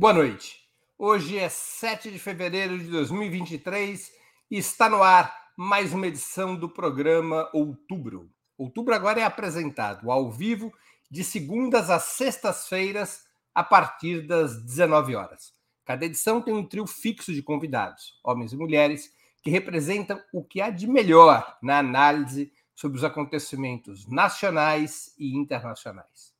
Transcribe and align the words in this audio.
Boa 0.00 0.14
noite. 0.14 0.58
Hoje 0.96 1.36
é 1.36 1.50
7 1.50 2.10
de 2.10 2.18
fevereiro 2.18 2.78
de 2.78 2.86
2023 2.86 4.10
e 4.50 4.56
está 4.56 4.88
no 4.88 5.02
ar 5.02 5.30
mais 5.54 5.92
uma 5.92 6.06
edição 6.06 6.56
do 6.56 6.70
programa 6.70 7.50
Outubro. 7.52 8.30
Outubro 8.56 8.94
agora 8.94 9.20
é 9.20 9.24
apresentado 9.24 10.10
ao 10.10 10.30
vivo 10.30 10.72
de 11.10 11.22
segundas 11.22 11.90
às 11.90 12.04
sextas-feiras 12.04 13.26
a 13.54 13.62
partir 13.62 14.26
das 14.26 14.64
19 14.64 15.14
horas. 15.14 15.52
Cada 15.84 16.06
edição 16.06 16.40
tem 16.40 16.54
um 16.54 16.66
trio 16.66 16.86
fixo 16.86 17.30
de 17.34 17.42
convidados, 17.42 18.18
homens 18.24 18.54
e 18.54 18.56
mulheres, 18.56 19.12
que 19.42 19.50
representam 19.50 20.18
o 20.32 20.42
que 20.42 20.62
há 20.62 20.70
de 20.70 20.86
melhor 20.86 21.58
na 21.62 21.78
análise 21.78 22.50
sobre 22.74 22.96
os 22.96 23.04
acontecimentos 23.04 24.08
nacionais 24.08 25.14
e 25.18 25.36
internacionais. 25.36 26.32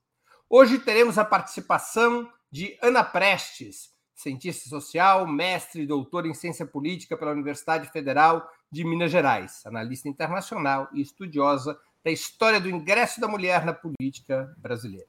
Hoje 0.49 0.79
teremos 0.79 1.19
a 1.19 1.23
participação 1.23 2.27
de 2.51 2.77
Ana 2.81 3.03
Prestes, 3.03 3.93
cientista 4.13 4.67
social, 4.67 5.25
mestre 5.25 5.83
e 5.83 5.87
doutora 5.87 6.27
em 6.27 6.33
ciência 6.33 6.65
política 6.65 7.15
pela 7.15 7.31
Universidade 7.31 7.89
Federal 7.89 8.47
de 8.69 8.83
Minas 8.83 9.09
Gerais, 9.09 9.65
analista 9.65 10.09
internacional 10.09 10.89
e 10.93 11.01
estudiosa 11.01 11.79
da 12.03 12.11
história 12.11 12.59
do 12.59 12.69
ingresso 12.69 13.21
da 13.21 13.27
mulher 13.27 13.65
na 13.65 13.73
política 13.73 14.53
brasileira. 14.57 15.07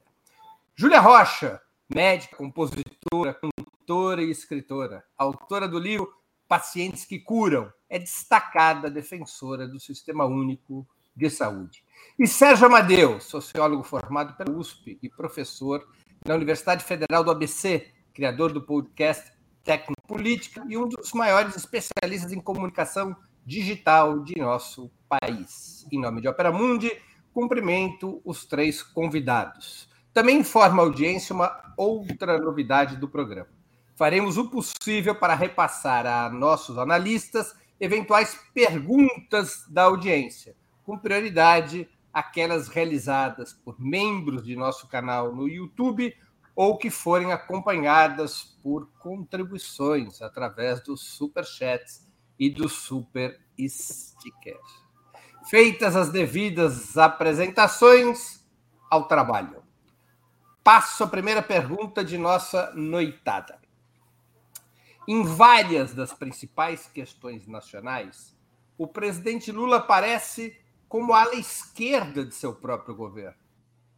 Júlia 0.75 1.01
Rocha, 1.01 1.61
médica, 1.93 2.37
compositora, 2.37 3.33
cantora 3.33 4.23
e 4.23 4.31
escritora, 4.31 5.03
autora 5.17 5.67
do 5.67 5.77
livro 5.77 6.11
Pacientes 6.47 7.03
que 7.03 7.19
Curam, 7.19 7.71
é 7.89 7.99
destacada 7.99 8.89
defensora 8.89 9.67
do 9.67 9.79
Sistema 9.79 10.25
Único 10.25 10.87
de 11.15 11.29
Saúde. 11.29 11.83
E 12.17 12.25
Sérgio 12.25 12.67
Amadeu, 12.67 13.19
sociólogo 13.19 13.83
formado 13.83 14.35
pela 14.35 14.55
USP 14.57 14.97
e 15.01 15.09
professor 15.09 15.87
na 16.25 16.35
Universidade 16.35 16.83
Federal 16.83 17.23
do 17.23 17.31
ABC, 17.31 17.87
criador 18.13 18.53
do 18.53 18.61
podcast 18.61 19.31
Tecnopolítica 19.63 20.63
e 20.67 20.77
um 20.77 20.87
dos 20.87 21.11
maiores 21.13 21.55
especialistas 21.55 22.31
em 22.31 22.39
comunicação 22.39 23.15
digital 23.45 24.19
de 24.23 24.39
nosso 24.39 24.89
país. 25.07 25.85
Em 25.91 25.99
nome 25.99 26.21
de 26.21 26.27
Opera 26.27 26.51
Mundi, 26.51 26.91
cumprimento 27.33 28.21
os 28.23 28.45
três 28.45 28.81
convidados. 28.81 29.89
Também 30.13 30.39
informa 30.39 30.81
a 30.81 30.85
audiência 30.85 31.33
uma 31.33 31.73
outra 31.75 32.37
novidade 32.37 32.97
do 32.97 33.09
programa. 33.09 33.49
Faremos 33.95 34.37
o 34.37 34.49
possível 34.49 35.15
para 35.15 35.35
repassar 35.35 36.05
a 36.05 36.29
nossos 36.29 36.77
analistas 36.77 37.53
eventuais 37.79 38.39
perguntas 38.53 39.65
da 39.67 39.83
audiência 39.83 40.55
com 40.83 40.97
prioridade 40.97 41.87
aquelas 42.13 42.67
realizadas 42.67 43.51
por 43.51 43.79
membros 43.79 44.45
de 44.45 44.55
nosso 44.55 44.87
canal 44.87 45.33
no 45.33 45.47
YouTube 45.47 46.15
ou 46.55 46.77
que 46.77 46.91
forem 46.91 47.31
acompanhadas 47.31 48.43
por 48.61 48.87
contribuições 48.99 50.21
através 50.21 50.83
dos 50.83 51.01
super 51.01 51.43
chats 51.43 52.07
e 52.37 52.49
do 52.49 52.69
super 52.69 53.41
sticker. 53.59 54.59
Feitas 55.49 55.95
as 55.95 56.09
devidas 56.09 56.95
apresentações, 56.97 58.43
ao 58.93 59.07
trabalho. 59.07 59.63
Passo 60.63 61.03
a 61.03 61.07
primeira 61.07 61.41
pergunta 61.41 62.05
de 62.05 62.15
nossa 62.15 62.71
noitada. 62.75 63.59
Em 65.07 65.23
várias 65.23 65.95
das 65.95 66.13
principais 66.13 66.87
questões 66.87 67.47
nacionais, 67.47 68.37
o 68.77 68.87
presidente 68.87 69.51
Lula 69.51 69.81
parece 69.81 70.55
como 70.93 71.11
ala 71.11 71.33
esquerda 71.33 72.23
de 72.23 72.35
seu 72.35 72.53
próprio 72.53 72.93
governo. 72.93 73.39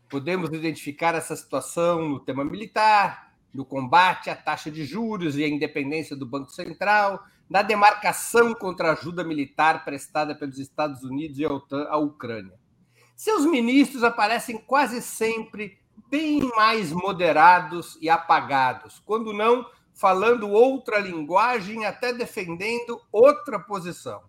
Podemos 0.09 0.49
identificar 0.53 1.13
essa 1.13 1.35
situação 1.35 2.07
no 2.07 2.21
tema 2.21 2.45
militar, 2.45 3.33
no 3.53 3.65
combate 3.65 4.29
à 4.29 4.35
taxa 4.35 4.71
de 4.71 4.85
juros 4.85 5.35
e 5.35 5.43
à 5.43 5.47
independência 5.49 6.15
do 6.15 6.25
Banco 6.25 6.51
Central, 6.51 7.21
na 7.49 7.61
demarcação 7.61 8.53
contra 8.53 8.87
a 8.87 8.91
ajuda 8.93 9.25
militar 9.25 9.83
prestada 9.83 10.33
pelos 10.33 10.57
Estados 10.57 11.03
Unidos 11.03 11.37
e 11.37 11.43
a 11.43 11.97
Ucrânia. 11.97 12.57
Seus 13.13 13.45
ministros 13.45 14.01
aparecem 14.01 14.57
quase 14.57 15.01
sempre 15.01 15.77
bem 16.09 16.49
mais 16.55 16.93
moderados 16.93 17.97
e 17.99 18.09
apagados, 18.09 19.01
quando 19.05 19.33
não 19.33 19.69
falando 19.93 20.49
outra 20.49 20.99
linguagem, 20.99 21.85
até 21.85 22.13
defendendo 22.13 23.01
outra 23.11 23.59
posição. 23.59 24.23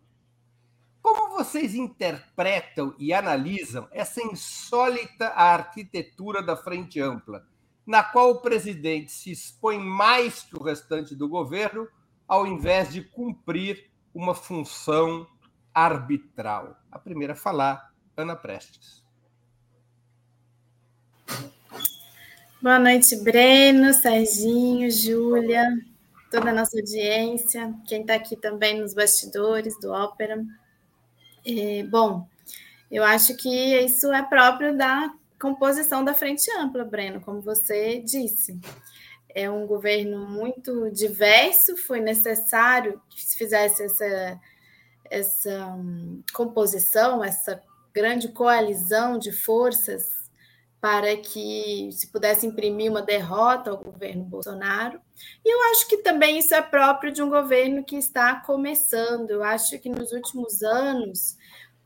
Vocês 1.37 1.75
interpretam 1.75 2.95
e 2.99 3.13
analisam 3.13 3.87
essa 3.93 4.23
insólita 4.23 5.29
arquitetura 5.29 6.43
da 6.43 6.57
Frente 6.57 6.99
Ampla, 6.99 7.47
na 7.87 8.03
qual 8.03 8.31
o 8.31 8.41
presidente 8.41 9.13
se 9.13 9.33
expõe 9.33 9.79
mais 9.79 10.45
que 10.45 10.57
o 10.57 10.63
restante 10.63 11.15
do 11.15 11.29
governo, 11.29 11.87
ao 12.27 12.47
invés 12.47 12.91
de 12.91 13.03
cumprir 13.03 13.91
uma 14.15 14.35
função 14.35 15.27
arbitral? 15.75 16.81
A 16.91 16.99
primeira 16.99 17.35
a 17.35 17.37
falar, 17.37 17.93
Ana 18.17 18.35
Prestes. 18.35 19.05
Boa 22.63 22.79
noite, 22.79 23.15
Breno, 23.23 23.93
Serginho, 23.93 24.91
Júlia, 24.91 25.69
toda 26.31 26.49
a 26.49 26.55
nossa 26.55 26.79
audiência, 26.79 27.75
quem 27.87 28.01
está 28.01 28.15
aqui 28.15 28.37
também 28.37 28.81
nos 28.81 28.95
bastidores 28.95 29.79
do 29.79 29.93
Ópera. 29.93 30.43
É, 31.47 31.85
bom, 31.85 32.27
eu 32.91 33.05
acho 33.05 33.37
que 33.37 33.49
isso 33.85 34.13
é 34.13 34.21
próprio 34.23 34.77
da 34.77 35.15
composição 35.41 36.05
da 36.05 36.13
Frente 36.13 36.51
Ampla, 36.59 36.85
Breno, 36.85 37.21
como 37.21 37.41
você 37.41 38.01
disse. 38.01 38.59
É 39.33 39.49
um 39.49 39.67
governo 39.67 40.27
muito 40.27 40.91
diverso, 40.91 41.77
foi 41.77 42.01
necessário 42.01 43.01
que 43.11 43.25
se 43.25 43.37
fizesse 43.37 43.85
essa, 43.85 44.41
essa 45.09 45.67
um, 45.69 46.23
composição, 46.33 47.23
essa 47.23 47.63
grande 47.95 48.29
coalizão 48.29 49.19
de 49.19 49.31
forças 49.31 50.16
para 50.81 51.17
que 51.17 51.91
se 51.93 52.09
pudesse 52.09 52.47
imprimir 52.47 52.91
uma 52.91 53.03
derrota 53.03 53.71
ao 53.71 53.79
governo 53.83 54.25
Bolsonaro. 54.25 55.01
E 55.45 55.53
eu 55.53 55.71
acho 55.71 55.89
que 55.89 55.99
também 55.99 56.39
isso 56.39 56.55
é 56.55 56.63
próprio 56.63 57.13
de 57.13 57.23
um 57.23 57.31
governo 57.31 57.85
que 57.85 57.97
está 57.97 58.37
começando. 58.41 59.31
Eu 59.31 59.43
acho 59.43 59.79
que 59.79 59.89
nos 59.89 60.13
últimos 60.13 60.63
anos 60.63 61.37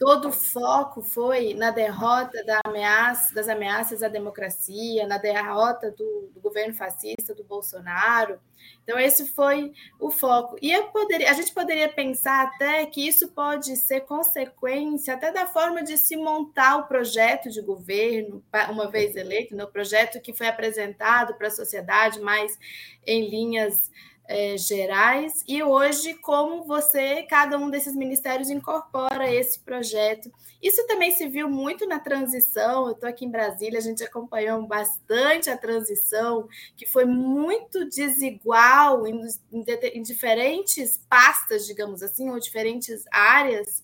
todo 0.01 0.29
o 0.29 0.33
foco 0.33 1.03
foi 1.03 1.53
na 1.53 1.71
derrota 1.71 2.43
da 2.43 2.59
ameaça, 2.65 3.35
das 3.35 3.51
ameaças 3.51 4.03
à 4.03 4.09
democracia, 4.09 5.07
na 5.07 5.19
derrota 5.19 5.91
do, 5.91 6.31
do, 6.33 6.41
governo 6.41 6.73
fascista 6.73 7.35
do 7.35 7.45
Bolsonaro. 7.45 8.41
Então, 8.83 8.99
esse 8.99 9.27
foi 9.27 9.75
o 10.01 10.11
foco. 10.11 10.57
E 10.63 10.75
poderia, 10.85 11.31
a 11.31 11.35
gente 11.35 11.53
poderia 11.53 11.87
pensar 11.87 12.47
até 12.47 12.87
que 12.87 13.07
isso 13.07 13.29
pode 13.29 13.77
ser 13.77 14.01
consequência 14.01 15.13
até 15.13 15.31
da 15.31 15.47
forma 15.47 15.83
de 15.83 15.99
se 15.99 16.17
montar 16.17 16.79
o 16.79 16.89
projeto 16.89 17.51
de 17.51 17.61
governo, 17.61 18.43
uma 18.71 18.91
vez 18.91 19.15
eleito, 19.15 19.55
no 19.55 19.65
né? 19.65 19.71
projeto 19.71 20.19
que 20.19 20.33
foi 20.33 20.47
apresentado 20.47 21.35
para 21.35 21.49
a 21.49 21.51
sociedade, 21.51 22.21
mais 22.21 22.59
em 23.07 23.29
linhas 23.29 23.91
é, 24.31 24.57
gerais 24.57 25.43
e 25.49 25.61
hoje 25.61 26.15
como 26.15 26.63
você, 26.63 27.25
cada 27.25 27.59
um 27.59 27.69
desses 27.69 27.97
ministérios 27.97 28.49
incorpora 28.49 29.29
esse 29.29 29.59
projeto. 29.59 30.31
Isso 30.63 30.87
também 30.87 31.11
se 31.11 31.27
viu 31.27 31.51
muito 31.51 31.85
na 31.85 31.99
transição. 31.99 32.87
Eu 32.87 32.93
estou 32.93 33.09
aqui 33.09 33.25
em 33.25 33.31
Brasília, 33.31 33.81
a 33.81 33.83
gente 33.83 34.05
acompanhou 34.05 34.65
bastante 34.65 35.51
a 35.51 35.57
transição, 35.57 36.49
que 36.77 36.87
foi 36.87 37.05
muito 37.05 37.89
desigual 37.89 39.05
em, 39.05 39.21
em, 39.53 39.65
em 39.95 40.03
diferentes 40.03 41.01
pastas, 41.09 41.67
digamos 41.67 42.01
assim, 42.01 42.31
ou 42.31 42.39
diferentes 42.39 43.05
áreas. 43.11 43.83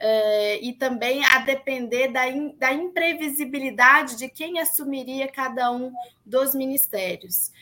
É, 0.00 0.58
e 0.60 0.72
também 0.72 1.24
a 1.24 1.40
depender 1.40 2.08
da, 2.08 2.26
in, 2.28 2.56
da 2.56 2.72
imprevisibilidade 2.72 4.16
de 4.16 4.28
quem 4.28 4.58
assumiria 4.58 5.28
cada 5.28 5.70
um 5.70 5.92
dos 6.24 6.54
ministérios. 6.54 7.52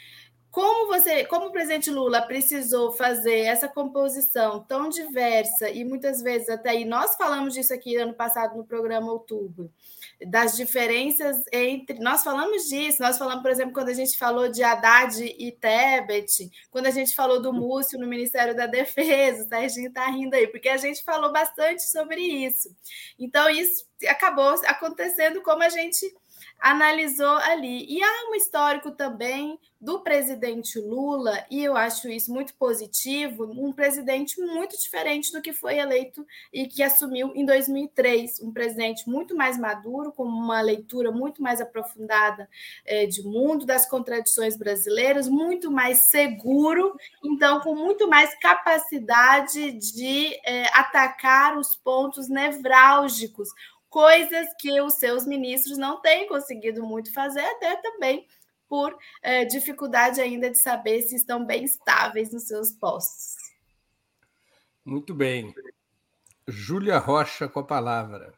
Como 0.50 0.88
você, 0.88 1.24
como 1.26 1.46
o 1.46 1.52
presidente 1.52 1.90
Lula 1.90 2.22
precisou 2.22 2.90
fazer 2.90 3.40
essa 3.40 3.68
composição 3.68 4.64
tão 4.64 4.88
diversa 4.88 5.70
e 5.70 5.84
muitas 5.84 6.20
vezes 6.20 6.48
até 6.48 6.70
aí 6.70 6.84
nós 6.84 7.14
falamos 7.14 7.54
disso 7.54 7.72
aqui 7.72 7.96
ano 7.96 8.14
passado 8.14 8.56
no 8.56 8.64
programa 8.64 9.12
Outubro, 9.12 9.70
das 10.26 10.56
diferenças 10.56 11.36
entre, 11.52 12.00
nós 12.00 12.24
falamos 12.24 12.64
disso, 12.68 13.00
nós 13.00 13.16
falamos, 13.16 13.42
por 13.42 13.50
exemplo, 13.50 13.72
quando 13.72 13.90
a 13.90 13.94
gente 13.94 14.18
falou 14.18 14.50
de 14.50 14.62
Haddad 14.62 15.22
e 15.22 15.52
Tebet, 15.52 16.50
quando 16.68 16.86
a 16.86 16.90
gente 16.90 17.14
falou 17.14 17.40
do 17.40 17.52
Múcio 17.52 17.98
no 17.98 18.06
Ministério 18.06 18.54
da 18.54 18.66
Defesa, 18.66 19.44
o 19.44 19.48
Serginho 19.48 19.88
está 19.88 20.06
rindo 20.06 20.34
aí, 20.34 20.48
porque 20.48 20.68
a 20.68 20.76
gente 20.76 21.04
falou 21.04 21.32
bastante 21.32 21.82
sobre 21.84 22.20
isso. 22.20 22.74
Então 23.16 23.48
isso 23.48 23.84
acabou 24.08 24.50
acontecendo 24.66 25.40
como 25.42 25.62
a 25.62 25.68
gente 25.68 26.12
analisou 26.60 27.36
ali. 27.38 27.86
E 27.88 28.02
há 28.02 28.30
um 28.30 28.34
histórico 28.34 28.90
também 28.90 29.58
do 29.80 30.00
presidente 30.00 30.78
Lula, 30.78 31.46
e 31.50 31.64
eu 31.64 31.74
acho 31.74 32.06
isso 32.10 32.30
muito 32.30 32.54
positivo, 32.56 33.44
um 33.44 33.72
presidente 33.72 34.38
muito 34.38 34.78
diferente 34.78 35.32
do 35.32 35.40
que 35.40 35.54
foi 35.54 35.78
eleito 35.78 36.26
e 36.52 36.66
que 36.66 36.82
assumiu 36.82 37.32
em 37.34 37.46
2003, 37.46 38.40
um 38.42 38.52
presidente 38.52 39.08
muito 39.08 39.34
mais 39.34 39.58
maduro, 39.58 40.12
com 40.12 40.24
uma 40.24 40.60
leitura 40.60 41.10
muito 41.10 41.42
mais 41.42 41.62
aprofundada 41.62 42.46
é, 42.84 43.06
de 43.06 43.22
mundo, 43.22 43.64
das 43.64 43.88
contradições 43.88 44.54
brasileiras, 44.54 45.26
muito 45.28 45.70
mais 45.70 46.10
seguro, 46.10 46.94
então 47.24 47.60
com 47.60 47.74
muito 47.74 48.06
mais 48.06 48.38
capacidade 48.38 49.72
de 49.72 50.38
é, 50.44 50.66
atacar 50.78 51.56
os 51.56 51.74
pontos 51.74 52.28
nevrálgicos, 52.28 53.48
coisas 53.90 54.46
que 54.58 54.80
os 54.80 54.94
seus 54.94 55.26
ministros 55.26 55.76
não 55.76 56.00
têm 56.00 56.28
conseguido 56.28 56.82
muito 56.82 57.12
fazer, 57.12 57.40
até 57.40 57.76
também 57.76 58.26
por 58.68 58.96
é, 59.20 59.44
dificuldade 59.44 60.20
ainda 60.20 60.48
de 60.48 60.56
saber 60.56 61.02
se 61.02 61.16
estão 61.16 61.44
bem 61.44 61.64
estáveis 61.64 62.32
nos 62.32 62.44
seus 62.44 62.70
postos. 62.70 63.34
Muito 64.84 65.12
bem. 65.12 65.52
Júlia 66.46 66.98
Rocha 66.98 67.48
com 67.48 67.60
a 67.60 67.64
palavra. 67.64 68.32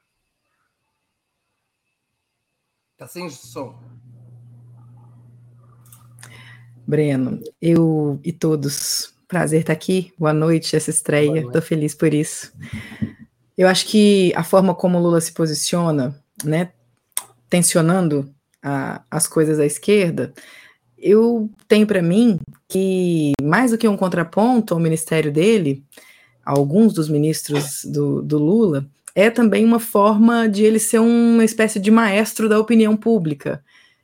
Está 2.93 3.07
sem 3.07 3.29
som. 3.29 3.79
Breno, 6.87 7.43
eu 7.61 8.19
e 8.25 8.33
todos, 8.33 9.15
prazer 9.29 9.61
estar 9.61 9.73
aqui. 9.73 10.13
Boa 10.19 10.33
noite, 10.33 10.75
essa 10.75 10.91
estreia. 10.91 11.41
Estou 11.41 11.63
feliz 11.63 11.95
por 11.95 12.13
isso. 12.13 12.53
Eu 13.57 13.69
acho 13.69 13.87
que 13.87 14.33
a 14.35 14.43
forma 14.43 14.75
como 14.75 14.99
Lula 14.99 15.21
se 15.21 15.33
posiciona, 15.33 16.19
né, 16.45 16.71
tensionando 17.49 18.33
a, 18.63 19.03
as 19.11 19.27
coisas 19.27 19.59
à 19.59 19.67
esquerda, 19.67 20.33
eu 20.97 21.51
tenho 21.67 21.87
para 21.87 22.01
mim 22.01 22.39
que, 22.69 23.33
mais 23.43 23.73
do 23.73 23.79
que 23.79 23.89
um 23.89 23.97
contraponto 23.97 24.73
ao 24.73 24.81
ministério 24.81 25.33
dele, 25.33 25.85
alguns 26.45 26.95
dos 26.95 27.09
ministros 27.09 27.85
do, 27.85 28.23
do 28.23 28.39
Lula, 28.39 28.87
é 29.15 29.29
também 29.29 29.65
uma 29.65 29.81
forma 29.81 30.49
de 30.49 30.65
ele 30.65 30.79
ser 30.79 31.01
uma 31.01 31.45
espécie 31.45 31.79
de 31.79 31.91
maestro 31.91 32.49
da 32.49 32.59
opinião 32.59 32.97
pública. 32.97 33.63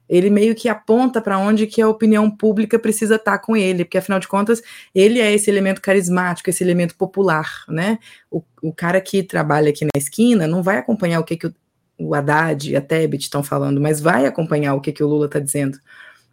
Ele 0.09 0.31
meio 0.31 0.55
que 0.55 0.69
aponta 0.69 1.21
para 1.21 1.39
onde 1.39 1.67
que 1.67 1.83
a 1.83 1.89
opinião 1.89 2.31
pública 2.31 2.79
precisa 2.79 3.17
estar 3.17 3.33
tá 3.33 3.39
com 3.39 3.57
ele, 3.57 3.85
porque 3.85 3.99
afinal 3.99 4.19
de 4.19 4.29
contas 4.29 4.63
ele 4.95 5.21
é 5.21 5.33
esse 5.33 5.51
elemento 5.51 5.81
carismático, 5.81 6.49
esse 6.49 6.65
elemento 6.65 6.97
popular, 6.97 7.65
né? 7.69 7.99
O, 8.31 8.43
o 8.63 8.73
cara 8.73 9.01
que 9.01 9.23
trabalha 9.23 9.71
aqui 9.71 9.85
na 9.85 9.99
esquina 9.99 10.47
não 10.47 10.63
vai 10.63 10.79
acompanhar 10.79 11.21
o 11.21 11.25
que, 11.25 11.37
que 11.37 11.47
o, 11.47 11.55
o 11.99 12.15
Haddad 12.15 12.71
e 12.71 12.77
a 12.77 12.81
Tebet 12.81 13.23
estão 13.25 13.43
falando, 13.43 13.81
mas 13.81 14.01
vai 14.01 14.27
acompanhar 14.27 14.75
o 14.75 14.81
que, 14.81 14.93
que 14.93 15.03
o 15.03 15.09
Lula 15.09 15.27
está 15.27 15.39
dizendo. 15.39 15.79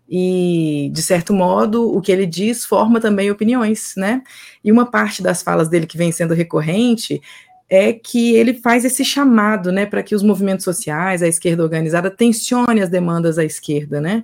E, 0.08 0.92
de 0.94 1.02
certo 1.02 1.34
modo, 1.34 1.92
o 1.92 2.00
que 2.00 2.12
ele 2.12 2.28
diz 2.28 2.64
forma 2.64 3.00
também 3.00 3.32
opiniões, 3.32 3.94
né? 3.98 4.22
E 4.64 4.72
uma 4.72 4.86
parte 4.90 5.24
das 5.24 5.42
falas 5.42 5.68
dele 5.68 5.88
que 5.88 5.98
vem 5.98 6.12
sendo 6.12 6.34
recorrente 6.34 7.20
é 7.70 7.94
que 7.94 8.36
ele 8.36 8.54
faz 8.54 8.86
esse 8.86 9.04
chamado, 9.04 9.72
né, 9.72 9.86
para 9.86 10.04
que 10.04 10.14
os 10.14 10.22
movimentos 10.22 10.64
sociais, 10.64 11.24
a 11.24 11.28
esquerda 11.28 11.64
organizada, 11.64 12.12
tensione 12.12 12.82
as 12.82 12.90
demandas 12.90 13.38
à 13.38 13.44
esquerda, 13.44 14.00
né? 14.00 14.24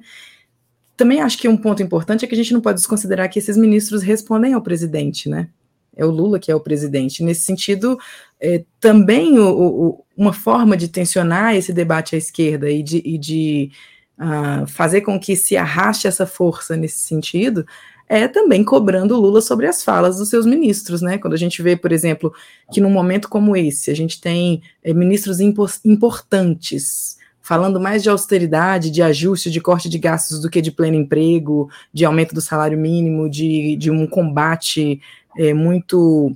Também 0.96 1.22
acho 1.22 1.38
que 1.38 1.48
um 1.48 1.58
ponto 1.58 1.82
importante 1.82 2.24
é 2.24 2.28
que 2.28 2.36
a 2.36 2.38
gente 2.38 2.54
não 2.54 2.62
pode 2.62 2.78
desconsiderar 2.78 3.30
que 3.30 3.40
esses 3.40 3.58
ministros 3.58 4.04
respondem 4.04 4.54
ao 4.54 4.62
presidente, 4.62 5.28
né? 5.28 5.50
É 5.96 6.06
o 6.06 6.12
Lula 6.12 6.40
que 6.40 6.52
é 6.52 6.56
o 6.56 6.60
presidente. 6.60 7.24
Nesse 7.24 7.42
sentido, 7.42 7.98
é, 8.40 8.64
também 8.80 9.40
o, 9.40 9.50
o, 9.50 10.06
uma 10.16 10.32
forma 10.32 10.78
de 10.78 10.88
tensionar 10.88 11.56
esse 11.56 11.74
debate 11.74 12.16
à 12.16 12.18
esquerda 12.18 12.70
e 12.70 12.84
de, 12.84 13.02
e 13.04 13.18
de 13.18 13.72
uh, 14.20 14.68
fazer 14.68 15.02
com 15.02 15.20
que 15.20 15.36
se 15.36 15.58
arraste 15.58 16.08
essa 16.08 16.26
força 16.26 16.78
nesse 16.78 17.00
sentido 17.00 17.66
é 18.14 18.28
também 18.28 18.62
cobrando 18.62 19.16
Lula 19.18 19.40
sobre 19.40 19.66
as 19.68 19.86
falas 19.86 20.18
dos 20.18 20.30
seus 20.30 20.46
ministros, 20.46 21.02
né? 21.02 21.18
Quando 21.18 21.34
a 21.34 21.38
gente 21.38 21.62
vê, 21.62 21.78
por 21.78 21.94
exemplo, 21.94 22.34
que 22.70 22.82
num 22.82 22.90
momento 22.90 23.30
como 23.30 23.56
esse, 23.56 23.90
a 23.90 23.96
gente 23.96 24.20
tem 24.20 24.62
é, 24.84 24.94
ministros 24.94 25.40
importantes 25.40 27.18
falando 27.42 27.80
mais 27.80 28.04
de 28.04 28.10
austeridade, 28.10 28.92
de 28.92 29.02
ajuste, 29.02 29.50
de 29.50 29.62
corte 29.62 29.88
de 29.88 29.98
gastos 29.98 30.42
do 30.42 30.50
que 30.50 30.62
de 30.62 30.72
pleno 30.72 30.98
emprego, 30.98 31.70
de 31.94 32.04
aumento 32.04 32.36
do 32.36 32.42
salário 32.42 32.78
mínimo, 32.78 33.30
de, 33.30 33.78
de 33.78 33.90
um 33.90 34.06
combate 34.06 35.00
é, 35.38 35.54
muito 35.54 36.36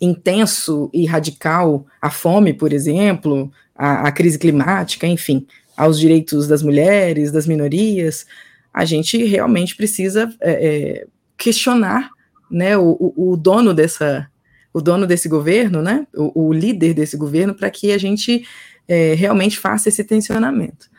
intenso 0.00 0.88
e 0.92 1.04
radical 1.04 1.84
à 2.00 2.10
fome, 2.10 2.54
por 2.54 2.72
exemplo, 2.72 3.50
à, 3.74 4.06
à, 4.06 4.12
crise 4.12 4.38
climática, 4.38 5.04
enfim, 5.04 5.44
aos 5.76 5.98
direitos 5.98 6.46
das 6.46 6.62
mulheres, 6.62 7.32
das 7.32 7.46
minorias, 7.46 8.24
a 8.76 8.84
gente 8.84 9.24
realmente 9.24 9.74
precisa 9.74 10.30
é, 10.38 10.50
é, 10.50 11.06
questionar 11.34 12.10
né, 12.50 12.76
o, 12.76 13.14
o, 13.16 13.34
dono 13.34 13.72
dessa 13.72 14.30
o 14.70 14.82
dono 14.82 15.06
desse 15.06 15.30
governo, 15.30 15.80
né, 15.80 16.06
o, 16.14 16.48
o 16.48 16.52
líder 16.52 16.92
desse 16.92 17.16
governo, 17.16 17.54
para 17.54 17.70
que 17.70 17.90
a 17.90 17.96
gente 17.96 18.46
é, 18.86 19.14
realmente 19.14 19.58
faça 19.58 19.88
esse 19.88 20.04
tensionamento. 20.04 20.90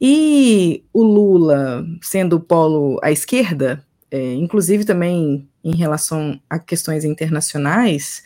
E 0.00 0.82
o 0.92 1.04
Lula, 1.04 1.86
sendo 2.02 2.36
o 2.36 2.40
polo 2.40 2.98
à 3.00 3.12
esquerda, 3.12 3.80
é, 4.10 4.34
inclusive 4.34 4.84
também 4.84 5.48
em 5.62 5.76
relação 5.76 6.40
a 6.50 6.58
questões 6.58 7.04
internacionais, 7.04 8.24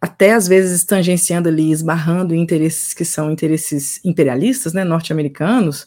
até 0.00 0.32
às 0.32 0.46
vezes 0.46 0.84
tangenciando 0.84 1.48
ali, 1.48 1.72
esbarrando 1.72 2.34
em 2.34 2.40
interesses 2.40 2.94
que 2.94 3.04
são 3.04 3.30
interesses 3.30 4.00
imperialistas, 4.04 4.72
né, 4.72 4.84
norte-americanos, 4.84 5.86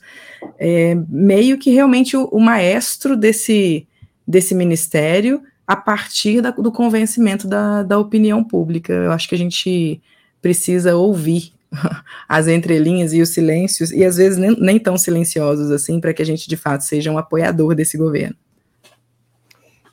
é, 0.59 0.95
meio 1.07 1.57
que 1.57 1.71
realmente 1.71 2.17
o, 2.17 2.25
o, 2.25 2.39
maestro 2.39 3.15
desse, 3.15 3.87
desse 4.27 4.53
ministério 4.53 5.41
a 5.65 5.75
partir 5.75 6.41
da, 6.41 6.51
do 6.51 6.71
convencimento 6.71 7.47
da, 7.47 7.83
da 7.83 7.97
opinião 7.97 8.43
pública. 8.43 8.91
Eu 8.91 9.11
acho 9.11 9.29
que 9.29 9.35
a 9.35 9.37
gente 9.37 10.01
precisa 10.41 10.95
ouvir 10.95 11.53
as 12.27 12.47
entrelinhas 12.49 13.13
e 13.13 13.21
os 13.21 13.29
silêncios, 13.29 13.91
e 13.91 14.03
às 14.03 14.17
vezes 14.17 14.37
nem, 14.37 14.59
nem 14.59 14.77
tão 14.77 14.97
silenciosos 14.97 15.71
assim, 15.71 16.01
para 16.01 16.13
que 16.13 16.21
a 16.21 16.25
gente 16.25 16.49
de 16.49 16.57
fato 16.57 16.83
seja 16.83 17.11
um 17.11 17.17
apoiador 17.17 17.73
desse 17.75 17.97
governo. 17.97 18.35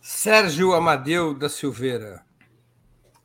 Sérgio 0.02 0.72
Amadeu 0.72 1.34
da 1.34 1.48
Silveira. 1.48 2.27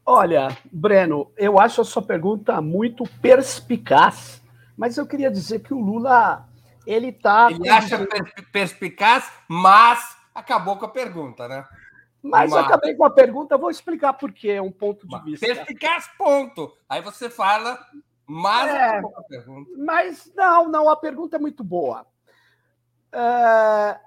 Olha, 0.05 0.55
Breno, 0.71 1.31
eu 1.37 1.59
acho 1.59 1.81
a 1.81 1.85
sua 1.85 2.01
pergunta 2.01 2.61
muito 2.61 3.05
perspicaz, 3.21 4.41
mas 4.75 4.97
eu 4.97 5.07
queria 5.07 5.31
dizer 5.31 5.59
que 5.59 5.73
o 5.73 5.79
Lula 5.79 6.47
ele 6.85 7.07
está. 7.07 7.49
Ele 7.49 7.69
acha 7.69 8.05
perspicaz, 8.51 9.31
mas 9.47 10.17
acabou 10.35 10.77
com 10.77 10.85
a 10.85 10.89
pergunta, 10.89 11.47
né? 11.47 11.65
Mas 12.21 12.51
Uma... 12.51 12.61
acabei 12.61 12.95
com 12.95 13.05
a 13.05 13.09
pergunta, 13.09 13.57
vou 13.57 13.69
explicar 13.69 14.13
por 14.13 14.31
quê, 14.31 14.51
é 14.51 14.61
um 14.61 14.71
ponto 14.71 15.07
de 15.07 15.19
vista. 15.23 15.45
Perspicaz, 15.45 16.09
ponto. 16.17 16.73
Aí 16.87 17.01
você 17.01 17.29
fala, 17.29 17.77
mas 18.25 18.69
é, 18.69 18.83
acabou 18.83 19.11
com 19.11 19.19
a 19.19 19.23
pergunta. 19.23 19.71
Mas 19.77 20.31
não, 20.35 20.69
não, 20.69 20.89
a 20.89 20.95
pergunta 20.95 21.35
é 21.35 21.39
muito 21.39 21.63
boa. 21.63 22.05
É, 23.11 23.99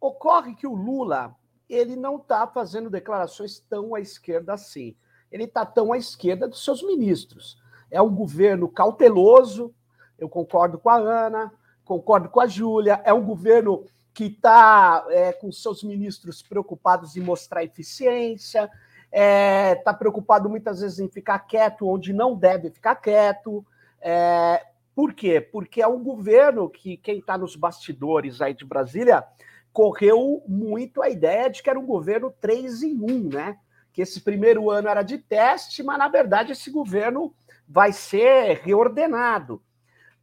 ocorre 0.00 0.54
que 0.54 0.66
o 0.66 0.74
Lula 0.74 1.36
ele 1.70 1.96
não 1.96 2.16
está 2.16 2.46
fazendo 2.46 2.90
declarações 2.90 3.60
tão 3.60 3.94
à 3.94 4.00
esquerda 4.00 4.54
assim. 4.54 4.96
Ele 5.30 5.44
está 5.44 5.64
tão 5.64 5.92
à 5.92 5.98
esquerda 5.98 6.48
dos 6.48 6.64
seus 6.64 6.82
ministros. 6.82 7.56
É 7.90 8.02
um 8.02 8.14
governo 8.14 8.68
cauteloso, 8.68 9.72
eu 10.18 10.28
concordo 10.28 10.78
com 10.78 10.90
a 10.90 10.96
Ana, 10.96 11.52
concordo 11.84 12.28
com 12.28 12.40
a 12.40 12.46
Júlia, 12.46 13.00
é 13.04 13.12
um 13.12 13.24
governo 13.24 13.84
que 14.12 14.24
está 14.24 15.04
é, 15.08 15.32
com 15.32 15.50
seus 15.52 15.82
ministros 15.82 16.42
preocupados 16.42 17.16
em 17.16 17.20
mostrar 17.20 17.64
eficiência, 17.64 18.64
está 18.64 18.70
é, 19.12 19.74
tá 19.76 19.94
preocupado 19.94 20.48
muitas 20.48 20.80
vezes 20.80 20.98
em 20.98 21.08
ficar 21.08 21.38
quieto 21.40 21.88
onde 21.88 22.12
não 22.12 22.36
deve 22.36 22.70
ficar 22.70 22.96
quieto. 22.96 23.64
É, 24.00 24.66
por 24.94 25.14
quê? 25.14 25.40
Porque 25.40 25.80
é 25.80 25.86
um 25.86 26.02
governo 26.02 26.68
que 26.68 26.96
quem 26.96 27.18
está 27.18 27.38
nos 27.38 27.56
bastidores 27.56 28.40
aí 28.40 28.54
de 28.54 28.64
Brasília 28.64 29.24
correu 29.72 30.42
muito 30.46 31.02
a 31.02 31.08
ideia 31.08 31.48
de 31.48 31.62
que 31.62 31.70
era 31.70 31.78
um 31.78 31.86
governo 31.86 32.32
3 32.40 32.82
em 32.82 32.94
1, 32.94 33.28
né? 33.28 33.58
Que 33.92 34.02
esse 34.02 34.20
primeiro 34.20 34.70
ano 34.70 34.88
era 34.88 35.02
de 35.02 35.18
teste, 35.18 35.82
mas 35.82 35.98
na 35.98 36.08
verdade 36.08 36.52
esse 36.52 36.70
governo 36.70 37.34
vai 37.68 37.92
ser 37.92 38.60
reordenado. 38.62 39.62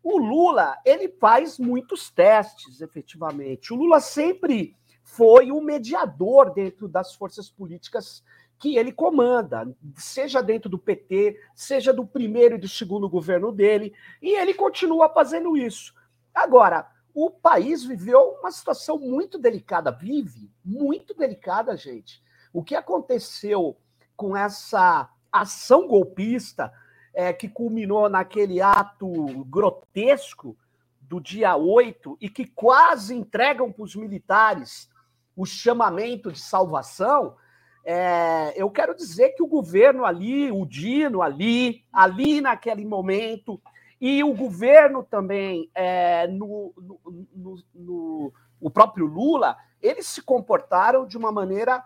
O 0.04 0.18
Lula, 0.18 0.78
ele 0.86 1.10
faz 1.10 1.58
muitos 1.58 2.10
testes, 2.10 2.82
efetivamente. 2.82 3.74
O 3.74 3.76
Lula 3.76 4.00
sempre 4.00 4.76
foi 5.04 5.52
o 5.52 5.62
mediador 5.62 6.54
dentro 6.54 6.88
das 6.88 7.14
forças 7.14 7.50
políticas 7.50 8.24
que 8.60 8.78
ele 8.78 8.92
comanda, 8.92 9.70
seja 9.96 10.42
dentro 10.42 10.70
do 10.70 10.80
PT, 10.80 11.40
seja 11.54 11.94
do 11.94 12.06
primeiro 12.06 12.56
e 12.56 12.60
do 12.60 12.68
segundo 12.68 13.08
governo 13.08 13.52
dele, 13.52 13.94
e 14.22 14.32
ele 14.32 14.54
continua 14.54 15.10
fazendo 15.10 15.56
isso. 15.56 15.94
Agora, 16.34 16.88
o 17.20 17.32
país 17.32 17.84
viveu 17.84 18.38
uma 18.40 18.52
situação 18.52 19.00
muito 19.00 19.40
delicada, 19.40 19.90
vive 19.90 20.52
muito 20.64 21.16
delicada, 21.16 21.76
gente. 21.76 22.22
O 22.54 22.64
que 22.64 22.76
aconteceu 22.76 23.76
com 24.16 24.38
essa 24.38 25.10
ação 25.32 25.88
golpista 25.88 26.72
é, 27.16 27.34
que 27.34 27.50
culminou 27.50 28.08
naquele 28.08 28.62
ato 28.62 29.10
grotesco 29.46 30.56
do 31.02 31.20
dia 31.20 31.56
8 31.56 32.20
e 32.22 32.30
que 32.30 32.46
quase 32.46 33.16
entregam 33.16 33.72
para 33.72 33.84
os 33.84 33.96
militares 33.96 34.88
o 35.36 35.44
chamamento 35.44 36.32
de 36.32 36.40
salvação, 36.40 37.36
é, 37.84 38.54
eu 38.56 38.70
quero 38.70 38.96
dizer 38.96 39.30
que 39.30 39.42
o 39.42 39.48
governo 39.48 40.06
ali, 40.06 40.52
o 40.52 40.68
Dino 40.68 41.24
ali, 41.24 41.84
ali 41.92 42.42
naquele 42.42 42.86
momento, 42.86 43.60
e 44.00 44.24
o 44.24 44.34
governo 44.34 45.04
também, 45.04 45.70
é, 45.74 46.28
no, 46.28 46.74
no, 46.78 47.28
no, 47.34 47.64
no, 47.74 48.34
o 48.60 48.70
próprio 48.70 49.06
Lula, 49.06 49.58
eles 49.82 50.08
se 50.08 50.22
comportaram 50.22 51.06
de 51.06 51.18
uma 51.18 51.32
maneira 51.32 51.84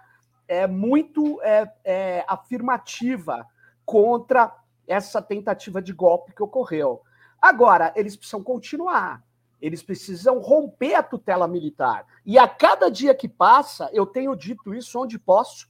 é, 0.47 0.67
muito 0.67 1.41
é, 1.41 1.71
é, 1.83 2.25
afirmativa 2.27 3.47
contra 3.85 4.53
essa 4.85 5.21
tentativa 5.21 5.81
de 5.81 5.93
golpe 5.93 6.33
que 6.33 6.43
ocorreu. 6.43 7.01
Agora, 7.41 7.93
eles 7.95 8.15
precisam 8.15 8.43
continuar. 8.43 9.23
Eles 9.61 9.81
precisam 9.81 10.39
romper 10.39 10.95
a 10.95 11.03
tutela 11.03 11.47
militar. 11.47 12.05
E 12.25 12.37
a 12.37 12.47
cada 12.47 12.89
dia 12.89 13.15
que 13.15 13.29
passa, 13.29 13.89
eu 13.93 14.05
tenho 14.05 14.35
dito 14.35 14.73
isso 14.73 14.99
onde 14.99 15.17
posso, 15.17 15.69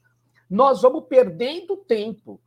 nós 0.50 0.82
vamos 0.82 1.06
perdendo 1.08 1.78
tempo. 1.78 2.42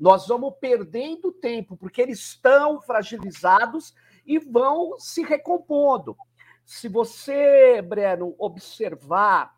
Nós 0.00 0.26
vamos 0.26 0.54
perdendo 0.58 1.30
tempo, 1.30 1.76
porque 1.76 2.00
eles 2.00 2.20
estão 2.20 2.80
fragilizados 2.80 3.94
e 4.24 4.38
vão 4.38 4.98
se 4.98 5.22
recompondo. 5.22 6.16
Se 6.64 6.88
você, 6.88 7.82
Breno, 7.82 8.34
observar 8.38 9.54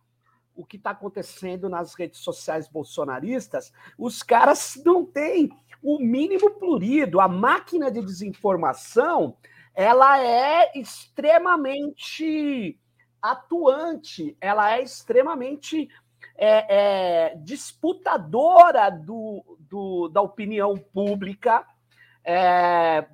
o 0.55 0.67
que 0.67 0.77
está 0.77 0.91
acontecendo 0.91 1.69
nas 1.69 1.95
redes 1.95 2.19
sociais 2.19 2.69
bolsonaristas, 2.69 3.73
os 3.97 4.23
caras 4.23 4.81
não 4.85 5.07
têm 5.07 5.51
o 5.81 6.01
mínimo 6.01 6.51
plurido. 6.51 7.21
A 7.21 7.29
máquina 7.29 7.91
de 7.91 8.03
desinformação 8.03 9.37
ela 9.75 10.21
é 10.21 10.71
extremamente 10.75 12.79
atuante, 13.21 14.37
ela 14.41 14.77
é 14.77 14.83
extremamente 14.83 15.89
é, 16.37 17.29
é, 17.29 17.37
disputadora 17.37 18.91
do, 18.91 19.52
do, 19.73 20.07
da 20.09 20.21
opinião 20.21 20.77
pública, 20.77 21.67
é, 22.23 23.07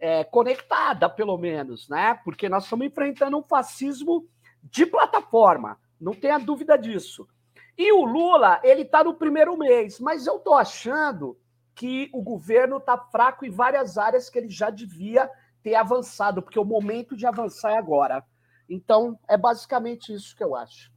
é, 0.00 0.24
conectada, 0.24 1.10
pelo 1.10 1.36
menos, 1.36 1.90
né? 1.90 2.18
Porque 2.24 2.48
nós 2.48 2.64
estamos 2.64 2.86
enfrentando 2.86 3.36
um 3.36 3.42
fascismo 3.42 4.26
de 4.62 4.86
plataforma, 4.86 5.78
não 6.00 6.14
tenha 6.14 6.38
dúvida 6.38 6.78
disso. 6.78 7.28
E 7.76 7.92
o 7.92 8.06
Lula, 8.06 8.58
ele 8.64 8.80
está 8.80 9.04
no 9.04 9.12
primeiro 9.12 9.54
mês, 9.58 10.00
mas 10.00 10.26
eu 10.26 10.36
estou 10.36 10.54
achando 10.54 11.38
que 11.74 12.08
o 12.14 12.22
governo 12.22 12.78
está 12.78 12.96
fraco 12.96 13.44
em 13.44 13.50
várias 13.50 13.98
áreas 13.98 14.30
que 14.30 14.38
ele 14.38 14.48
já 14.48 14.70
devia 14.70 15.30
ter 15.62 15.74
avançado, 15.74 16.40
porque 16.40 16.58
o 16.58 16.64
momento 16.64 17.14
de 17.14 17.26
avançar 17.26 17.72
é 17.72 17.76
agora. 17.76 18.24
Então, 18.66 19.18
é 19.28 19.36
basicamente 19.36 20.14
isso 20.14 20.34
que 20.34 20.42
eu 20.42 20.56
acho. 20.56 20.90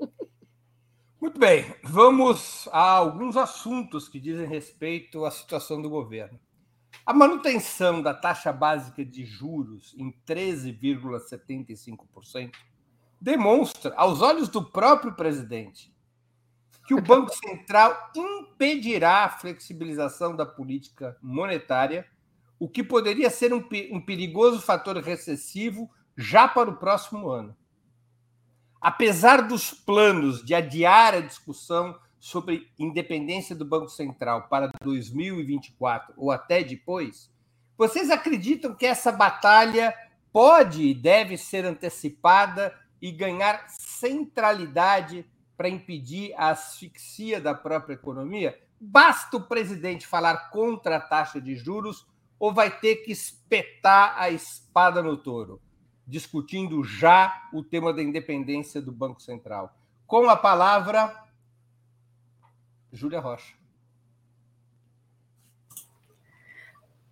Muito 1.22 1.38
bem, 1.38 1.64
vamos 1.84 2.68
a 2.72 2.80
alguns 2.80 3.36
assuntos 3.36 4.08
que 4.08 4.18
dizem 4.18 4.44
respeito 4.44 5.24
à 5.24 5.30
situação 5.30 5.80
do 5.80 5.88
governo. 5.88 6.36
A 7.06 7.12
manutenção 7.12 8.02
da 8.02 8.12
taxa 8.12 8.52
básica 8.52 9.04
de 9.04 9.24
juros 9.24 9.94
em 9.96 10.12
13,75% 10.26 12.50
demonstra, 13.20 13.94
aos 13.94 14.20
olhos 14.20 14.48
do 14.48 14.68
próprio 14.68 15.14
presidente, 15.14 15.94
que 16.88 16.94
o 16.94 17.00
Banco 17.00 17.30
Central 17.38 18.10
impedirá 18.16 19.26
a 19.26 19.28
flexibilização 19.28 20.34
da 20.34 20.44
política 20.44 21.16
monetária 21.22 22.04
o 22.58 22.68
que 22.68 22.82
poderia 22.82 23.30
ser 23.30 23.54
um, 23.54 23.64
um 23.92 24.00
perigoso 24.00 24.60
fator 24.60 24.96
recessivo 24.96 25.88
já 26.16 26.48
para 26.48 26.68
o 26.68 26.78
próximo 26.78 27.28
ano. 27.28 27.56
Apesar 28.82 29.42
dos 29.42 29.72
planos 29.72 30.44
de 30.44 30.56
adiar 30.56 31.14
a 31.14 31.20
discussão 31.20 31.96
sobre 32.18 32.68
independência 32.76 33.54
do 33.54 33.64
Banco 33.64 33.88
Central 33.88 34.48
para 34.48 34.72
2024 34.82 36.12
ou 36.16 36.32
até 36.32 36.64
depois, 36.64 37.30
vocês 37.78 38.10
acreditam 38.10 38.74
que 38.74 38.84
essa 38.84 39.12
batalha 39.12 39.94
pode 40.32 40.82
e 40.82 40.94
deve 40.94 41.38
ser 41.38 41.64
antecipada 41.64 42.76
e 43.00 43.12
ganhar 43.12 43.66
centralidade 43.68 45.24
para 45.56 45.68
impedir 45.68 46.34
a 46.36 46.50
asfixia 46.50 47.40
da 47.40 47.54
própria 47.54 47.94
economia? 47.94 48.60
Basta 48.80 49.36
o 49.36 49.46
presidente 49.46 50.08
falar 50.08 50.50
contra 50.50 50.96
a 50.96 51.00
taxa 51.00 51.40
de 51.40 51.54
juros 51.54 52.04
ou 52.36 52.52
vai 52.52 52.80
ter 52.80 52.96
que 52.96 53.12
espetar 53.12 54.16
a 54.18 54.28
espada 54.28 55.00
no 55.00 55.16
touro, 55.16 55.60
discutindo 56.06 56.82
já 56.84 57.48
o 57.52 57.62
tema 57.62 57.92
da 57.92 58.02
independência 58.02 58.80
do 58.80 58.92
Banco 58.92 59.22
Central? 59.22 59.74
Com 60.06 60.28
a 60.28 60.36
palavra, 60.36 61.14
Júlia 62.92 63.20
Rocha. 63.20 63.54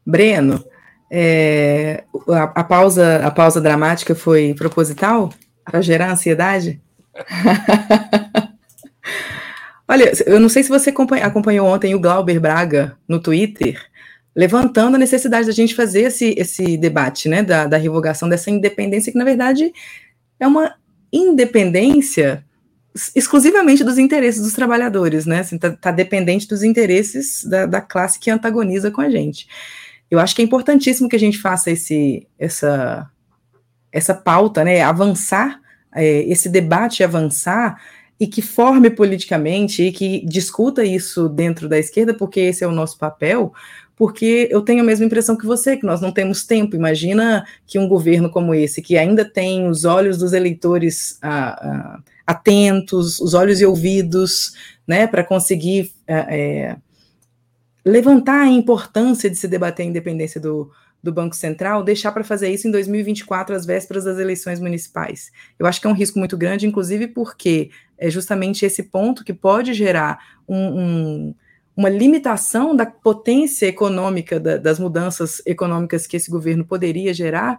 Breno, 0.05 0.65
é, 1.11 2.05
a, 2.29 2.61
a, 2.61 2.65
pausa, 2.65 3.27
a 3.27 3.31
pausa 3.31 3.61
dramática 3.61 4.15
foi 4.15 4.55
proposital 4.55 5.33
para 5.65 5.81
gerar 5.81 6.11
ansiedade? 6.11 6.81
Olha, 9.89 10.13
eu 10.25 10.39
não 10.39 10.49
sei 10.49 10.63
se 10.63 10.69
você 10.69 10.95
acompanhou 11.23 11.67
ontem 11.67 11.95
o 11.97 12.01
Glauber 12.01 12.39
Braga 12.39 12.97
no 13.09 13.19
Twitter 13.19 13.90
levantando 14.35 14.95
a 14.95 14.99
necessidade 14.99 15.47
da 15.47 15.53
gente 15.53 15.75
fazer 15.75 16.03
esse, 16.03 16.35
esse 16.37 16.77
debate, 16.77 17.29
né, 17.29 17.43
da, 17.43 17.67
da 17.67 17.77
revogação 17.77 18.29
dessa 18.29 18.51
independência, 18.51 19.11
que 19.11 19.19
na 19.19 19.25
verdade 19.25 19.73
é 20.39 20.47
uma 20.47 20.75
independência 21.13 22.45
exclusivamente 23.15 23.85
dos 23.85 23.99
interesses 23.99 24.43
dos 24.43 24.53
trabalhadores, 24.53 25.27
né, 25.27 25.41
assim, 25.41 25.59
tá, 25.59 25.71
tá 25.71 25.91
dependente 25.91 26.49
dos 26.49 26.63
interesses 26.63 27.45
da, 27.45 27.67
da, 27.67 27.81
classe 27.81 28.19
que 28.19 28.31
antagoniza 28.31 28.91
com 28.91 29.01
a 29.01 29.11
gente. 29.11 29.47
Eu 30.11 30.19
acho 30.19 30.35
que 30.35 30.43
é 30.43 30.45
importantíssimo 30.45 31.09
que 31.09 31.17
a 31.17 31.21
gente 31.21 31.39
faça 31.39 31.71
esse, 31.71 32.27
essa, 32.39 33.09
essa 33.93 34.15
pauta, 34.15 34.65
né, 34.65 34.83
avançar, 34.83 35.61
é, 35.95 36.23
esse 36.23 36.49
debate 36.49 37.03
avançar, 37.05 37.81
e 38.19 38.27
que 38.27 38.43
forme 38.43 38.91
politicamente 38.91 39.83
e 39.83 39.93
que 39.93 40.25
discuta 40.27 40.85
isso 40.85 41.27
dentro 41.27 41.67
da 41.67 41.79
esquerda, 41.79 42.13
porque 42.13 42.41
esse 42.41 42.63
é 42.63 42.67
o 42.67 42.73
nosso 42.73 42.99
papel, 42.99 43.55
porque 44.01 44.49
eu 44.51 44.63
tenho 44.63 44.81
a 44.81 44.83
mesma 44.83 45.05
impressão 45.05 45.37
que 45.37 45.45
você, 45.45 45.77
que 45.77 45.85
nós 45.85 46.01
não 46.01 46.11
temos 46.11 46.47
tempo. 46.47 46.75
Imagina 46.75 47.45
que 47.67 47.79
um 47.79 47.87
governo 47.87 48.31
como 48.31 48.55
esse, 48.55 48.81
que 48.81 48.97
ainda 48.97 49.27
tem 49.27 49.69
os 49.69 49.85
olhos 49.85 50.17
dos 50.17 50.33
eleitores 50.33 51.19
ah, 51.21 51.61
ah, 51.61 52.03
atentos, 52.27 53.21
os 53.21 53.35
olhos 53.35 53.61
e 53.61 53.67
ouvidos, 53.67 54.55
né, 54.89 55.07
para 55.07 55.23
conseguir 55.23 55.93
é, 56.09 56.79
levantar 57.85 58.41
a 58.41 58.49
importância 58.49 59.29
de 59.29 59.37
se 59.37 59.47
debater 59.47 59.85
a 59.85 59.91
independência 59.91 60.41
do, 60.41 60.71
do 61.03 61.13
Banco 61.13 61.37
Central, 61.37 61.85
deixar 61.85 62.11
para 62.11 62.25
fazer 62.25 62.49
isso 62.49 62.67
em 62.67 62.71
2024, 62.71 63.55
às 63.55 63.67
vésperas 63.67 64.05
das 64.05 64.19
eleições 64.19 64.61
municipais. 64.61 65.31
Eu 65.59 65.67
acho 65.67 65.79
que 65.79 65.87
é 65.87 65.91
um 65.91 65.93
risco 65.93 66.19
muito 66.19 66.39
grande, 66.39 66.67
inclusive 66.67 67.07
porque 67.07 67.69
é 67.99 68.09
justamente 68.09 68.65
esse 68.65 68.85
ponto 68.85 69.23
que 69.23 69.35
pode 69.35 69.75
gerar 69.75 70.19
um, 70.49 70.57
um 70.57 71.35
uma 71.81 71.89
limitação 71.89 72.77
da 72.77 72.85
potência 72.85 73.65
econômica, 73.65 74.39
da, 74.39 74.59
das 74.59 74.79
mudanças 74.79 75.41
econômicas 75.47 76.07
que 76.07 76.15
esse 76.15 76.31
governo 76.31 76.63
poderia 76.63 77.15
gerar, 77.15 77.59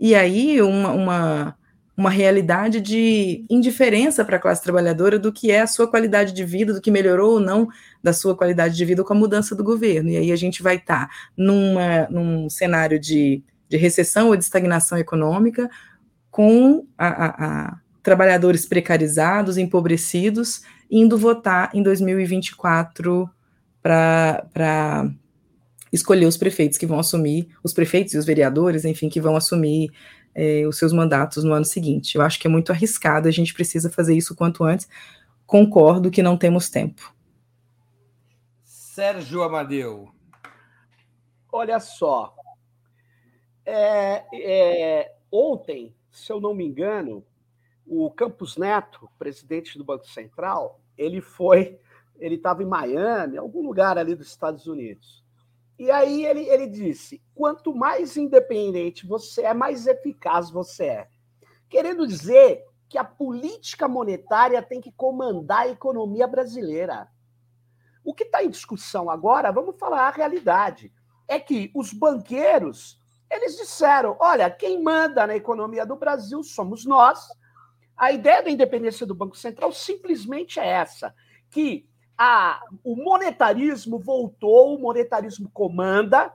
e 0.00 0.14
aí 0.14 0.62
uma, 0.62 0.90
uma, 0.92 1.56
uma 1.94 2.08
realidade 2.08 2.80
de 2.80 3.44
indiferença 3.50 4.24
para 4.24 4.36
a 4.36 4.40
classe 4.40 4.62
trabalhadora 4.62 5.18
do 5.18 5.30
que 5.30 5.50
é 5.50 5.60
a 5.60 5.66
sua 5.66 5.86
qualidade 5.86 6.32
de 6.32 6.44
vida, 6.46 6.72
do 6.72 6.80
que 6.80 6.90
melhorou 6.90 7.34
ou 7.34 7.40
não 7.40 7.68
da 8.02 8.14
sua 8.14 8.34
qualidade 8.34 8.74
de 8.74 8.84
vida 8.86 9.04
com 9.04 9.12
a 9.12 9.16
mudança 9.16 9.54
do 9.54 9.62
governo. 9.62 10.08
E 10.08 10.16
aí 10.16 10.32
a 10.32 10.36
gente 10.36 10.62
vai 10.62 10.76
estar 10.76 11.06
tá 11.06 11.14
num 11.36 12.48
cenário 12.48 12.98
de, 12.98 13.44
de 13.68 13.76
recessão 13.76 14.28
ou 14.28 14.36
de 14.36 14.44
estagnação 14.44 14.96
econômica, 14.96 15.68
com 16.30 16.86
a, 16.96 17.66
a 17.66 17.78
trabalhadores 18.06 18.64
precarizados, 18.64 19.58
empobrecidos, 19.58 20.62
indo 20.88 21.18
votar 21.18 21.72
em 21.74 21.82
2024 21.82 23.28
para 23.82 25.10
escolher 25.92 26.26
os 26.26 26.36
prefeitos 26.36 26.78
que 26.78 26.86
vão 26.86 27.00
assumir, 27.00 27.48
os 27.64 27.72
prefeitos 27.72 28.14
e 28.14 28.18
os 28.18 28.24
vereadores, 28.24 28.84
enfim, 28.84 29.08
que 29.08 29.20
vão 29.20 29.34
assumir 29.34 29.90
é, 30.32 30.64
os 30.68 30.78
seus 30.78 30.92
mandatos 30.92 31.42
no 31.42 31.52
ano 31.52 31.64
seguinte. 31.64 32.14
Eu 32.14 32.22
acho 32.22 32.38
que 32.38 32.46
é 32.46 32.50
muito 32.50 32.70
arriscado, 32.70 33.26
a 33.26 33.32
gente 33.32 33.52
precisa 33.52 33.90
fazer 33.90 34.16
isso 34.16 34.34
o 34.34 34.36
quanto 34.36 34.62
antes. 34.62 34.88
Concordo 35.44 36.08
que 36.08 36.22
não 36.22 36.36
temos 36.36 36.70
tempo. 36.70 37.12
Sérgio 38.62 39.42
Amadeu. 39.42 40.10
Olha 41.50 41.80
só. 41.80 42.36
É, 43.64 44.22
é, 44.32 45.12
ontem, 45.28 45.92
se 46.12 46.30
eu 46.30 46.40
não 46.40 46.54
me 46.54 46.64
engano, 46.64 47.24
o 47.86 48.10
Campos 48.10 48.56
Neto, 48.56 49.08
presidente 49.18 49.78
do 49.78 49.84
Banco 49.84 50.06
Central, 50.06 50.80
ele 50.96 51.20
foi, 51.20 51.78
ele 52.18 52.34
estava 52.34 52.62
em 52.62 52.66
Miami, 52.66 53.38
algum 53.38 53.62
lugar 53.62 53.96
ali 53.96 54.14
dos 54.14 54.28
Estados 54.28 54.66
Unidos. 54.66 55.24
E 55.78 55.90
aí 55.90 56.24
ele, 56.24 56.48
ele 56.48 56.66
disse: 56.66 57.22
quanto 57.34 57.74
mais 57.74 58.16
independente 58.16 59.06
você 59.06 59.42
é, 59.42 59.54
mais 59.54 59.86
eficaz 59.86 60.50
você 60.50 60.84
é. 60.84 61.08
Querendo 61.68 62.06
dizer 62.06 62.64
que 62.88 62.96
a 62.96 63.04
política 63.04 63.86
monetária 63.86 64.62
tem 64.62 64.80
que 64.80 64.92
comandar 64.92 65.62
a 65.62 65.68
economia 65.68 66.26
brasileira. 66.26 67.08
O 68.04 68.14
que 68.14 68.22
está 68.22 68.42
em 68.44 68.50
discussão 68.50 69.10
agora, 69.10 69.50
vamos 69.50 69.76
falar 69.78 70.08
a 70.08 70.12
realidade, 70.12 70.92
é 71.26 71.40
que 71.40 71.70
os 71.74 71.92
banqueiros 71.92 73.00
eles 73.30 73.56
disseram: 73.56 74.16
olha, 74.20 74.50
quem 74.50 74.82
manda 74.82 75.26
na 75.26 75.36
economia 75.36 75.84
do 75.84 75.96
Brasil 75.96 76.42
somos 76.42 76.84
nós. 76.84 77.28
A 77.96 78.12
ideia 78.12 78.42
da 78.42 78.50
independência 78.50 79.06
do 79.06 79.14
Banco 79.14 79.36
Central 79.36 79.72
simplesmente 79.72 80.60
é 80.60 80.66
essa: 80.66 81.14
que 81.50 81.88
a, 82.16 82.60
o 82.84 82.96
monetarismo 82.96 83.98
voltou, 83.98 84.74
o 84.74 84.80
monetarismo 84.80 85.50
comanda, 85.50 86.32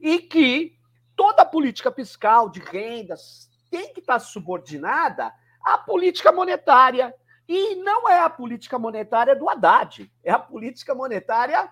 e 0.00 0.18
que 0.18 0.76
toda 1.14 1.42
a 1.42 1.46
política 1.46 1.92
fiscal 1.92 2.48
de 2.48 2.60
rendas 2.60 3.50
tem 3.70 3.92
que 3.92 4.00
estar 4.00 4.18
subordinada 4.18 5.32
à 5.64 5.78
política 5.78 6.32
monetária. 6.32 7.14
E 7.48 7.76
não 7.76 8.08
é 8.08 8.20
a 8.20 8.30
política 8.30 8.78
monetária 8.78 9.36
do 9.36 9.48
Haddad, 9.48 10.10
é 10.24 10.30
a 10.30 10.38
política 10.38 10.94
monetária 10.94 11.70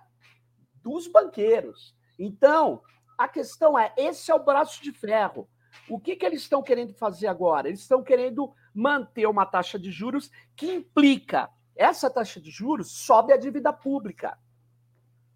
dos 0.82 1.06
banqueiros. 1.06 1.94
Então, 2.18 2.82
a 3.16 3.28
questão 3.28 3.78
é: 3.78 3.92
esse 3.96 4.30
é 4.30 4.34
o 4.34 4.44
braço 4.44 4.82
de 4.82 4.92
ferro. 4.92 5.48
O 5.88 5.98
que, 5.98 6.16
que 6.16 6.24
eles 6.24 6.42
estão 6.42 6.62
querendo 6.62 6.94
fazer 6.94 7.26
agora? 7.26 7.68
Eles 7.68 7.80
estão 7.80 8.02
querendo 8.02 8.52
manter 8.74 9.26
uma 9.26 9.46
taxa 9.46 9.78
de 9.78 9.90
juros 9.90 10.30
que 10.56 10.72
implica 10.72 11.50
essa 11.76 12.10
taxa 12.10 12.40
de 12.40 12.50
juros 12.50 12.90
sobe 12.90 13.32
a 13.32 13.36
dívida 13.36 13.72
pública. 13.72 14.36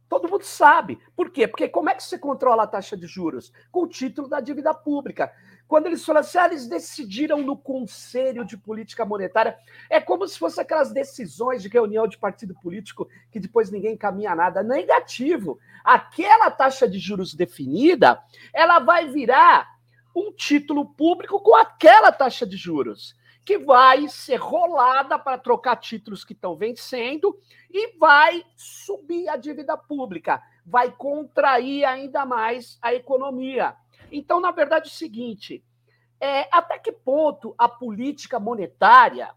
Todo 0.08 0.28
mundo 0.28 0.44
sabe. 0.44 0.98
Por 1.16 1.30
quê? 1.30 1.48
Porque 1.48 1.68
como 1.68 1.88
é 1.88 1.94
que 1.94 2.04
você 2.04 2.18
controla 2.18 2.64
a 2.64 2.66
taxa 2.66 2.96
de 2.96 3.06
juros? 3.06 3.52
Com 3.72 3.82
o 3.82 3.88
título 3.88 4.28
da 4.28 4.40
dívida 4.40 4.74
pública. 4.74 5.32
Quando 5.66 5.86
eles 5.86 6.04
falam 6.04 6.20
assim, 6.20 6.38
ah, 6.38 6.46
eles 6.46 6.68
decidiram 6.68 7.42
no 7.42 7.56
Conselho 7.56 8.44
de 8.44 8.56
Política 8.56 9.04
Monetária, 9.04 9.56
é 9.88 9.98
como 9.98 10.28
se 10.28 10.38
fosse 10.38 10.60
aquelas 10.60 10.92
decisões 10.92 11.62
de 11.62 11.68
reunião 11.68 12.06
de 12.06 12.18
partido 12.18 12.54
político 12.54 13.08
que 13.30 13.40
depois 13.40 13.70
ninguém 13.70 13.96
caminha 13.96 14.34
nada. 14.34 14.62
Negativo. 14.62 15.58
Aquela 15.82 16.50
taxa 16.50 16.86
de 16.86 16.98
juros 16.98 17.34
definida, 17.34 18.22
ela 18.52 18.78
vai 18.78 19.08
virar 19.08 19.73
um 20.14 20.32
título 20.32 20.86
público 20.86 21.40
com 21.40 21.56
aquela 21.56 22.12
taxa 22.12 22.46
de 22.46 22.56
juros, 22.56 23.14
que 23.44 23.58
vai 23.58 24.08
ser 24.08 24.36
rolada 24.36 25.18
para 25.18 25.36
trocar 25.36 25.76
títulos 25.76 26.24
que 26.24 26.32
estão 26.32 26.56
vencendo 26.56 27.38
e 27.70 27.96
vai 27.98 28.44
subir 28.56 29.28
a 29.28 29.36
dívida 29.36 29.76
pública, 29.76 30.40
vai 30.64 30.90
contrair 30.90 31.84
ainda 31.84 32.24
mais 32.24 32.78
a 32.80 32.94
economia. 32.94 33.76
Então, 34.10 34.40
na 34.40 34.50
verdade, 34.50 34.88
é 34.88 34.92
o 34.92 34.94
seguinte: 34.94 35.62
é, 36.20 36.48
até 36.50 36.78
que 36.78 36.92
ponto 36.92 37.54
a 37.58 37.68
política 37.68 38.40
monetária 38.40 39.30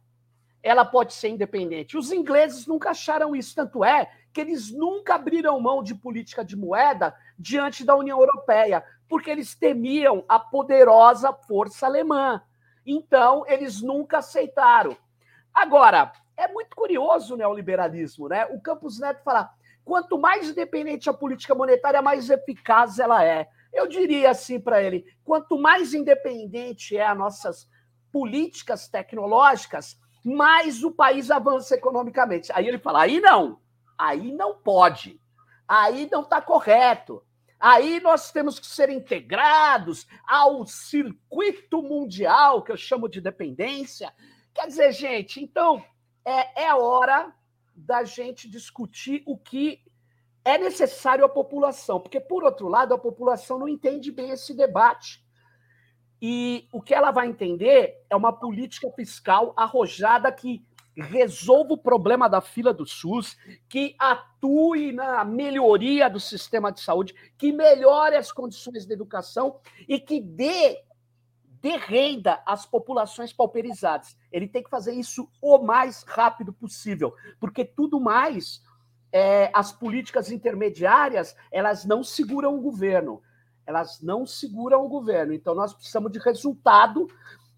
ela 0.64 0.86
pode 0.86 1.14
ser 1.14 1.30
independente? 1.30 1.98
Os 1.98 2.12
ingleses 2.12 2.66
nunca 2.66 2.92
acharam 2.92 3.36
isso, 3.36 3.56
tanto 3.56 3.84
é 3.84 4.10
que 4.32 4.42
eles 4.42 4.72
nunca 4.72 5.16
abriram 5.16 5.60
mão 5.60 5.82
de 5.82 5.96
política 5.96 6.46
de 6.46 6.56
moeda 6.56 7.16
diante 7.38 7.84
da 7.84 7.96
União 7.96 8.20
Europeia, 8.20 8.84
porque 9.08 9.30
eles 9.30 9.56
temiam 9.56 10.24
a 10.28 10.40
poderosa 10.40 11.34
força 11.34 11.86
alemã. 11.86 12.42
Então, 12.86 13.46
eles 13.48 13.82
nunca 13.82 14.20
aceitaram. 14.20 14.96
Agora, 15.54 16.12
é 16.38 16.48
muito 16.48 16.76
curioso 16.76 17.34
o 17.34 17.38
neoliberalismo, 17.38 18.30
né? 18.30 18.46
O 18.46 18.62
Campos 18.62 19.00
Neto 19.00 19.24
fala: 19.24 19.50
quanto 19.84 20.18
mais 20.20 20.50
independente 20.50 21.10
a 21.10 21.14
política 21.14 21.56
monetária, 21.56 22.02
mais 22.02 22.30
eficaz 22.30 23.00
ela 23.00 23.24
é. 23.24 23.50
Eu 23.74 23.88
diria 23.88 24.32
assim 24.32 24.60
para 24.60 24.82
ele: 24.82 25.06
quanto 25.24 25.58
mais 25.58 25.94
independente 25.94 26.96
é 26.96 27.06
as 27.06 27.18
nossas 27.18 27.70
políticas 28.12 28.88
tecnológicas, 28.88 30.00
mais 30.24 30.84
o 30.84 30.92
país 30.92 31.32
avança 31.32 31.76
economicamente. 31.76 32.52
Aí 32.54 32.68
ele 32.68 32.78
fala: 32.78 33.02
aí 33.02 33.20
não, 33.20 33.60
aí 33.98 34.32
não 34.32 34.56
pode, 34.56 35.20
aí 35.68 36.08
não 36.12 36.22
está 36.22 36.42
correto. 36.42 37.24
Aí 37.60 38.00
nós 38.00 38.32
temos 38.32 38.60
que 38.60 38.68
ser 38.68 38.90
integrados 38.90 40.08
ao 40.28 40.66
circuito 40.66 41.82
mundial, 41.82 42.62
que 42.62 42.72
eu 42.72 42.78
chamo 42.78 43.10
de 43.10 43.20
dependência. 43.20 44.14
Quer 44.54 44.68
dizer, 44.68 44.92
gente, 44.92 45.44
então 45.44 45.84
é, 46.24 46.66
é 46.66 46.76
hora 46.76 47.34
da 47.76 48.04
gente 48.04 48.50
discutir 48.50 49.24
o 49.26 49.38
que 49.38 49.82
é 50.44 50.58
necessário 50.58 51.26
à 51.26 51.30
população, 51.30 52.00
porque, 52.00 52.20
por 52.20 52.44
outro 52.44 52.68
lado, 52.68 52.94
a 52.94 52.98
população 52.98 53.60
não 53.60 53.68
entende 53.68 54.12
bem 54.12 54.30
esse 54.30 54.54
debate. 54.54 55.26
E 56.22 56.68
o 56.72 56.82
que 56.82 56.94
ela 56.94 57.12
vai 57.12 57.28
entender 57.28 58.04
é 58.10 58.16
uma 58.16 58.34
política 58.34 58.90
fiscal 58.92 59.54
arrojada 59.56 60.32
que 60.32 60.66
resolva 61.02 61.74
o 61.74 61.78
problema 61.78 62.28
da 62.28 62.42
fila 62.42 62.74
do 62.74 62.86
SUS, 62.86 63.38
que 63.70 63.96
atue 64.00 64.92
na 64.92 65.24
melhoria 65.24 66.10
do 66.10 66.20
sistema 66.20 66.72
de 66.72 66.82
saúde, 66.82 67.14
que 67.38 67.52
melhore 67.52 68.16
as 68.16 68.32
condições 68.32 68.86
de 68.86 68.94
educação 68.94 69.60
e 69.88 70.00
que 70.00 70.20
dê, 70.20 70.84
dê 71.62 71.78
renda 71.78 72.42
às 72.46 72.66
populações 72.66 73.32
pauperizadas. 73.32 74.18
Ele 74.32 74.48
tem 74.48 74.64
que 74.64 74.70
fazer 74.70 74.94
isso 74.94 75.30
o 75.42 75.60
mais 75.60 76.04
rápido 76.04 76.52
possível, 76.52 77.14
porque 77.40 77.64
tudo 77.64 78.00
mais 78.00 78.62
é, 79.12 79.50
as 79.54 79.72
políticas 79.72 80.32
intermediárias 80.32 81.36
elas 81.52 81.86
não 81.86 82.04
seguram 82.04 82.56
o 82.56 82.62
governo. 82.62 83.22
Elas 83.66 84.02
não 84.02 84.26
seguram 84.26 84.86
o 84.86 84.90
governo. 84.90 85.34
Então, 85.34 85.54
nós 85.54 85.74
precisamos 85.74 86.10
de 86.12 86.20
resultado 86.20 87.08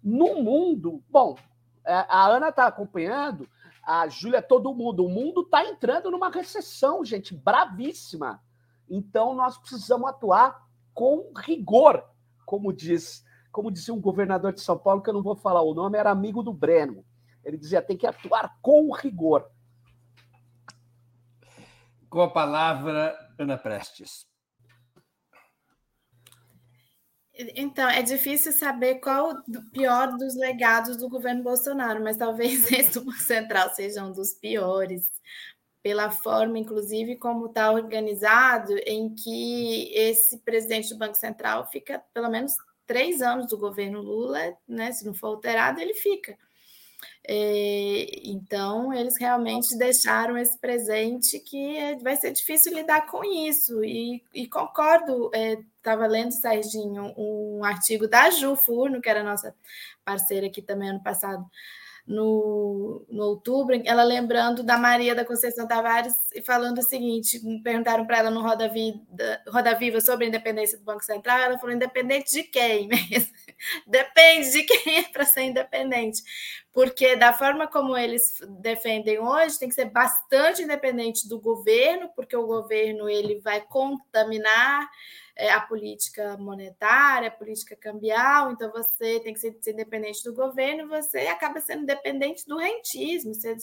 no 0.02 0.42
mundo. 0.42 1.02
Bom, 1.08 1.36
a 1.84 2.26
Ana 2.26 2.48
está 2.48 2.66
acompanhando, 2.66 3.48
a 3.82 4.06
Júlia, 4.08 4.42
todo 4.42 4.74
mundo. 4.74 5.04
O 5.04 5.08
mundo 5.08 5.42
está 5.42 5.64
entrando 5.64 6.10
numa 6.10 6.30
recessão, 6.30 7.04
gente, 7.04 7.34
bravíssima. 7.34 8.42
Então, 8.88 9.34
nós 9.34 9.58
precisamos 9.58 10.08
atuar 10.08 10.66
com 10.94 11.32
rigor, 11.36 12.04
como 12.44 12.72
diz, 12.72 13.24
como 13.50 13.70
dizia 13.70 13.94
um 13.94 14.00
governador 14.00 14.52
de 14.52 14.60
São 14.60 14.78
Paulo, 14.78 15.02
que 15.02 15.10
eu 15.10 15.14
não 15.14 15.22
vou 15.22 15.36
falar 15.36 15.62
o 15.62 15.74
nome, 15.74 15.98
era 15.98 16.10
amigo 16.10 16.42
do 16.42 16.52
Breno. 16.52 17.04
Ele 17.44 17.56
dizia: 17.56 17.82
tem 17.82 17.96
que 17.96 18.06
atuar 18.06 18.58
com 18.60 18.92
rigor. 18.92 19.50
Com 22.08 22.22
a 22.22 22.30
palavra, 22.30 23.16
Ana 23.38 23.56
Prestes. 23.56 24.29
Então, 27.56 27.88
é 27.88 28.02
difícil 28.02 28.52
saber 28.52 28.96
qual 28.96 29.30
o 29.30 29.70
pior 29.72 30.16
dos 30.16 30.34
legados 30.36 30.96
do 30.96 31.08
governo 31.08 31.42
Bolsonaro, 31.42 32.02
mas 32.02 32.16
talvez 32.16 32.70
esse 32.72 32.92
do 32.92 33.04
Banco 33.04 33.18
Central 33.18 33.74
seja 33.74 34.04
um 34.04 34.12
dos 34.12 34.34
piores, 34.34 35.10
pela 35.82 36.10
forma, 36.10 36.58
inclusive, 36.58 37.16
como 37.16 37.46
está 37.46 37.72
organizado, 37.72 38.76
em 38.86 39.14
que 39.14 39.92
esse 39.94 40.38
presidente 40.38 40.90
do 40.90 40.98
Banco 40.98 41.14
Central 41.14 41.66
fica 41.70 42.02
pelo 42.12 42.28
menos 42.28 42.52
três 42.86 43.22
anos 43.22 43.46
do 43.46 43.56
governo 43.56 44.00
Lula, 44.00 44.56
né? 44.68 44.92
Se 44.92 45.06
não 45.06 45.14
for 45.14 45.28
alterado, 45.28 45.80
ele 45.80 45.94
fica. 45.94 46.36
É, 47.26 48.06
então, 48.24 48.92
eles 48.92 49.18
realmente 49.18 49.76
deixaram 49.78 50.36
esse 50.36 50.58
presente 50.58 51.38
que 51.40 51.76
é, 51.76 51.96
vai 51.96 52.16
ser 52.16 52.32
difícil 52.32 52.74
lidar 52.74 53.06
com 53.06 53.24
isso. 53.24 53.84
E, 53.84 54.22
e 54.34 54.48
concordo, 54.48 55.30
estava 55.76 56.06
é, 56.06 56.08
lendo, 56.08 56.32
Serginho, 56.32 57.14
um 57.16 57.64
artigo 57.64 58.08
da 58.08 58.30
Ju 58.30 58.56
Furno, 58.56 59.00
que 59.00 59.08
era 59.08 59.22
nossa 59.22 59.54
parceira 60.04 60.46
aqui 60.46 60.62
também 60.62 60.90
ano 60.90 61.02
passado, 61.02 61.44
no, 62.06 63.06
no 63.08 63.24
outubro, 63.24 63.80
ela 63.84 64.02
lembrando 64.02 64.64
da 64.64 64.76
Maria 64.76 65.14
da 65.14 65.24
Conceição 65.24 65.68
Tavares 65.68 66.14
e 66.34 66.42
falando 66.42 66.78
o 66.78 66.82
seguinte: 66.82 67.40
perguntaram 67.62 68.04
para 68.04 68.18
ela 68.18 68.30
no 68.30 68.42
Roda, 68.42 68.68
Vida, 68.68 69.42
Roda 69.46 69.74
Viva 69.76 70.00
sobre 70.00 70.24
a 70.24 70.28
independência 70.28 70.76
do 70.76 70.84
Banco 70.84 71.04
Central, 71.04 71.38
ela 71.38 71.58
falou: 71.58 71.74
independente 71.74 72.32
de 72.32 72.42
quem 72.42 72.88
mesmo? 72.88 73.32
Depende 73.86 74.50
de 74.50 74.62
quem 74.62 74.98
é 74.98 75.02
para 75.02 75.24
ser 75.24 75.42
independente. 75.42 76.22
Porque 76.72 77.16
da 77.16 77.32
forma 77.32 77.66
como 77.66 77.96
eles 77.96 78.38
defendem 78.60 79.18
hoje, 79.18 79.58
tem 79.58 79.68
que 79.68 79.74
ser 79.74 79.86
bastante 79.86 80.62
independente 80.62 81.28
do 81.28 81.40
governo, 81.40 82.10
porque 82.14 82.36
o 82.36 82.46
governo 82.46 83.08
ele 83.08 83.40
vai 83.40 83.60
contaminar 83.60 84.88
é, 85.34 85.50
a 85.50 85.60
política 85.60 86.36
monetária, 86.36 87.28
a 87.28 87.32
política 87.32 87.74
cambial, 87.74 88.52
então 88.52 88.70
você 88.70 89.18
tem 89.20 89.32
que 89.32 89.40
ser, 89.40 89.56
ser 89.60 89.72
independente 89.72 90.22
do 90.22 90.34
governo, 90.34 90.88
você 90.88 91.20
acaba 91.28 91.60
sendo 91.60 91.86
dependente 91.86 92.46
do 92.46 92.58
rentismo, 92.58 93.34
você 93.34 93.56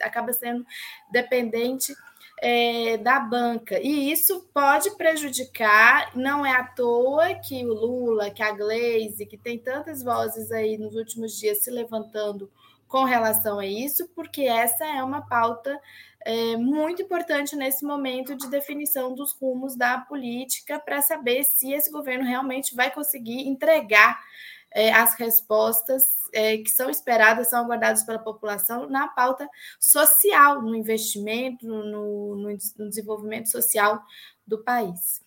acaba 0.00 0.32
sendo 0.32 0.66
dependente 1.10 1.94
é, 2.40 2.96
da 2.98 3.18
banca. 3.18 3.78
E 3.80 4.10
isso 4.10 4.48
pode 4.52 4.90
prejudicar, 4.96 6.10
não 6.14 6.44
é 6.44 6.52
à 6.52 6.64
toa 6.64 7.34
que 7.34 7.64
o 7.64 7.72
Lula, 7.72 8.30
que 8.30 8.42
a 8.42 8.52
Glaze, 8.52 9.26
que 9.26 9.38
tem 9.38 9.58
tantas 9.58 10.02
vozes 10.02 10.50
aí 10.50 10.76
nos 10.76 10.94
últimos 10.94 11.38
dias 11.38 11.64
se 11.64 11.70
levantando 11.70 12.50
com 12.86 13.04
relação 13.04 13.58
a 13.58 13.66
isso, 13.66 14.08
porque 14.14 14.42
essa 14.42 14.84
é 14.84 15.02
uma 15.02 15.26
pauta 15.26 15.78
é, 16.24 16.56
muito 16.56 17.02
importante 17.02 17.56
nesse 17.56 17.84
momento 17.84 18.34
de 18.34 18.48
definição 18.48 19.14
dos 19.14 19.32
rumos 19.32 19.76
da 19.76 19.98
política 19.98 20.78
para 20.78 21.00
saber 21.00 21.44
se 21.44 21.72
esse 21.72 21.90
governo 21.90 22.24
realmente 22.24 22.74
vai 22.74 22.90
conseguir 22.90 23.48
entregar 23.48 24.20
é, 24.76 24.92
as 24.92 25.14
respostas 25.14 26.04
é, 26.34 26.58
que 26.58 26.68
são 26.68 26.90
esperadas, 26.90 27.48
são 27.48 27.64
aguardadas 27.64 28.04
pela 28.04 28.18
população 28.18 28.86
na 28.90 29.08
pauta 29.08 29.48
social, 29.80 30.60
no 30.60 30.76
investimento, 30.76 31.66
no, 31.66 32.36
no, 32.36 32.58
no 32.76 32.88
desenvolvimento 32.90 33.48
social 33.48 33.98
do 34.46 34.62
país. 34.62 35.24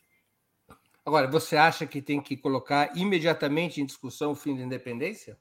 Agora, 1.03 1.27
você 1.27 1.57
acha 1.57 1.87
que 1.87 1.99
tem 1.99 2.21
que 2.21 2.37
colocar 2.37 2.95
imediatamente 2.95 3.81
em 3.81 3.87
discussão 3.87 4.33
o 4.33 4.35
fim 4.35 4.55
da 4.55 4.61
independência? 4.61 5.35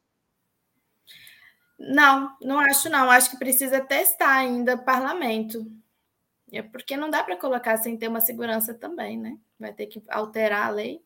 Não, 1.79 2.35
não 2.41 2.59
acho 2.59 2.89
não. 2.89 3.11
Acho 3.11 3.33
que 3.33 3.37
precisa 3.37 3.79
testar 3.79 4.37
ainda 4.37 4.75
o 4.75 4.85
parlamento. 4.87 5.71
É 6.51 6.63
porque 6.63 6.97
não 6.97 7.11
dá 7.11 7.23
para 7.23 7.37
colocar 7.37 7.77
sem 7.77 7.95
ter 7.95 8.09
uma 8.09 8.23
segurança 8.23 8.73
também, 8.73 9.19
né? 9.19 9.39
Vai 9.61 9.75
ter 9.75 9.87
que 9.87 10.03
alterar 10.09 10.67
a 10.67 10.71
lei. 10.71 11.03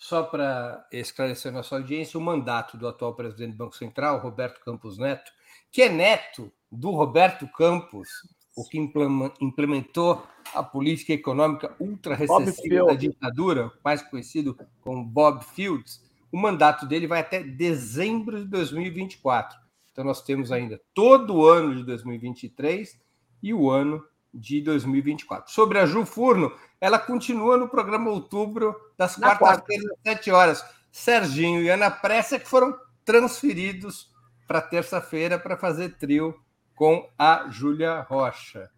Só 0.00 0.22
para 0.22 0.86
esclarecer 0.90 1.52
a 1.52 1.56
nossa 1.56 1.76
audiência, 1.76 2.18
o 2.18 2.22
mandato 2.22 2.78
do 2.78 2.88
atual 2.88 3.14
presidente 3.14 3.52
do 3.52 3.58
Banco 3.58 3.76
Central, 3.76 4.18
Roberto 4.18 4.58
Campos 4.64 4.96
Neto, 4.96 5.30
que 5.70 5.82
é 5.82 5.90
neto 5.90 6.50
do 6.72 6.90
Roberto 6.90 7.46
Campos, 7.46 8.08
o 8.56 8.66
que 8.66 8.78
implementou 8.78 10.26
a 10.54 10.62
política 10.62 11.12
econômica 11.12 11.76
ultra 11.78 12.14
recessiva 12.14 12.86
da 12.86 12.94
ditadura, 12.94 13.70
mais 13.84 14.00
conhecido 14.00 14.58
como 14.80 15.04
Bob 15.04 15.44
Fields, 15.44 16.02
o 16.32 16.38
mandato 16.38 16.86
dele 16.86 17.06
vai 17.06 17.20
até 17.20 17.42
dezembro 17.42 18.42
de 18.42 18.48
2024. 18.48 19.58
Então 19.92 20.02
nós 20.02 20.22
temos 20.22 20.50
ainda 20.50 20.80
todo 20.94 21.36
o 21.36 21.46
ano 21.46 21.76
de 21.76 21.84
2023 21.84 22.98
e 23.42 23.52
o 23.52 23.68
ano 23.68 24.02
de 24.32 24.60
2024. 24.60 25.52
Sobre 25.52 25.78
a 25.78 25.86
Ju 25.86 26.04
Furno, 26.04 26.52
ela 26.80 26.98
continua 26.98 27.56
no 27.56 27.68
programa 27.68 28.10
Outubro, 28.10 28.74
das 28.96 29.16
quartas-feiras 29.16 29.90
às 29.90 30.14
7 30.14 30.30
horas. 30.30 30.64
Serginho 30.90 31.62
e 31.62 31.68
Ana 31.68 31.90
Pressa 31.90 32.38
que 32.38 32.48
foram 32.48 32.76
transferidos 33.04 34.10
para 34.46 34.60
terça-feira 34.60 35.38
para 35.38 35.56
fazer 35.56 35.96
trio 35.96 36.34
com 36.74 37.08
a 37.18 37.48
Júlia 37.50 38.00
Rocha. 38.00 38.70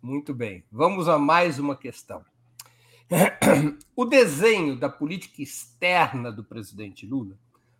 Muito 0.00 0.32
bem. 0.32 0.64
Vamos 0.70 1.08
a 1.08 1.18
mais 1.18 1.58
uma 1.58 1.76
questão. 1.76 2.24
O 3.94 4.04
desenho 4.04 4.76
da 4.76 4.88
política 4.88 5.42
externa 5.42 6.30
do 6.30 6.44
presidente 6.44 7.06
Lula, 7.06 7.36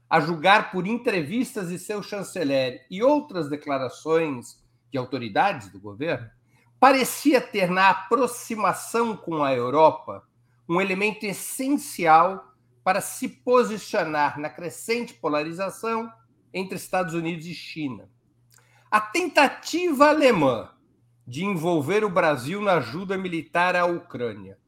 a 0.09 0.21
julgar 0.21 0.71
por 0.71 0.87
entrevistas 0.87 1.69
de 1.69 1.79
seu 1.79 2.03
chanceler 2.03 2.87
e 2.91 3.03
outras 3.03 3.49
declarações 3.49 4.65
de 4.91 4.99
autoridades 4.99 5.69
do 5.71 5.81
governo, 5.81 6.31
parecia 6.79 7.41
ter 7.41 7.71
na 7.71 7.91
aproximação 7.91 9.17
com 9.17 9.43
a 9.43 9.53
Europa 9.53 10.27
um 10.69 10.81
elemento 10.81 11.25
essencial 11.25 12.53
para 12.83 13.01
se 13.01 13.29
posicionar 13.29 14.39
na 14.39 14.49
crescente 14.49 15.15
polarização 15.15 16.13
entre 16.53 16.77
Estados 16.77 17.15
Unidos 17.15 17.47
e 17.47 17.55
China. 17.55 18.09
A 18.91 19.01
tentativa 19.01 20.09
alemã 20.09 20.71
de 21.27 21.45
envolver 21.45 22.05
o 22.05 22.11
Brasil 22.11 22.61
na 22.61 22.75
ajuda 22.75 23.19
militar 23.19 23.75
à 23.75 23.85
Ucrânia, 23.85 24.59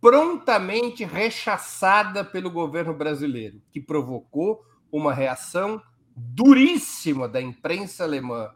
prontamente 0.00 1.04
rechaçada 1.04 2.24
pelo 2.24 2.50
governo 2.50 2.92
brasileiro, 2.92 3.62
que 3.70 3.80
provocou 3.80 4.62
uma 4.90 5.14
reação 5.14 5.80
duríssima 6.14 7.26
da 7.26 7.40
imprensa 7.40 8.04
alemã 8.04 8.50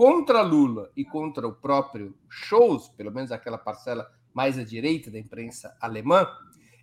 contra 0.00 0.40
Lula 0.40 0.90
e 0.96 1.04
contra 1.04 1.46
o 1.46 1.52
próprio 1.52 2.16
Scholz, 2.26 2.88
pelo 2.88 3.12
menos 3.12 3.30
aquela 3.30 3.58
parcela 3.58 4.10
mais 4.32 4.58
à 4.58 4.64
direita 4.64 5.10
da 5.10 5.18
imprensa 5.18 5.76
alemã, 5.78 6.26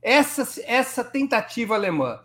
essa, 0.03 0.43
essa 0.67 1.03
tentativa 1.03 1.73
alemã 1.73 2.19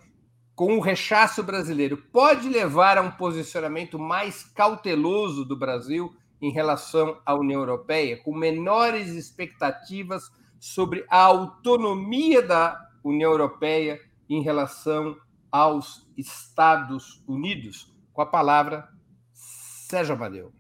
com 0.55 0.77
o 0.77 0.83
rechaço 0.83 1.43
brasileiro 1.43 1.97
pode 1.97 2.47
levar 2.47 2.99
a 2.99 3.01
um 3.01 3.11
posicionamento 3.11 3.99
mais 3.99 4.45
cauteloso 4.45 5.47
do 5.47 5.57
Brasil 5.57 6.15
em 6.43 6.53
relação 6.53 7.19
à 7.25 7.35
União 7.35 7.61
Europeia, 7.61 8.23
com 8.23 8.37
menores 8.37 9.09
expectativas 9.13 10.31
sobre 10.61 11.07
a 11.09 11.23
autonomia 11.23 12.43
da 12.43 12.79
União 13.03 13.31
Europeia 13.31 13.99
em 14.29 14.43
relação 14.43 15.17
aos 15.51 16.07
Estados 16.19 17.25
Unidos? 17.27 17.91
Com 18.13 18.21
a 18.21 18.27
palavra, 18.27 18.87
Sérgio 19.33 20.17
Amadeu. 20.17 20.53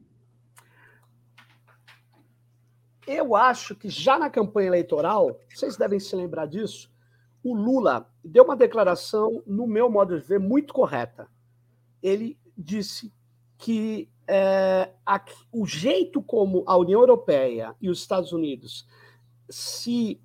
Eu 3.06 3.34
acho 3.34 3.74
que 3.74 3.88
já 3.88 4.18
na 4.18 4.30
campanha 4.30 4.68
eleitoral, 4.68 5.38
vocês 5.52 5.76
devem 5.76 5.98
se 5.98 6.14
lembrar 6.14 6.46
disso, 6.46 6.90
o 7.42 7.54
Lula 7.54 8.08
deu 8.24 8.44
uma 8.44 8.56
declaração, 8.56 9.42
no 9.46 9.66
meu 9.66 9.90
modo 9.90 10.18
de 10.18 10.24
ver, 10.24 10.38
muito 10.38 10.72
correta. 10.72 11.28
Ele 12.00 12.38
disse 12.56 13.12
que 13.58 14.08
é, 14.26 14.90
a, 15.04 15.24
o 15.50 15.66
jeito 15.66 16.22
como 16.22 16.62
a 16.66 16.76
União 16.76 17.00
Europeia 17.00 17.74
e 17.80 17.90
os 17.90 17.98
Estados 17.98 18.32
Unidos 18.32 18.86
se 19.50 20.20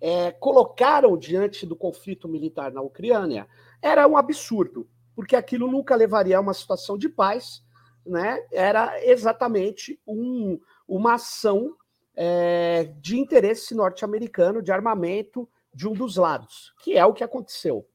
é, 0.00 0.30
colocaram 0.30 1.16
diante 1.16 1.66
do 1.66 1.74
conflito 1.74 2.28
militar 2.28 2.70
na 2.70 2.80
Ucrânia 2.80 3.48
era 3.82 4.06
um 4.06 4.16
absurdo, 4.16 4.88
porque 5.14 5.34
aquilo 5.34 5.70
nunca 5.70 5.96
levaria 5.96 6.38
a 6.38 6.40
uma 6.40 6.54
situação 6.54 6.96
de 6.96 7.08
paz, 7.08 7.64
né? 8.06 8.38
era 8.52 9.04
exatamente 9.04 10.00
um, 10.06 10.60
uma 10.86 11.14
ação 11.14 11.74
é, 12.20 12.90
de 13.00 13.16
interesse 13.16 13.76
norte-americano, 13.76 14.60
de 14.60 14.72
armamento 14.72 15.48
de 15.72 15.86
um 15.86 15.92
dos 15.92 16.16
lados, 16.16 16.74
que 16.82 16.98
é 16.98 17.06
o 17.06 17.12
que 17.12 17.22
aconteceu. 17.22 17.86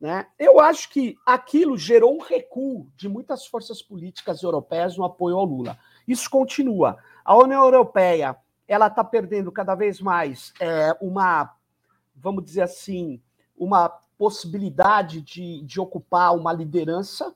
Né? 0.00 0.28
Eu 0.38 0.60
acho 0.60 0.88
que 0.90 1.16
aquilo 1.26 1.76
gerou 1.76 2.14
um 2.14 2.20
recuo 2.20 2.86
de 2.94 3.08
muitas 3.08 3.44
forças 3.46 3.82
políticas 3.82 4.44
europeias 4.44 4.96
no 4.96 5.02
apoio 5.02 5.36
ao 5.36 5.44
Lula. 5.44 5.76
Isso 6.06 6.30
continua. 6.30 6.96
A 7.24 7.36
União 7.36 7.64
Europeia 7.64 8.36
ela 8.68 8.86
está 8.86 9.02
perdendo 9.02 9.50
cada 9.50 9.74
vez 9.74 10.00
mais 10.00 10.54
é, 10.60 10.96
uma, 11.00 11.52
vamos 12.14 12.44
dizer 12.44 12.62
assim, 12.62 13.20
uma 13.58 13.88
possibilidade 14.16 15.20
de, 15.20 15.62
de 15.62 15.80
ocupar 15.80 16.36
uma 16.36 16.52
liderança. 16.52 17.34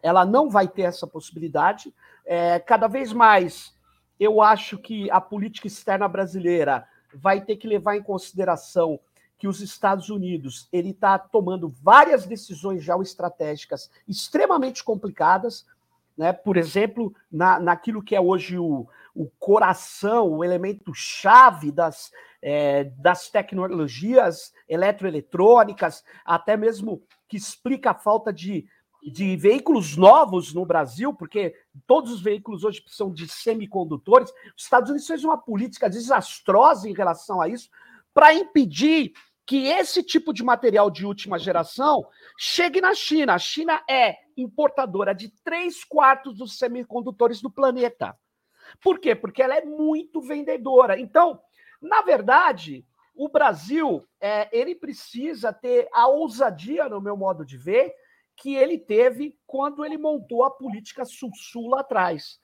Ela 0.00 0.24
não 0.24 0.48
vai 0.48 0.68
ter 0.68 0.82
essa 0.82 1.06
possibilidade. 1.06 1.92
É, 2.24 2.60
cada 2.60 2.86
vez 2.86 3.12
mais 3.12 3.74
eu 4.20 4.42
acho 4.42 4.76
que 4.76 5.10
a 5.10 5.20
política 5.20 5.66
externa 5.66 6.06
brasileira 6.06 6.86
vai 7.14 7.40
ter 7.40 7.56
que 7.56 7.66
levar 7.66 7.96
em 7.96 8.02
consideração 8.02 9.00
que 9.38 9.48
os 9.48 9.62
Estados 9.62 10.10
Unidos 10.10 10.68
ele 10.70 10.90
está 10.90 11.18
tomando 11.18 11.70
várias 11.82 12.26
decisões 12.26 12.84
geoestratégicas 12.84 13.90
extremamente 14.06 14.84
complicadas, 14.84 15.66
né? 16.14 16.34
Por 16.34 16.58
exemplo, 16.58 17.14
na, 17.32 17.58
naquilo 17.58 18.02
que 18.02 18.14
é 18.14 18.20
hoje 18.20 18.58
o, 18.58 18.86
o 19.14 19.26
coração, 19.38 20.28
o 20.28 20.44
elemento 20.44 20.92
chave 20.92 21.72
das, 21.72 22.12
é, 22.42 22.84
das 22.98 23.30
tecnologias 23.30 24.52
eletroeletrônicas, 24.68 26.04
até 26.22 26.58
mesmo 26.58 27.02
que 27.26 27.38
explica 27.38 27.92
a 27.92 27.94
falta 27.94 28.30
de 28.30 28.68
de 29.02 29.36
veículos 29.36 29.96
novos 29.96 30.52
no 30.52 30.66
Brasil, 30.66 31.14
porque 31.14 31.54
todos 31.86 32.12
os 32.12 32.20
veículos 32.20 32.64
hoje 32.64 32.82
precisam 32.82 33.12
de 33.12 33.28
semicondutores. 33.28 34.30
Os 34.56 34.64
Estados 34.64 34.90
Unidos 34.90 35.06
fez 35.06 35.24
uma 35.24 35.38
política 35.38 35.88
desastrosa 35.88 36.88
em 36.88 36.92
relação 36.92 37.40
a 37.40 37.48
isso 37.48 37.70
para 38.12 38.34
impedir 38.34 39.12
que 39.46 39.66
esse 39.66 40.02
tipo 40.02 40.32
de 40.32 40.44
material 40.44 40.90
de 40.90 41.04
última 41.04 41.38
geração 41.38 42.06
chegue 42.38 42.80
na 42.80 42.94
China. 42.94 43.34
A 43.34 43.38
China 43.38 43.82
é 43.88 44.16
importadora 44.36 45.14
de 45.14 45.28
três 45.42 45.82
quartos 45.82 46.36
dos 46.36 46.56
semicondutores 46.56 47.40
do 47.40 47.50
planeta. 47.50 48.16
Por 48.80 49.00
quê? 49.00 49.14
Porque 49.14 49.42
ela 49.42 49.56
é 49.56 49.64
muito 49.64 50.20
vendedora. 50.20 51.00
Então, 51.00 51.40
na 51.80 52.02
verdade, 52.02 52.86
o 53.14 53.28
Brasil 53.28 54.06
é, 54.20 54.48
ele 54.56 54.74
precisa 54.74 55.52
ter 55.52 55.88
a 55.92 56.06
ousadia, 56.06 56.88
no 56.88 57.00
meu 57.00 57.16
modo 57.16 57.44
de 57.44 57.56
ver, 57.56 57.92
que 58.40 58.54
ele 58.54 58.78
teve 58.78 59.38
quando 59.46 59.84
ele 59.84 59.98
montou 59.98 60.42
a 60.42 60.50
política 60.50 61.04
sul-sul 61.04 61.68
lá 61.68 61.80
atrás. 61.80 62.40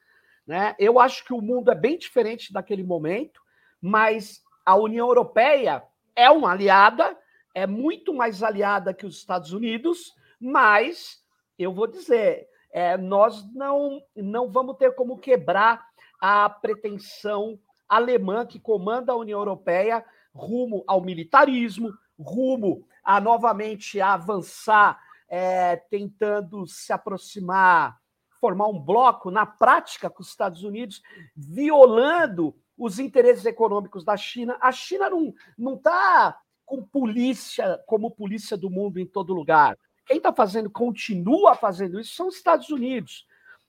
Né? 0.46 0.76
Eu 0.78 1.00
acho 1.00 1.24
que 1.24 1.32
o 1.32 1.40
mundo 1.40 1.70
é 1.70 1.74
bem 1.74 1.96
diferente 1.96 2.52
daquele 2.52 2.84
momento, 2.84 3.40
mas 3.80 4.42
a 4.64 4.76
União 4.76 5.08
Europeia 5.08 5.82
é 6.14 6.30
uma 6.30 6.52
aliada, 6.52 7.18
é 7.54 7.66
muito 7.66 8.12
mais 8.12 8.42
aliada 8.42 8.92
que 8.92 9.06
os 9.06 9.16
Estados 9.16 9.52
Unidos, 9.52 10.14
mas 10.38 11.24
eu 11.58 11.72
vou 11.72 11.86
dizer, 11.86 12.46
é, 12.70 12.98
nós 12.98 13.42
não, 13.54 14.02
não 14.14 14.50
vamos 14.50 14.76
ter 14.76 14.94
como 14.94 15.16
quebrar 15.16 15.82
a 16.20 16.48
pretensão 16.50 17.58
alemã 17.88 18.44
que 18.44 18.60
comanda 18.60 19.12
a 19.12 19.16
União 19.16 19.38
Europeia 19.38 20.04
rumo 20.34 20.84
ao 20.86 21.00
militarismo, 21.00 21.90
rumo 22.18 22.86
a 23.02 23.18
novamente 23.18 23.98
avançar 23.98 25.00
é, 25.28 25.76
tentando 25.76 26.66
se 26.66 26.92
aproximar 26.92 27.98
formar 28.40 28.68
um 28.68 28.78
bloco 28.78 29.30
na 29.30 29.46
prática 29.46 30.10
com 30.10 30.22
os 30.22 30.28
Estados 30.28 30.62
Unidos, 30.62 31.02
violando 31.34 32.54
os 32.76 32.98
interesses 32.98 33.44
econômicos 33.46 34.04
da 34.04 34.16
China. 34.16 34.56
A 34.60 34.70
China 34.70 35.08
não 35.56 35.74
está 35.74 36.38
com 36.64 36.82
polícia 36.82 37.82
como 37.86 38.10
polícia 38.10 38.56
do 38.56 38.70
mundo 38.70 38.98
em 38.98 39.06
todo 39.06 39.34
lugar. 39.34 39.76
Quem 40.04 40.18
está 40.18 40.32
fazendo, 40.32 40.70
continua 40.70 41.54
fazendo 41.54 41.98
isso, 41.98 42.14
são 42.14 42.28
os 42.28 42.36
Estados 42.36 42.70
Unidos. 42.70 43.26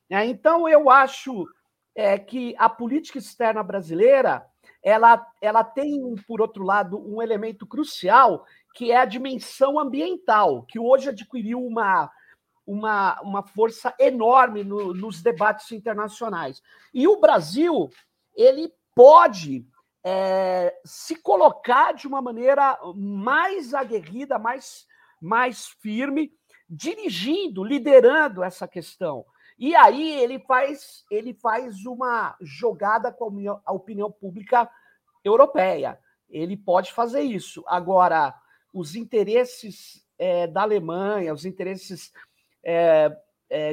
É, 0.10 0.26
então, 0.26 0.67
eu 0.67 0.89
acho 0.89 1.48
é, 1.96 2.17
que 2.17 2.56
a 2.58 2.70
política 2.70 3.17
externa 3.17 3.63
brasileira 3.63 4.46
ela, 4.84 5.26
ela 5.41 5.63
tem, 5.63 6.15
por 6.28 6.39
outro 6.39 6.63
lado, 6.63 6.98
um 6.98 7.22
elemento 7.22 7.65
crucial, 7.65 8.46
que 8.78 8.92
é 8.92 8.98
a 8.98 9.06
dimensão 9.06 9.80
ambiental, 9.80 10.62
que 10.62 10.78
hoje 10.78 11.10
adquiriu 11.10 11.66
uma, 11.66 12.12
uma, 12.63 13.20
uma 13.22 13.42
força 13.42 13.92
enorme 14.00 14.63
no, 14.63 14.94
nos 14.94 15.20
debates 15.20 15.72
internacionais. 15.72 16.62
E 16.94 17.08
o 17.08 17.20
Brasil, 17.20 17.90
ele 18.36 18.72
pode 18.94 19.66
é, 20.04 20.80
se 20.86 21.16
colocar 21.16 21.92
de 21.94 22.06
uma 22.06 22.22
maneira 22.22 22.78
mais 22.96 23.74
aguerrida, 23.74 24.38
mais, 24.38 24.86
mais 25.20 25.70
firme, 25.82 26.32
dirigindo, 26.70 27.63
liderando 27.63 28.44
essa 28.44 28.68
questão. 28.68 29.26
E 29.58 29.76
aí 29.76 30.20
ele 30.20 30.38
faz, 30.38 31.04
ele 31.10 31.34
faz 31.34 31.84
uma 31.84 32.36
jogada 32.40 33.12
com 33.12 33.60
a 33.66 33.74
opinião 33.74 34.12
pública 34.12 34.70
europeia. 35.24 36.00
Ele 36.30 36.56
pode 36.56 36.94
fazer 36.94 37.22
isso. 37.22 37.63
Agora, 37.66 38.36
os 38.78 38.96
interesses 38.96 40.06
é, 40.18 40.48
da 40.48 40.62
Alemanha, 40.62 41.34
os 41.34 41.46
interesses 41.46 42.12
é, 42.63 43.12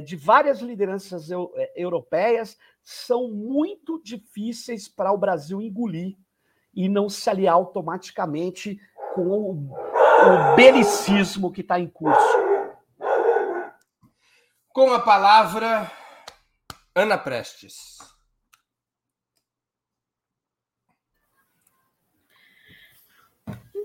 de 0.04 0.16
várias 0.16 0.60
lideranças 0.60 1.30
eu, 1.30 1.52
europeias 1.74 2.56
são 2.82 3.28
muito 3.28 4.00
difíceis 4.02 4.88
para 4.88 5.12
o 5.12 5.18
Brasil 5.18 5.60
engolir 5.60 6.16
e 6.72 6.88
não 6.88 7.08
se 7.08 7.28
aliar 7.28 7.54
automaticamente 7.54 8.80
com 9.14 9.28
o, 9.28 9.50
o 9.52 10.56
belicismo 10.56 11.52
que 11.52 11.60
está 11.60 11.78
em 11.78 11.88
curso. 11.88 12.44
Com 14.68 14.92
a 14.92 15.00
palavra, 15.00 15.90
Ana 16.94 17.18
Prestes. 17.18 18.13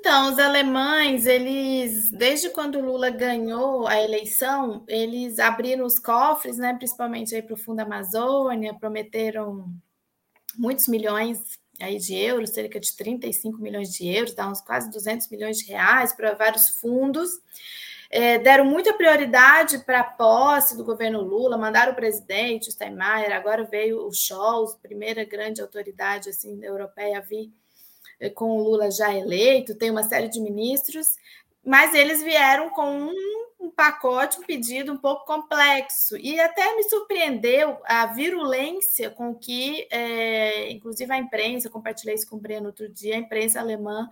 Então, 0.09 0.31
os 0.31 0.39
alemães, 0.39 1.27
eles, 1.27 2.09
desde 2.09 2.49
quando 2.49 2.81
Lula 2.81 3.11
ganhou 3.11 3.85
a 3.85 4.01
eleição, 4.01 4.83
eles 4.87 5.37
abriram 5.37 5.85
os 5.85 5.99
cofres, 5.99 6.57
né, 6.57 6.73
principalmente 6.73 7.35
aí 7.35 7.43
para 7.43 7.53
o 7.53 7.57
Fundo 7.57 7.81
Amazônia, 7.81 8.73
prometeram 8.73 9.71
muitos 10.57 10.87
milhões 10.87 11.39
aí 11.79 11.99
de 11.99 12.15
euros, 12.15 12.49
cerca 12.49 12.79
de 12.79 12.95
35 12.97 13.61
milhões 13.61 13.89
de 13.89 14.07
euros, 14.07 14.33
dá 14.33 14.49
uns 14.49 14.61
quase 14.61 14.89
200 14.89 15.29
milhões 15.29 15.57
de 15.57 15.65
reais 15.65 16.11
para 16.11 16.33
vários 16.33 16.69
fundos. 16.69 17.29
É, 18.09 18.39
deram 18.39 18.65
muita 18.65 18.95
prioridade 18.95 19.77
para 19.85 19.99
a 19.99 20.03
posse 20.03 20.75
do 20.75 20.83
governo 20.83 21.21
Lula, 21.21 21.55
mandaram 21.55 21.91
o 21.91 21.95
presidente, 21.95 22.69
o 22.69 22.71
Steinmeier, 22.71 23.31
agora 23.31 23.63
veio 23.63 24.07
o 24.07 24.11
Scholz, 24.11 24.73
primeira 24.81 25.23
grande 25.23 25.61
autoridade 25.61 26.29
assim 26.29 26.63
europeia 26.63 27.19
a 27.19 27.21
vir 27.21 27.53
com 28.35 28.51
o 28.51 28.63
Lula 28.63 28.91
já 28.91 29.13
eleito, 29.13 29.75
tem 29.75 29.91
uma 29.91 30.03
série 30.03 30.27
de 30.27 30.39
ministros, 30.39 31.07
mas 31.63 31.93
eles 31.93 32.23
vieram 32.23 32.69
com 32.69 32.89
um, 32.89 33.13
um, 33.59 33.69
pacote, 33.69 34.39
um 34.39 34.43
pedido 34.43 34.91
um 34.91 34.97
pouco 34.97 35.25
complexo. 35.25 36.17
E 36.17 36.39
até 36.39 36.75
me 36.75 36.83
surpreendeu 36.83 37.77
a 37.85 38.05
virulência 38.07 39.09
com 39.09 39.35
que, 39.35 39.87
é, 39.91 40.71
inclusive, 40.71 41.11
a 41.11 41.17
imprensa, 41.17 41.69
compartilhei 41.69 42.15
isso 42.15 42.29
com 42.29 42.37
o 42.37 42.39
Breno 42.39 42.67
outro 42.67 42.89
dia, 42.89 43.15
a 43.15 43.19
imprensa 43.19 43.59
alemã 43.59 44.09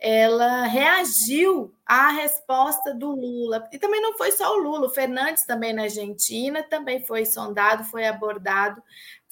ela 0.00 0.62
reagiu 0.64 1.74
à 1.84 2.08
resposta 2.08 2.94
do 2.94 3.10
Lula. 3.10 3.68
E 3.70 3.78
também 3.78 4.00
não 4.00 4.16
foi 4.16 4.32
só 4.32 4.56
o 4.56 4.58
Lula, 4.58 4.86
o 4.86 4.94
Fernandes 4.94 5.44
também 5.44 5.74
na 5.74 5.82
Argentina 5.82 6.62
também 6.62 7.04
foi 7.04 7.26
sondado, 7.26 7.84
foi 7.84 8.06
abordado 8.06 8.82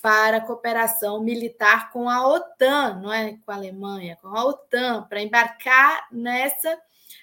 para 0.00 0.40
cooperação 0.40 1.22
militar 1.22 1.90
com 1.90 2.08
a 2.08 2.26
OTAN, 2.26 3.00
não 3.00 3.12
é? 3.12 3.36
Com 3.44 3.50
a 3.50 3.54
Alemanha, 3.54 4.16
com 4.20 4.28
a 4.28 4.44
OTAN, 4.44 5.02
para 5.08 5.22
embarcar 5.22 6.06
nessa 6.12 6.78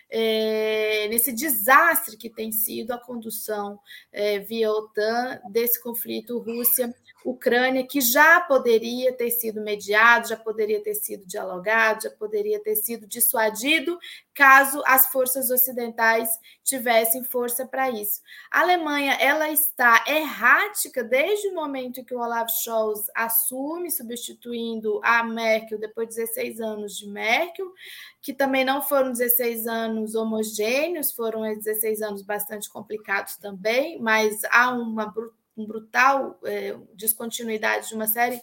é, 0.10 1.08
nesse 1.10 1.34
desastre 1.34 2.16
que 2.16 2.30
tem 2.30 2.52
sido 2.52 2.92
a 2.92 2.98
condução 2.98 3.80
é, 4.12 4.40
via 4.40 4.72
OTAN 4.72 5.42
desse 5.50 5.82
conflito 5.82 6.40
Rússia 6.40 6.94
Ucrânia, 7.26 7.88
que 7.88 8.00
já 8.00 8.40
poderia 8.40 9.12
ter 9.12 9.32
sido 9.32 9.60
mediado, 9.60 10.28
já 10.28 10.38
poderia 10.38 10.80
ter 10.84 10.94
sido 10.94 11.26
dialogado, 11.26 12.04
já 12.04 12.12
poderia 12.12 12.62
ter 12.62 12.76
sido 12.76 13.08
dissuadido, 13.08 13.98
caso 14.32 14.84
as 14.86 15.08
forças 15.08 15.50
ocidentais 15.50 16.30
tivessem 16.64 17.24
força 17.24 17.66
para 17.66 17.90
isso. 17.90 18.22
A 18.52 18.62
Alemanha 18.62 19.14
ela 19.14 19.50
está 19.50 20.04
errática 20.08 21.04
desde 21.04 21.48
o 21.48 21.56
momento 21.56 22.06
que 22.06 22.14
o 22.14 22.20
Olaf 22.20 22.52
Scholz 22.52 23.08
assume, 23.16 23.90
substituindo 23.90 25.02
a 25.04 25.24
Merkel 25.24 25.80
depois 25.80 26.10
de 26.10 26.18
16 26.18 26.62
anos 26.62 26.96
de 26.96 27.08
Merkel, 27.10 27.74
que 28.22 28.34
também 28.34 28.64
não 28.64 28.84
foram 28.84 29.12
16 29.12 29.66
anos 29.66 30.14
homogêneos, 30.14 31.12
foram 31.12 31.42
16 31.42 32.04
anos 32.04 32.22
bastante 32.22 32.70
complicados 32.70 33.36
também, 33.38 34.00
mas 34.00 34.44
há 34.52 34.70
uma 34.70 35.12
com 35.12 35.45
brutal 35.58 36.40
é, 36.44 36.76
descontinuidade 36.94 37.90
de 37.90 37.96
uma 37.96 38.08
série 38.08 38.42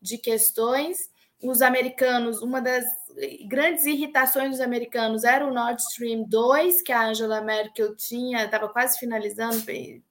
de 0.00 0.18
questões. 0.18 1.10
Os 1.42 1.60
americanos, 1.60 2.40
uma 2.40 2.60
das 2.60 2.84
grandes 3.48 3.84
irritações 3.86 4.50
dos 4.50 4.60
americanos 4.60 5.24
era 5.24 5.46
o 5.46 5.52
Nord 5.52 5.80
Stream 5.82 6.24
2, 6.24 6.82
que 6.82 6.92
a 6.92 7.08
Angela 7.08 7.40
Merkel 7.40 7.94
tinha, 7.96 8.44
estava 8.44 8.68
quase 8.68 8.98
finalizando, 8.98 9.62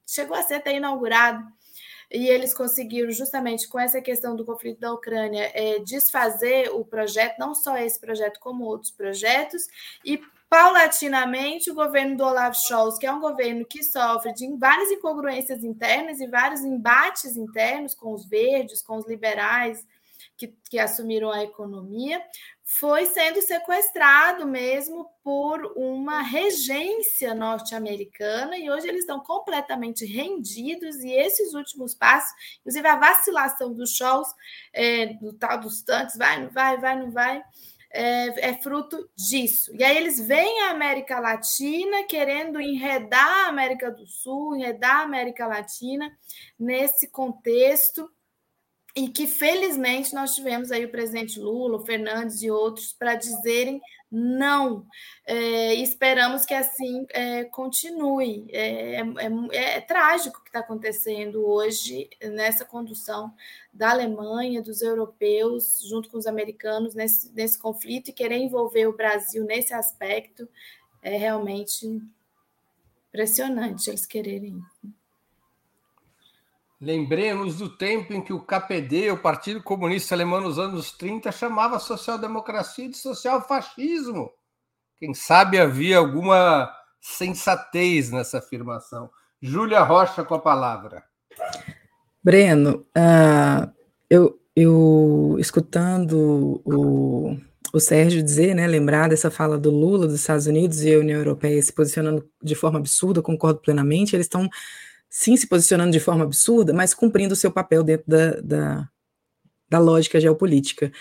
chegou 0.06 0.38
a 0.38 0.44
ser 0.44 0.56
até 0.56 0.76
inaugurado, 0.76 1.44
e 2.12 2.28
eles 2.28 2.54
conseguiram, 2.54 3.12
justamente 3.12 3.68
com 3.68 3.80
essa 3.80 4.00
questão 4.00 4.36
do 4.36 4.46
conflito 4.46 4.80
da 4.80 4.94
Ucrânia, 4.94 5.52
é, 5.54 5.80
desfazer 5.80 6.70
o 6.72 6.86
projeto, 6.86 7.40
não 7.40 7.56
só 7.56 7.76
esse 7.78 8.00
projeto, 8.00 8.40
como 8.40 8.66
outros 8.66 8.92
projetos, 8.92 9.68
e 10.06 10.22
paulatinamente 10.54 11.72
o 11.72 11.74
governo 11.74 12.16
do 12.16 12.24
Olaf 12.24 12.56
Scholz, 12.56 13.00
que 13.00 13.08
é 13.08 13.12
um 13.12 13.20
governo 13.20 13.66
que 13.66 13.82
sofre 13.82 14.32
de 14.34 14.48
várias 14.56 14.92
incongruências 14.92 15.64
internas 15.64 16.20
e 16.20 16.28
vários 16.28 16.62
embates 16.62 17.36
internos 17.36 17.96
com 17.96 18.14
os 18.14 18.30
verdes, 18.30 18.80
com 18.84 18.98
os 18.98 19.08
liberais 19.08 19.84
que, 20.38 20.56
que 20.70 20.78
assumiram 20.78 21.32
a 21.32 21.44
economia, 21.44 22.24
foi 22.64 23.08
sendo 23.08 23.42
sequestrado 23.42 24.46
mesmo 24.46 25.10
por 25.24 25.74
uma 25.76 26.22
regência 26.22 27.34
norte-americana 27.34 28.56
e 28.56 28.70
hoje 28.70 28.88
eles 28.88 29.02
estão 29.02 29.22
completamente 29.22 30.06
rendidos 30.06 30.98
e 30.98 31.14
esses 31.14 31.56
últimos 31.56 31.96
passos, 31.96 32.32
inclusive 32.60 32.88
a 32.88 32.96
vacilação 32.96 33.74
do 33.74 33.88
Scholz, 33.88 34.28
é, 34.72 35.08
do 35.16 35.34
tal 35.34 35.60
dos 35.60 35.82
tanques, 35.82 36.16
vai, 36.16 36.44
não 36.44 36.52
vai, 36.52 36.78
vai, 36.78 36.96
não 36.96 37.10
vai, 37.10 37.44
é, 37.94 38.50
é, 38.50 38.54
fruto 38.56 39.08
disso. 39.16 39.72
E 39.76 39.84
aí 39.84 39.96
eles 39.96 40.20
vêm 40.20 40.64
à 40.64 40.72
América 40.72 41.20
Latina 41.20 42.04
querendo 42.04 42.60
enredar 42.60 43.46
a 43.46 43.50
América 43.50 43.92
do 43.92 44.08
Sul, 44.08 44.56
enredar 44.56 44.98
a 44.98 45.04
América 45.04 45.46
Latina 45.46 46.12
nesse 46.60 47.08
contexto 47.10 48.10
e 48.96 49.10
que 49.10 49.28
felizmente 49.28 50.14
nós 50.14 50.36
tivemos 50.36 50.72
aí 50.72 50.86
o 50.86 50.92
presidente 50.92 51.40
Lula, 51.40 51.78
o 51.78 51.86
Fernandes 51.86 52.42
e 52.42 52.50
outros 52.50 52.94
para 52.94 53.16
dizerem 53.16 53.80
não. 54.16 54.86
É, 55.26 55.74
esperamos 55.74 56.46
que 56.46 56.54
assim 56.54 57.08
é, 57.10 57.46
continue. 57.46 58.46
É, 58.52 58.98
é, 58.98 59.02
é, 59.02 59.76
é 59.78 59.82
trágico 59.82 60.38
o 60.38 60.44
que 60.44 60.50
está 60.50 60.60
acontecendo 60.60 61.44
hoje 61.44 62.08
nessa 62.22 62.64
condução 62.64 63.34
da 63.74 63.90
Alemanha, 63.90 64.62
dos 64.62 64.84
europeus, 64.84 65.82
junto 65.90 66.10
com 66.10 66.18
os 66.20 66.28
americanos, 66.28 66.94
nesse, 66.94 67.34
nesse 67.34 67.58
conflito 67.58 68.10
e 68.10 68.14
querer 68.14 68.38
envolver 68.38 68.86
o 68.86 68.96
Brasil 68.96 69.44
nesse 69.46 69.74
aspecto 69.74 70.48
é 71.02 71.18
realmente 71.18 72.00
impressionante 73.10 73.90
eles 73.90 74.06
quererem. 74.06 74.62
Lembremos 76.84 77.56
do 77.56 77.70
tempo 77.70 78.14
em 78.14 78.22
que 78.22 78.34
o 78.34 78.42
KPD, 78.42 79.10
o 79.10 79.18
Partido 79.18 79.64
Comunista 79.64 80.14
Alemão, 80.14 80.42
nos 80.42 80.60
anos 80.60 80.92
30, 80.92 81.32
chamava 81.32 81.80
social-democracia 81.80 82.90
de 82.90 82.98
social-fascismo. 82.98 84.30
Quem 85.00 85.14
sabe 85.14 85.58
havia 85.58 85.98
alguma 85.98 86.70
sensatez 87.00 88.12
nessa 88.12 88.40
afirmação. 88.40 89.10
Júlia 89.42 89.82
Rocha 89.82 90.26
com 90.26 90.36
a 90.36 90.40
palavra. 90.40 91.06
Breno, 92.22 92.86
uh, 92.98 93.72
eu, 94.10 94.38
eu 94.54 95.38
escutando 95.40 96.62
o, 96.66 97.38
o 97.74 97.80
Sérgio 97.80 98.22
dizer, 98.22 98.54
né, 98.54 98.68
lembrar 98.68 99.08
dessa 99.08 99.32
fala 99.32 99.58
do 99.58 99.72
Lula 99.72 100.06
dos 100.06 100.20
Estados 100.20 100.48
Unidos 100.48 100.84
e 100.84 100.94
a 100.94 101.00
União 101.00 101.18
Europeia 101.18 101.62
se 101.62 101.72
posicionando 101.72 102.30
de 102.44 102.56
forma 102.56 102.80
absurda, 102.80 103.22
concordo 103.22 103.62
plenamente, 103.62 104.18
eles 104.18 104.26
estão 104.26 104.50
sim 105.16 105.38
se 105.38 105.46
posicionando 105.46 105.92
de 105.92 106.00
forma 106.00 106.24
absurda, 106.24 106.74
mas 106.74 106.92
cumprindo 106.92 107.34
o 107.34 107.38
seu 107.38 107.52
papel 107.52 107.84
dentro 107.84 108.06
da, 108.08 108.32
da, 108.42 108.90
da 109.70 109.78
lógica 109.78 110.20
geopolítica. 110.20 110.92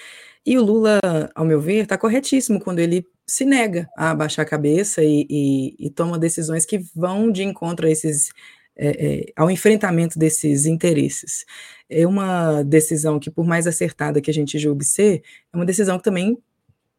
E 0.45 0.59
o 0.59 0.63
Lula, 0.63 1.01
ao 1.35 1.47
meu 1.47 1.59
ver, 1.59 1.85
está 1.85 1.97
corretíssimo 1.97 2.61
quando 2.61 2.81
ele 2.81 3.07
se 3.27 3.47
nega 3.47 3.89
a 3.97 4.11
abaixar 4.11 4.45
a 4.45 4.49
cabeça 4.49 5.03
e, 5.03 5.27
e, 5.31 5.87
e 5.87 5.91
toma 5.91 6.19
decisões 6.19 6.67
que 6.67 6.85
vão 6.95 7.33
de 7.33 7.43
encontro 7.43 7.87
a 7.87 7.91
esses, 7.91 8.29
é, 8.77 9.31
é, 9.31 9.33
ao 9.35 9.51
enfrentamento 9.51 10.19
desses 10.19 10.67
interesses. 10.67 11.47
É 11.89 12.07
uma 12.07 12.63
decisão 12.63 13.19
que, 13.19 13.31
por 13.31 13.47
mais 13.47 13.67
acertada 13.67 14.21
que 14.21 14.31
a 14.31 14.35
gente 14.35 14.59
julgue 14.59 14.85
ser, 14.85 15.23
é 15.51 15.57
uma 15.57 15.65
decisão 15.65 15.97
que 15.97 16.05
também 16.05 16.37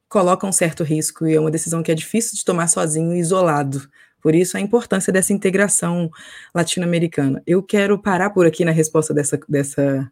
coloca 0.10 0.48
um 0.48 0.52
certo 0.52 0.84
risco 0.84 1.28
e 1.28 1.36
é 1.36 1.40
uma 1.40 1.52
decisão 1.52 1.84
que 1.84 1.92
é 1.92 1.96
difícil 1.96 2.36
de 2.36 2.44
tomar 2.44 2.68
sozinho 2.70 3.14
isolado. 3.14 3.88
Por 4.24 4.34
isso, 4.34 4.56
a 4.56 4.62
importância 4.62 5.12
dessa 5.12 5.34
integração 5.34 6.10
latino-americana. 6.56 7.44
Eu 7.46 7.62
quero 7.62 8.02
parar 8.02 8.30
por 8.30 8.48
aqui 8.48 8.64
na 8.64 8.72
resposta 8.72 9.14
dessa, 9.14 9.38
dessa 9.50 10.10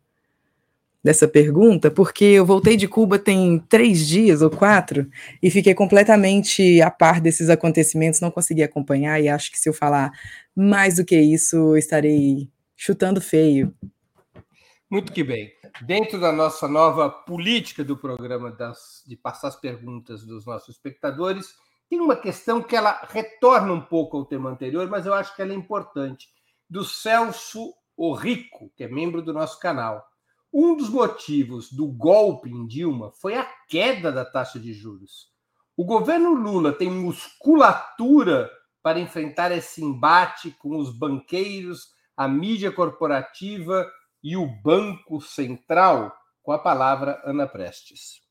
dessa 1.03 1.27
pergunta, 1.27 1.89
porque 1.89 2.23
eu 2.23 2.45
voltei 2.45 2.77
de 2.77 2.87
Cuba 2.87 3.17
tem 3.17 3.57
três 3.67 4.07
dias 4.07 4.41
ou 4.41 4.51
quatro 4.51 5.09
e 5.41 5.49
fiquei 5.49 5.73
completamente 5.73 6.79
a 6.79 6.91
par 6.91 7.19
desses 7.19 7.49
acontecimentos, 7.49 8.21
não 8.21 8.29
consegui 8.29 8.61
acompanhar 8.61 9.19
e 9.19 9.27
acho 9.27 9.51
que 9.51 9.57
se 9.57 9.67
eu 9.67 9.73
falar 9.73 10.11
mais 10.55 10.97
do 10.97 11.05
que 11.05 11.19
isso, 11.19 11.75
estarei 11.75 12.49
chutando 12.75 13.19
feio. 13.19 13.73
Muito 14.89 15.11
que 15.11 15.23
bem. 15.23 15.51
Dentro 15.81 16.19
da 16.19 16.31
nossa 16.31 16.67
nova 16.67 17.09
política 17.09 17.83
do 17.83 17.97
programa 17.97 18.51
das, 18.51 19.03
de 19.07 19.15
passar 19.15 19.47
as 19.47 19.55
perguntas 19.55 20.23
dos 20.23 20.45
nossos 20.45 20.75
espectadores, 20.75 21.55
tem 21.91 21.99
uma 21.99 22.15
questão 22.15 22.63
que 22.63 22.73
ela 22.73 23.05
retorna 23.09 23.73
um 23.73 23.81
pouco 23.81 24.15
ao 24.15 24.23
tema 24.23 24.49
anterior, 24.49 24.89
mas 24.89 25.05
eu 25.05 25.13
acho 25.13 25.35
que 25.35 25.41
ela 25.41 25.51
é 25.51 25.55
importante, 25.55 26.29
do 26.69 26.85
Celso 26.85 27.73
Orrico, 27.97 28.71
que 28.77 28.85
é 28.85 28.87
membro 28.87 29.21
do 29.21 29.33
nosso 29.33 29.59
canal. 29.59 30.01
Um 30.53 30.73
dos 30.77 30.87
motivos 30.87 31.69
do 31.69 31.85
golpe 31.85 32.49
em 32.49 32.65
Dilma 32.65 33.11
foi 33.11 33.35
a 33.35 33.43
queda 33.67 34.09
da 34.09 34.23
taxa 34.23 34.57
de 34.57 34.71
juros. 34.71 35.33
O 35.75 35.83
governo 35.83 36.33
Lula 36.33 36.71
tem 36.71 36.89
musculatura 36.89 38.49
para 38.81 38.97
enfrentar 38.97 39.51
esse 39.51 39.83
embate 39.83 40.51
com 40.51 40.77
os 40.77 40.97
banqueiros, 40.97 41.89
a 42.15 42.25
mídia 42.25 42.71
corporativa 42.71 43.85
e 44.23 44.37
o 44.37 44.47
Banco 44.47 45.19
Central? 45.19 46.15
Com 46.41 46.53
a 46.53 46.57
palavra, 46.57 47.21
Ana 47.25 47.47
Prestes. 47.47 48.21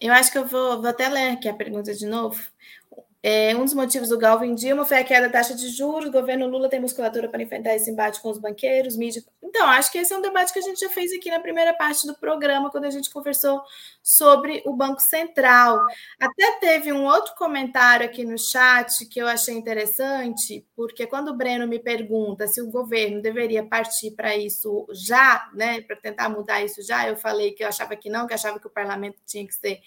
Eu 0.00 0.12
acho 0.14 0.32
que 0.32 0.38
eu 0.38 0.46
vou, 0.46 0.80
vou 0.80 0.88
até 0.88 1.08
ler 1.08 1.32
aqui 1.32 1.48
a 1.48 1.54
pergunta 1.54 1.94
de 1.94 2.06
novo. 2.06 2.42
É, 3.22 3.54
um 3.54 3.66
dos 3.66 3.74
motivos 3.74 4.08
do 4.08 4.16
Galvin 4.16 4.54
Dilma 4.54 4.86
foi 4.86 4.96
a 4.96 5.04
queda 5.04 5.26
da 5.26 5.32
taxa 5.32 5.54
de 5.54 5.68
juros. 5.68 6.08
O 6.08 6.12
governo 6.12 6.46
Lula 6.46 6.70
tem 6.70 6.80
musculatura 6.80 7.28
para 7.28 7.42
enfrentar 7.42 7.74
esse 7.74 7.90
embate 7.90 8.18
com 8.22 8.30
os 8.30 8.38
banqueiros, 8.38 8.96
mídia. 8.96 9.22
Então, 9.42 9.66
acho 9.66 9.92
que 9.92 9.98
esse 9.98 10.10
é 10.10 10.16
um 10.16 10.22
debate 10.22 10.52
que 10.54 10.58
a 10.58 10.62
gente 10.62 10.80
já 10.80 10.88
fez 10.88 11.12
aqui 11.12 11.30
na 11.30 11.38
primeira 11.38 11.74
parte 11.74 12.06
do 12.06 12.14
programa, 12.14 12.70
quando 12.70 12.86
a 12.86 12.90
gente 12.90 13.10
conversou 13.10 13.60
sobre 14.02 14.62
o 14.64 14.72
Banco 14.72 15.02
Central. 15.02 15.84
Até 16.18 16.52
teve 16.60 16.92
um 16.92 17.04
outro 17.04 17.34
comentário 17.34 18.06
aqui 18.06 18.24
no 18.24 18.38
chat 18.38 19.04
que 19.04 19.20
eu 19.20 19.28
achei 19.28 19.54
interessante, 19.54 20.66
porque 20.74 21.06
quando 21.06 21.28
o 21.28 21.36
Breno 21.36 21.66
me 21.66 21.78
pergunta 21.78 22.46
se 22.46 22.62
o 22.62 22.70
governo 22.70 23.20
deveria 23.20 23.62
partir 23.62 24.12
para 24.12 24.34
isso 24.34 24.86
já, 24.92 25.50
né, 25.52 25.82
para 25.82 25.96
tentar 25.96 26.30
mudar 26.30 26.64
isso 26.64 26.82
já, 26.82 27.06
eu 27.06 27.16
falei 27.16 27.52
que 27.52 27.62
eu 27.62 27.68
achava 27.68 27.94
que 27.96 28.08
não, 28.08 28.26
que 28.26 28.32
achava 28.32 28.58
que 28.58 28.66
o 28.66 28.70
parlamento 28.70 29.18
tinha 29.26 29.46
que 29.46 29.54
ser 29.54 29.80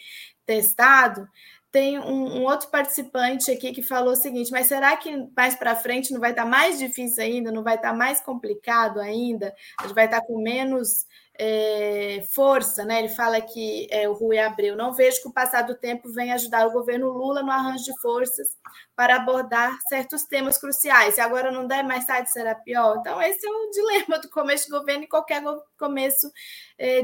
testado 0.45 1.27
tem 1.73 1.97
um, 1.97 2.37
um, 2.37 2.43
outro 2.43 2.69
participante 2.69 3.49
aqui 3.49 3.73
que 3.73 3.81
falou 3.81 4.13
o 4.13 4.15
seguinte: 4.15 4.51
mas 4.51 4.67
será 4.67 4.95
que 4.95 5.27
mais 5.35 5.55
para 5.55 5.75
frente 5.75 6.13
não 6.13 6.19
vai 6.21 6.29
estar 6.29 6.45
mais 6.45 6.77
difícil 6.77 7.23
ainda, 7.23 7.51
não 7.51 7.63
vai 7.63 7.75
estar 7.75 7.91
mais 7.93 8.21
complicado 8.21 8.99
ainda? 8.99 9.53
A 9.79 9.87
gente 9.87 9.95
vai 9.95 10.05
estar 10.05 10.21
com 10.21 10.39
menos 10.39 11.07
é, 11.37 12.23
força, 12.33 12.85
né? 12.85 12.99
Ele 12.99 13.09
fala 13.09 13.41
que 13.41 13.87
é, 13.89 14.07
o 14.07 14.13
Rui 14.13 14.37
Abreu 14.37 14.75
não 14.75 14.93
vejo 14.93 15.19
que 15.21 15.27
o 15.27 15.33
passar 15.33 15.63
do 15.63 15.73
tempo 15.73 16.13
venha 16.13 16.35
ajudar 16.35 16.67
o 16.67 16.71
governo 16.71 17.09
Lula 17.09 17.41
no 17.41 17.51
arranjo 17.51 17.85
de 17.85 17.99
forças 17.99 18.47
para 18.95 19.15
abordar 19.15 19.75
certos 19.89 20.23
temas 20.25 20.59
cruciais. 20.59 21.15
Se 21.15 21.21
agora 21.21 21.51
não 21.51 21.65
der, 21.65 21.83
mais 21.83 22.05
tarde 22.05 22.31
será 22.31 22.53
pior. 22.53 22.97
Então, 22.99 23.19
esse 23.19 23.47
é 23.47 23.49
o 23.49 23.69
dilema 23.71 24.19
do 24.19 24.29
começo 24.29 24.65
de 24.65 24.71
governo 24.71 25.05
e 25.05 25.07
qualquer 25.07 25.41
começo 25.79 26.31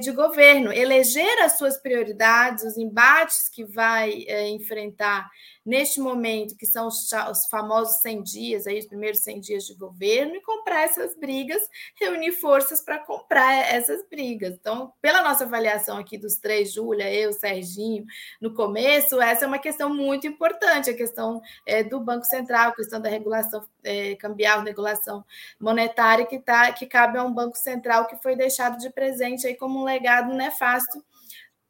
de 0.01 0.11
governo. 0.11 0.73
Eleger 0.73 1.43
as 1.43 1.57
suas 1.57 1.77
prioridades, 1.77 2.63
os 2.63 2.77
embates 2.77 3.47
que 3.47 3.63
vai 3.63 4.23
é, 4.27 4.49
enfrentar 4.49 5.29
neste 5.69 5.99
momento, 5.99 6.57
que 6.57 6.65
são 6.65 6.87
os, 6.87 7.11
os, 7.29 7.45
famosos 7.47 8.01
100 8.01 8.23
dias, 8.23 8.65
aí, 8.65 8.79
os 8.79 8.87
primeiros 8.87 9.19
100 9.19 9.39
dias 9.39 9.63
de 9.65 9.75
governo, 9.75 10.35
e 10.35 10.41
comprar 10.41 10.81
essas 10.81 11.15
brigas, 11.15 11.61
reunir 11.95 12.31
forças 12.31 12.81
para 12.81 12.97
comprar 12.97 13.53
essas 13.71 14.03
brigas. 14.09 14.55
Então, 14.59 14.91
pela 14.99 15.21
nossa 15.21 15.43
avaliação 15.43 15.97
aqui 15.97 16.17
dos 16.17 16.37
três, 16.37 16.73
Júlia, 16.73 17.13
eu, 17.13 17.31
Serginho, 17.33 18.03
no 18.41 18.53
começo, 18.55 19.21
essa 19.21 19.45
é 19.45 19.47
uma 19.47 19.59
questão 19.59 19.93
muito 19.93 20.25
importante, 20.25 20.89
a 20.89 20.95
questão 20.95 21.39
é, 21.67 21.83
do 21.83 21.99
Banco 21.99 22.25
Central, 22.25 22.69
a 22.69 22.75
questão 22.75 22.99
da 22.99 23.09
regulação 23.09 23.63
é, 23.83 24.15
cambial, 24.15 24.63
regulação 24.63 25.23
monetária, 25.59 26.25
que, 26.25 26.39
tá, 26.39 26.71
que 26.71 26.85
cabe 26.85 27.17
a 27.17 27.23
um 27.23 27.33
Banco 27.33 27.57
Central 27.57 28.07
que 28.07 28.17
foi 28.17 28.35
deixado 28.35 28.77
de 28.77 28.89
presente 28.89 29.47
aí 29.47 29.55
como 29.55 29.79
um 29.79 29.83
legado 29.83 30.33
nefasto 30.33 31.03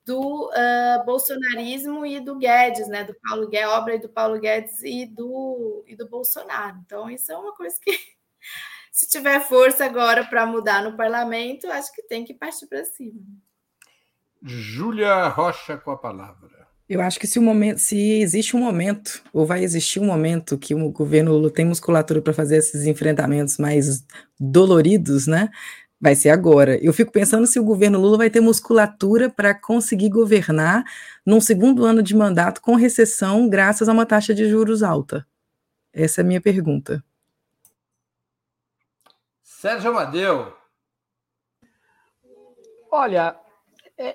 do 0.10 0.50
uh, 0.50 1.06
bolsonarismo 1.06 2.04
e 2.04 2.20
do 2.20 2.36
Guedes, 2.36 2.88
né? 2.88 3.04
Do 3.04 3.14
Paulo 3.14 3.48
Guedes, 3.48 3.70
obra 3.70 4.00
do 4.00 4.10
Paulo 4.10 4.40
Guedes 4.40 4.82
e 4.82 5.06
do, 5.06 5.84
e 5.86 5.96
do 5.96 6.10
Bolsonaro. 6.10 6.80
Então, 6.84 7.08
isso 7.12 7.32
é 7.32 7.38
uma 7.38 7.54
coisa 7.54 7.76
que, 7.80 7.92
se 8.92 9.08
tiver 9.08 9.40
força 9.42 9.86
agora 9.86 10.26
para 10.26 10.48
mudar 10.48 10.84
no 10.84 10.98
parlamento, 10.98 11.70
acho 11.70 11.94
que 11.94 12.02
tem 12.02 12.26
que 12.26 12.34
partir 12.34 12.66
para 12.66 12.84
cima. 12.86 13.22
Júlia 14.42 15.28
Rocha 15.28 15.78
com 15.78 15.92
a 15.92 15.98
palavra. 15.98 16.59
Eu 16.90 17.02
acho 17.02 17.20
que 17.20 17.28
se, 17.28 17.38
o 17.38 17.42
momento, 17.42 17.78
se 17.78 18.20
existe 18.20 18.58
um 18.58 18.60
momento, 18.60 19.22
ou 19.32 19.46
vai 19.46 19.64
existir 19.64 20.00
um 20.00 20.08
momento 20.08 20.58
que 20.58 20.74
o 20.74 20.90
governo 20.90 21.32
Lula 21.34 21.52
tem 21.52 21.64
musculatura 21.64 22.20
para 22.20 22.34
fazer 22.34 22.58
esses 22.58 22.88
enfrentamentos 22.88 23.60
mais 23.60 24.04
doloridos, 24.40 25.28
né? 25.28 25.52
Vai 26.02 26.16
ser 26.16 26.30
agora. 26.32 26.84
Eu 26.84 26.92
fico 26.92 27.12
pensando 27.12 27.46
se 27.46 27.60
o 27.60 27.64
governo 27.64 28.00
Lula 28.00 28.18
vai 28.18 28.30
ter 28.32 28.42
musculatura 28.42 29.30
para 29.30 29.54
conseguir 29.54 30.10
governar 30.10 30.84
num 31.24 31.40
segundo 31.40 31.86
ano 31.86 32.02
de 32.02 32.16
mandato 32.16 32.60
com 32.60 32.74
recessão, 32.74 33.48
graças 33.48 33.88
a 33.88 33.94
uma 33.94 34.06
taxa 34.06 34.34
de 34.34 34.50
juros 34.50 34.82
alta. 34.82 35.28
Essa 35.94 36.22
é 36.22 36.24
a 36.24 36.26
minha 36.26 36.42
pergunta. 36.42 37.04
Sérgio 39.44 39.92
Amadeu. 39.92 40.58
Olha, 42.92 43.36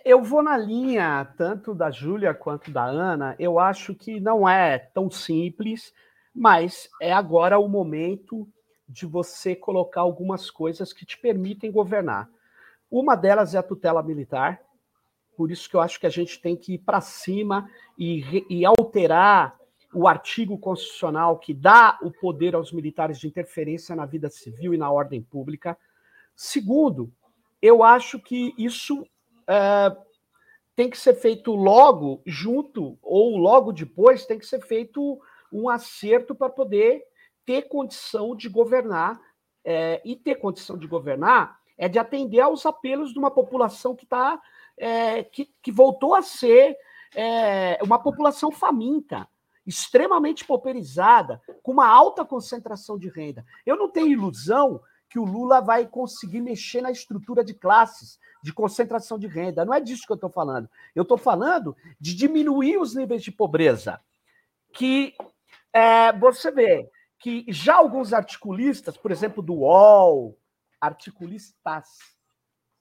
eu 0.05 0.23
vou 0.23 0.43
na 0.43 0.57
linha 0.57 1.25
tanto 1.37 1.75
da 1.75 1.91
Júlia 1.91 2.33
quanto 2.33 2.71
da 2.71 2.85
Ana. 2.85 3.37
Eu 3.39 3.59
acho 3.59 3.95
que 3.95 4.19
não 4.19 4.49
é 4.49 4.79
tão 4.79 5.11
simples, 5.11 5.93
mas 6.35 6.89
é 7.01 7.13
agora 7.13 7.59
o 7.59 7.69
momento 7.69 8.49
de 8.89 9.07
você 9.07 9.55
colocar 9.55 10.01
algumas 10.01 10.51
coisas 10.51 10.93
que 10.93 11.05
te 11.05 11.19
permitem 11.19 11.71
governar. 11.71 12.29
Uma 12.91 13.15
delas 13.15 13.55
é 13.55 13.59
a 13.59 13.63
tutela 13.63 14.03
militar, 14.03 14.61
por 15.37 15.51
isso 15.51 15.69
que 15.69 15.77
eu 15.77 15.81
acho 15.81 15.99
que 15.99 16.07
a 16.07 16.11
gente 16.11 16.41
tem 16.41 16.57
que 16.57 16.75
ir 16.75 16.79
para 16.79 17.01
cima 17.01 17.69
e, 17.99 18.45
e, 18.49 18.65
alterar 18.65 19.57
o 19.93 20.07
artigo 20.07 20.57
constitucional 20.59 21.39
que 21.39 21.53
dá 21.53 21.99
o 22.03 22.11
poder 22.11 22.55
aos 22.55 22.73
militares 22.73 23.19
de 23.19 23.27
interferência 23.27 23.95
na 23.95 24.07
vida 24.07 24.31
civil 24.31 24.75
e 24.75 24.79
na 24.79 24.91
ordem 24.91 25.23
pública. 25.23 25.77
Segundo, 26.35 27.13
eu 27.61 27.83
acho 27.83 28.19
que 28.21 28.55
isso 28.57 29.07
é, 29.47 29.97
tem 30.77 30.91
que 30.91 30.99
ser 30.99 31.15
feito 31.15 31.55
logo, 31.55 32.23
junto, 32.27 32.99
ou 33.03 33.37
logo 33.37 33.73
depois, 33.73 34.27
tem 34.27 34.39
que 34.39 34.47
ser 34.47 34.61
feito 34.61 35.21
um 35.53 35.69
acerto 35.69 36.35
para 36.35 36.51
poder 36.51 37.05
ter 37.47 37.63
condição 37.63 38.35
de 38.35 38.49
governar, 38.49 39.21
é, 39.65 40.03
e 40.05 40.15
ter 40.15 40.37
condição 40.37 40.77
de 40.77 40.87
governar 40.87 41.59
é 41.77 41.89
de 41.89 41.99
atender 41.99 42.41
aos 42.41 42.65
apelos 42.67 43.13
de 43.13 43.19
uma 43.19 43.31
população 43.31 43.97
que 43.97 44.05
está 44.05 44.41
é, 44.77 45.23
que, 45.25 45.51
que, 45.63 45.73
voltou 45.73 46.15
a 46.15 46.23
ser 46.23 46.77
é, 47.15 47.79
uma 47.83 47.99
população 47.99 48.51
faminta, 48.51 49.29
extremamente 49.67 50.45
pauperizada, 50.45 51.41
com 51.63 51.73
uma 51.73 51.87
alta 51.87 52.25
concentração 52.25 52.99
de 52.99 53.09
renda. 53.09 53.45
Eu 53.65 53.77
não 53.77 53.89
tenho 53.89 54.09
ilusão 54.09 54.81
que 55.15 55.19
o 55.21 55.25
Lula 55.25 55.61
vai 55.61 55.87
conseguir 55.87 56.41
mexer 56.41 56.81
na 56.81 56.91
estrutura 56.91 57.45
de 57.45 57.55
classes, 57.55 58.19
de 58.43 58.53
concentração 58.53 59.17
de 59.17 59.29
renda. 59.29 59.65
Não 59.65 59.73
é 59.73 59.79
disso 59.79 60.05
que 60.05 60.11
eu 60.11 60.17
estou 60.17 60.29
falando. 60.29 60.69
Eu 60.93 61.05
estou 61.05 61.17
falando 61.17 61.77
de 62.01 62.17
diminuir 62.17 62.79
os 62.79 62.97
níveis 62.97 63.23
de 63.23 63.31
pobreza. 63.31 64.01
Que 64.73 65.15
é, 65.73 66.13
você 66.15 66.51
vê, 66.51 66.91
que 67.17 67.45
já 67.47 67.77
alguns 67.77 68.13
articulistas, 68.13 68.97
por 68.97 69.13
exemplo, 69.13 69.41
do 69.41 69.55
UOL, 69.55 70.37
articulistas, 70.81 71.89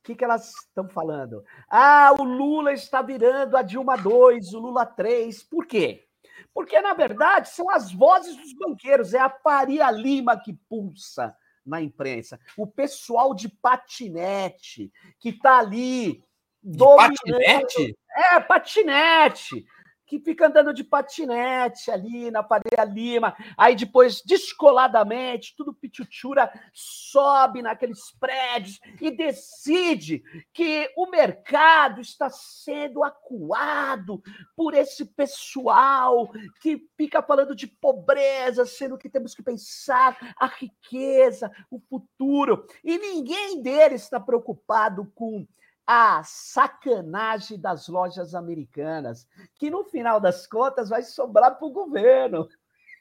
que, 0.03 0.15
que 0.15 0.23
elas 0.23 0.55
estão 0.55 0.89
falando? 0.89 1.45
Ah, 1.69 2.15
o 2.19 2.23
Lula 2.23 2.73
está 2.73 3.03
virando 3.03 3.55
a 3.55 3.61
Dilma 3.61 3.95
2, 3.95 4.55
o 4.55 4.59
Lula 4.59 4.87
3. 4.87 5.43
Por 5.43 5.67
quê? 5.67 6.07
Porque, 6.51 6.81
na 6.81 6.95
verdade, 6.95 7.49
são 7.49 7.69
as 7.69 7.91
vozes 7.91 8.35
dos 8.35 8.53
banqueiros, 8.53 9.13
é 9.13 9.19
a 9.19 9.29
Faria 9.29 9.91
Lima 9.91 10.35
que 10.35 10.53
pulsa 10.67 11.37
na 11.65 11.81
imprensa. 11.81 12.39
O 12.57 12.67
pessoal 12.67 13.33
de 13.33 13.49
patinete 13.49 14.91
que 15.19 15.29
está 15.29 15.59
ali. 15.59 16.23
De 16.61 16.77
patinete? 16.77 17.97
É, 18.15 18.39
patinete 18.39 19.65
que 20.13 20.19
fica 20.19 20.45
andando 20.45 20.71
de 20.71 20.83
patinete 20.83 21.89
ali 21.89 22.29
na 22.29 22.43
Faria 22.43 22.83
Lima, 22.83 23.35
aí 23.57 23.75
depois, 23.75 24.21
descoladamente, 24.23 25.55
tudo 25.57 25.73
pichuchura, 25.73 26.51
sobe 26.71 27.63
naqueles 27.63 28.11
prédios 28.19 28.79
e 29.01 29.09
decide 29.09 30.23
que 30.53 30.87
o 30.95 31.09
mercado 31.09 31.99
está 31.99 32.29
sendo 32.29 33.03
acuado 33.03 34.21
por 34.55 34.75
esse 34.75 35.03
pessoal 35.03 36.31
que 36.61 36.87
fica 36.95 37.23
falando 37.23 37.55
de 37.55 37.65
pobreza, 37.65 38.67
sendo 38.67 38.99
que 38.99 39.09
temos 39.09 39.33
que 39.33 39.41
pensar 39.41 40.35
a 40.37 40.45
riqueza, 40.45 41.51
o 41.71 41.79
futuro, 41.79 42.67
e 42.83 42.99
ninguém 42.99 43.63
deles 43.63 44.03
está 44.03 44.19
preocupado 44.19 45.11
com 45.15 45.47
a 45.85 46.23
sacanagem 46.23 47.59
das 47.59 47.87
lojas 47.87 48.33
americanas, 48.33 49.27
que 49.55 49.69
no 49.69 49.83
final 49.83 50.19
das 50.19 50.47
contas 50.47 50.89
vai 50.89 51.03
sobrar 51.03 51.57
para 51.57 51.67
o 51.67 51.71
governo. 51.71 52.47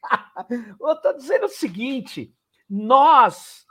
Eu 0.80 0.92
estou 0.92 1.12
dizendo 1.14 1.46
o 1.46 1.50
seguinte: 1.50 2.34
nós 2.68 3.64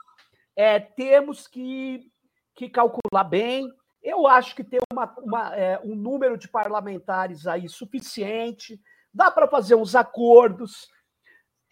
é, 0.55 0.79
temos 0.79 1.47
que, 1.47 2.09
que 2.55 2.69
calcular 2.69 3.23
bem. 3.23 3.69
Eu 4.01 4.25
acho 4.25 4.55
que 4.55 4.63
tem 4.63 4.79
uma, 4.91 5.13
uma, 5.19 5.55
é, 5.55 5.79
um 5.83 5.95
número 5.95 6.37
de 6.37 6.47
parlamentares 6.47 7.45
aí 7.45 7.69
suficiente, 7.69 8.81
dá 9.13 9.29
para 9.29 9.47
fazer 9.47 9.75
uns 9.75 9.93
acordos. 9.93 10.89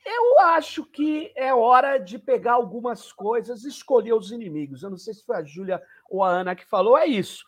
Eu 0.06 0.40
acho 0.40 0.86
que 0.86 1.32
é 1.36 1.54
hora 1.54 1.98
de 1.98 2.18
pegar 2.18 2.54
algumas 2.54 3.12
coisas 3.12 3.64
escolher 3.64 4.14
os 4.14 4.32
inimigos. 4.32 4.82
Eu 4.82 4.90
não 4.90 4.98
sei 4.98 5.14
se 5.14 5.26
foi 5.26 5.36
a 5.36 5.44
Júlia 5.44 5.82
ou 6.10 6.24
a 6.24 6.30
Ana 6.30 6.55
que 6.55 6.66
falou, 6.66 6.97
é 6.97 7.05
isso. 7.05 7.45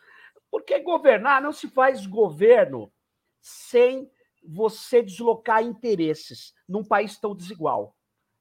Porque 0.50 0.80
governar 0.80 1.42
não 1.42 1.52
se 1.52 1.68
faz 1.70 2.06
governo 2.06 2.92
sem 3.42 4.10
você 4.44 5.02
deslocar 5.02 5.64
interesses 5.64 6.54
num 6.68 6.84
país 6.84 7.18
tão 7.18 7.36
desigual. 7.36 7.96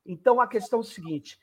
Então 0.05 0.41
a 0.41 0.47
questão 0.47 0.81
é 0.81 0.83
o 0.83 0.85
seguinte: 0.85 1.39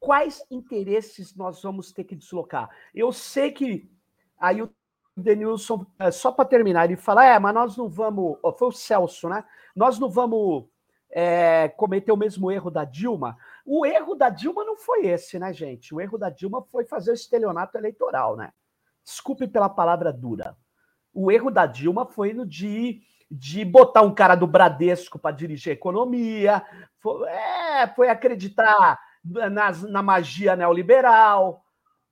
quais 0.00 0.44
interesses 0.50 1.34
nós 1.34 1.62
vamos 1.62 1.92
ter 1.92 2.04
que 2.04 2.16
deslocar? 2.16 2.68
Eu 2.94 3.12
sei 3.12 3.52
que 3.52 3.90
aí 4.38 4.62
o 4.62 4.74
Denilson, 5.16 5.86
é, 5.98 6.10
só 6.10 6.32
para 6.32 6.44
terminar, 6.44 6.86
ele 6.86 6.96
fala: 6.96 7.24
é, 7.24 7.38
mas 7.38 7.54
nós 7.54 7.76
não 7.76 7.88
vamos. 7.88 8.38
Foi 8.58 8.68
o 8.68 8.72
Celso, 8.72 9.28
né? 9.28 9.44
Nós 9.74 9.98
não 9.98 10.08
vamos 10.08 10.64
é, 11.10 11.68
cometer 11.68 12.12
o 12.12 12.16
mesmo 12.16 12.50
erro 12.50 12.70
da 12.70 12.84
Dilma. 12.84 13.36
O 13.64 13.86
erro 13.86 14.14
da 14.14 14.28
Dilma 14.28 14.64
não 14.64 14.76
foi 14.76 15.06
esse, 15.06 15.38
né, 15.38 15.52
gente? 15.52 15.94
O 15.94 16.00
erro 16.00 16.18
da 16.18 16.30
Dilma 16.30 16.62
foi 16.70 16.84
fazer 16.84 17.12
o 17.12 17.14
estelionato 17.14 17.76
eleitoral, 17.76 18.36
né? 18.36 18.52
Desculpe 19.04 19.46
pela 19.46 19.68
palavra 19.68 20.12
dura. 20.12 20.56
O 21.12 21.30
erro 21.30 21.50
da 21.50 21.66
Dilma 21.66 22.06
foi 22.06 22.32
no 22.32 22.46
de, 22.46 23.02
de 23.30 23.64
botar 23.64 24.02
um 24.02 24.14
cara 24.14 24.34
do 24.34 24.46
Bradesco 24.46 25.18
para 25.18 25.34
dirigir 25.34 25.70
a 25.70 25.74
economia, 25.74 26.64
foi, 27.00 27.28
é, 27.28 27.86
foi 27.94 28.08
acreditar 28.08 28.98
na, 29.24 29.72
na 29.72 30.02
magia 30.02 30.56
neoliberal. 30.56 31.64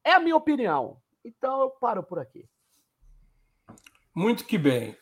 É 0.05 0.13
a 0.13 0.21
minha 0.21 0.37
opinião. 0.37 0.99
Então 1.25 1.61
eu 1.63 1.71
paro 1.71 2.03
por 2.03 2.19
aqui. 2.19 2.49
Muito 4.15 4.45
que 4.45 4.59
bem. 4.59 4.97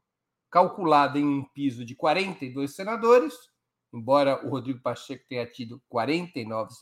calculada 0.50 1.18
em 1.18 1.26
um 1.26 1.44
piso 1.44 1.84
de 1.84 1.94
42 1.94 2.74
senadores, 2.74 3.34
embora 3.92 4.42
o 4.46 4.48
Rodrigo 4.48 4.80
Pacheco 4.80 5.26
tenha 5.28 5.46
tido 5.46 5.82
49 5.90 6.74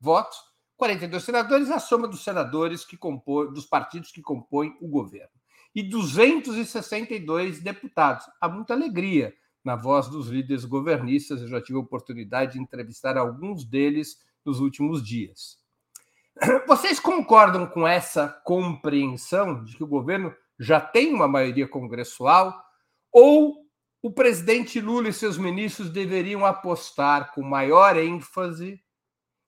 votos, 0.00 0.38
42 0.82 1.22
senadores, 1.22 1.70
a 1.70 1.78
soma 1.78 2.08
dos 2.08 2.24
senadores 2.24 2.84
que 2.84 2.96
compõem, 2.96 3.52
dos 3.52 3.64
partidos 3.64 4.10
que 4.10 4.20
compõem 4.20 4.76
o 4.80 4.88
governo. 4.88 5.30
E 5.72 5.80
262 5.80 7.60
deputados. 7.60 8.26
Há 8.40 8.48
muita 8.48 8.74
alegria 8.74 9.32
na 9.64 9.76
voz 9.76 10.08
dos 10.08 10.26
líderes 10.26 10.64
governistas. 10.64 11.40
Eu 11.40 11.46
já 11.46 11.62
tive 11.62 11.78
a 11.78 11.82
oportunidade 11.82 12.54
de 12.54 12.58
entrevistar 12.58 13.16
alguns 13.16 13.64
deles 13.64 14.18
nos 14.44 14.58
últimos 14.58 15.06
dias. 15.06 15.56
Vocês 16.66 16.98
concordam 16.98 17.64
com 17.64 17.86
essa 17.86 18.26
compreensão 18.44 19.62
de 19.62 19.76
que 19.76 19.84
o 19.84 19.86
governo 19.86 20.34
já 20.58 20.80
tem 20.80 21.14
uma 21.14 21.28
maioria 21.28 21.68
congressual? 21.68 22.60
Ou 23.12 23.68
o 24.02 24.10
presidente 24.10 24.80
Lula 24.80 25.10
e 25.10 25.12
seus 25.12 25.38
ministros 25.38 25.90
deveriam 25.90 26.44
apostar 26.44 27.32
com 27.32 27.40
maior 27.40 27.96
ênfase 27.96 28.81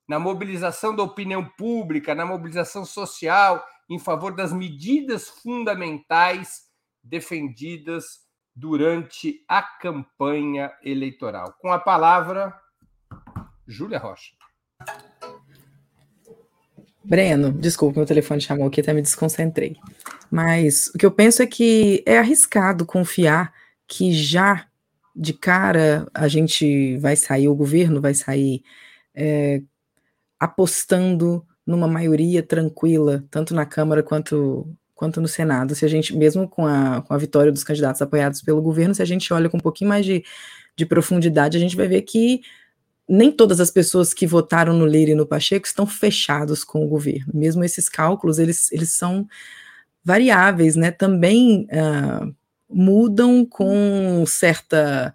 na 0.09 0.19
mobilização 0.19 0.95
da 0.95 1.03
opinião 1.03 1.45
pública, 1.45 2.15
na 2.15 2.27
mobilização 2.27 2.85
social 2.85 3.65
em 3.89 3.99
favor 3.99 4.35
das 4.35 4.53
medidas 4.53 5.29
fundamentais 5.29 6.63
defendidas 7.03 8.25
durante 8.55 9.45
a 9.49 9.63
campanha 9.63 10.73
eleitoral. 10.83 11.55
Com 11.61 11.73
a 11.73 11.79
palavra, 11.79 12.55
Júlia 13.67 13.99
Rocha. 13.99 14.33
Breno, 17.03 17.53
desculpa, 17.53 17.99
meu 17.99 18.07
telefone 18.07 18.41
chamou 18.41 18.67
aqui, 18.67 18.81
até 18.81 18.93
me 18.93 19.03
desconcentrei. 19.03 19.77
Mas 20.31 20.89
o 20.95 20.99
que 20.99 21.05
eu 21.05 21.11
penso 21.11 21.43
é 21.43 21.47
que 21.47 22.03
é 22.07 22.19
arriscado 22.19 22.87
confiar 22.87 23.53
que 23.87 24.13
já 24.13 24.67
de 25.15 25.35
cara 25.35 26.09
a 26.15 26.27
gente 26.27 26.97
vai 26.99 27.15
sair, 27.15 27.49
o 27.49 27.55
governo 27.55 28.01
vai 28.01 28.15
sair 28.15 28.63
é, 29.15 29.63
apostando 30.45 31.45
numa 31.67 31.89
maioria 31.89 32.43
tranquila, 32.43 33.25
tanto 33.31 33.55
na 33.55 33.65
Câmara 33.65 34.03
quanto, 34.03 34.69
quanto 34.95 35.21
no 35.21 35.29
Senado. 35.29 35.75
Se 35.75 35.85
a 35.85 35.89
gente, 35.89 36.15
mesmo 36.15 36.47
com 36.47 36.67
a, 36.67 37.03
com 37.03 37.15
a 37.15 37.19
vitória 37.19 37.51
dos 37.51 37.65
candidatos 37.65 38.03
apoiados 38.03 38.43
pelo 38.43 38.61
governo, 38.61 38.95
se 38.95 39.03
a 39.03 39.07
gente 39.07 39.33
olha 39.33 39.49
com 39.49 39.57
um 39.57 39.61
pouquinho 39.61 39.89
mais 39.89 40.05
de, 40.05 40.23
de 40.77 40.85
profundidade, 40.85 41.57
a 41.57 41.61
gente 41.61 41.77
vai 41.77 41.89
ver 41.89 42.03
que 42.03 42.43
nem 43.09 43.33
todas 43.33 43.61
as 43.61 43.71
pessoas 43.71 44.13
que 44.13 44.27
votaram 44.27 44.75
no 44.75 44.87
Lira 44.87 45.13
e 45.13 45.15
no 45.15 45.27
Pacheco 45.27 45.67
estão 45.67 45.87
fechados 45.87 46.63
com 46.63 46.85
o 46.85 46.89
governo. 46.89 47.33
Mesmo 47.35 47.65
esses 47.65 47.89
cálculos, 47.89 48.39
eles, 48.39 48.71
eles 48.73 48.93
são 48.93 49.27
variáveis, 50.05 50.77
né? 50.77 50.91
Também 50.91 51.67
uh, 51.71 52.35
mudam 52.69 53.45
com 53.47 54.25
certa 54.27 55.15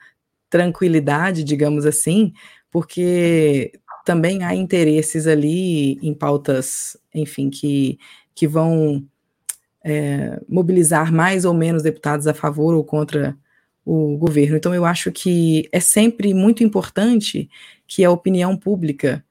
tranquilidade, 0.49 1.43
digamos 1.43 1.85
assim, 1.85 2.33
porque 2.71 3.71
também 4.09 4.43
há 4.43 4.55
interesses 4.55 5.27
ali 5.27 5.99
em 6.01 6.15
pautas, 6.15 6.97
enfim, 7.13 7.47
que, 7.47 7.99
que 8.33 8.47
vão 8.47 9.05
é, 9.85 10.41
mobilizar 10.49 11.13
mais 11.13 11.45
ou 11.45 11.53
menos 11.53 11.83
deputados 11.83 12.25
a 12.25 12.33
favor 12.33 12.73
ou 12.73 12.83
contra 12.83 13.37
o 13.85 14.17
governo. 14.17 14.57
Então, 14.57 14.73
eu 14.73 14.83
acho 14.83 15.11
que 15.11 15.69
é 15.71 15.79
sempre 15.79 16.33
muito 16.33 16.63
importante 16.63 17.47
que 17.85 18.03
a 18.03 18.09
opinião 18.09 18.57
pública 18.57 19.23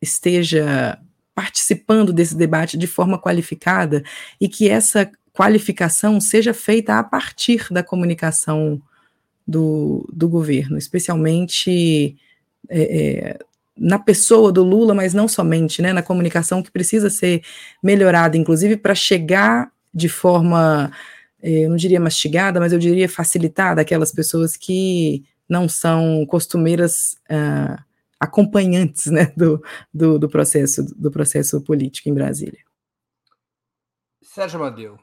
esteja 0.00 0.96
participando 1.34 2.12
desse 2.12 2.36
debate 2.36 2.78
de 2.78 2.86
forma 2.86 3.20
qualificada 3.20 4.00
e 4.40 4.48
que 4.48 4.68
essa 4.68 5.10
qualificação 5.32 6.20
seja 6.20 6.54
feita 6.54 7.00
a 7.00 7.02
partir 7.02 7.66
da 7.72 7.82
comunicação 7.82 8.80
do, 9.44 10.08
do 10.12 10.28
governo, 10.28 10.78
especialmente 10.78 12.16
é, 12.68 13.36
na 13.80 13.98
pessoa 13.98 14.52
do 14.52 14.62
Lula, 14.62 14.94
mas 14.94 15.14
não 15.14 15.26
somente, 15.26 15.80
né, 15.80 15.90
na 15.90 16.02
comunicação 16.02 16.62
que 16.62 16.70
precisa 16.70 17.08
ser 17.08 17.42
melhorada, 17.82 18.36
inclusive 18.36 18.76
para 18.76 18.94
chegar 18.94 19.72
de 19.92 20.06
forma, 20.06 20.92
é, 21.42 21.64
eu 21.64 21.70
não 21.70 21.76
diria 21.76 21.98
mastigada, 21.98 22.60
mas 22.60 22.74
eu 22.74 22.78
diria 22.78 23.08
facilitada 23.08 23.80
aquelas 23.80 24.12
pessoas 24.12 24.54
que 24.54 25.24
não 25.48 25.66
são 25.66 26.26
costumeiras 26.26 27.16
uh, 27.30 27.82
acompanhantes 28.20 29.06
né, 29.06 29.32
do, 29.34 29.64
do, 29.92 30.18
do, 30.18 30.28
processo, 30.28 30.84
do 30.94 31.10
processo 31.10 31.60
político 31.62 32.10
em 32.10 32.14
Brasília. 32.14 32.60
Sérgio 34.22 34.60
Amadeu. 34.60 34.98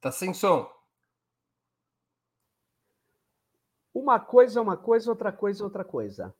Tá 0.00 0.10
sem 0.10 0.32
som. 0.32 0.79
Uma 3.94 4.20
coisa 4.20 4.58
é 4.58 4.62
uma 4.62 4.76
coisa, 4.76 5.10
outra 5.10 5.32
coisa 5.32 5.62
é 5.62 5.64
outra 5.64 5.84
coisa. 5.84 6.34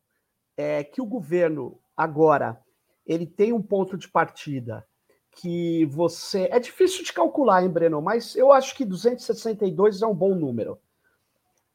É 0.57 0.85
que 0.85 1.01
o 1.01 1.07
governo 1.07 1.81
agora 1.97 2.61
ele 3.07 3.27
tem 3.27 3.53
um 3.53 3.63
ponto 3.63 3.97
de 3.97 4.09
partida 4.09 4.87
que 5.33 5.85
você 5.87 6.49
é 6.51 6.59
difícil 6.59 7.05
de 7.05 7.13
calcular, 7.13 7.63
hein, 7.63 7.71
Breno? 7.71 8.03
Mas 8.03 8.35
eu 8.37 8.53
acho 8.53 8.75
que 8.75 8.85
262 8.85 10.03
é 10.03 10.07
um 10.07 10.15
bom 10.15 10.35
número 10.35 10.79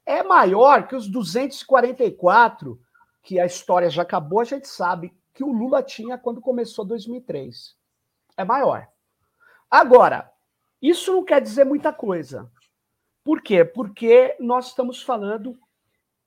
é 0.06 0.22
maior 0.22 0.88
que 0.88 0.96
os 0.96 1.08
244 1.08 2.80
que 3.24 3.40
a 3.40 3.46
história 3.46 3.90
já 3.90 4.04
acabou, 4.04 4.40
a 4.40 4.44
gente 4.44 4.68
sabe 4.68 5.12
que 5.34 5.44
o 5.44 5.52
Lula 5.52 5.82
tinha 5.82 6.16
quando 6.16 6.40
começou 6.40 6.86
2003. 6.86 7.76
É 8.38 8.46
maior. 8.46 8.88
Agora, 9.70 10.32
isso 10.80 11.12
não 11.12 11.26
quer 11.26 11.42
dizer 11.42 11.66
muita 11.66 11.92
coisa. 11.92 12.50
Por 13.24 13.42
quê? 13.42 13.66
Porque 13.66 14.38
nós 14.40 14.68
estamos 14.68 15.02
falando 15.02 15.58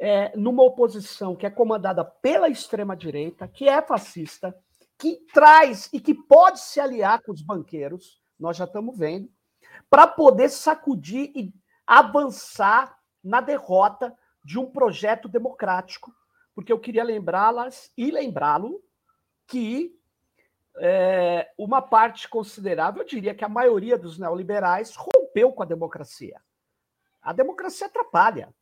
é, 0.01 0.37
numa 0.37 0.63
oposição 0.63 1.35
que 1.35 1.47
é 1.47 1.51
comandada 1.51 2.05
pela 2.05 2.49
extrema-direita, 2.49 3.49
que 3.49 3.69
é 3.69 3.83
fascista, 3.83 4.57
que 4.97 5.17
traz 5.33 5.89
e 5.93 6.01
que 6.01 6.15
pode 6.15 6.61
se 6.61 6.81
aliar 6.81 7.23
com 7.23 7.33
os 7.33 7.43
banqueiros, 7.43 8.21
nós 8.39 8.57
já 8.57 8.65
estamos 8.65 8.97
vendo, 8.97 9.31
para 9.91 10.07
poder 10.07 10.49
sacudir 10.49 11.33
e 11.35 11.53
avançar 11.87 12.97
na 13.23 13.41
derrota 13.41 14.17
de 14.45 14.59
um 14.59 14.71
projeto 14.71 15.29
democrático, 15.29 16.13
porque 16.55 16.73
eu 16.73 16.79
queria 16.79 17.05
lembrá-las 17.05 17.93
e 17.97 18.11
lembrá-lo 18.11 18.81
que 19.47 19.99
é, 20.81 21.51
uma 21.59 21.83
parte 21.83 22.29
considerável, 22.29 23.03
eu 23.03 23.09
diria 23.09 23.35
que 23.35 23.45
a 23.45 23.49
maioria 23.49 23.99
dos 23.99 24.19
neoliberais 24.19 24.95
rompeu 24.95 25.53
com 25.53 25.63
a 25.63 25.67
democracia. 25.67 26.41
A 27.21 27.33
democracia 27.33 27.87
atrapalha. 27.87 28.55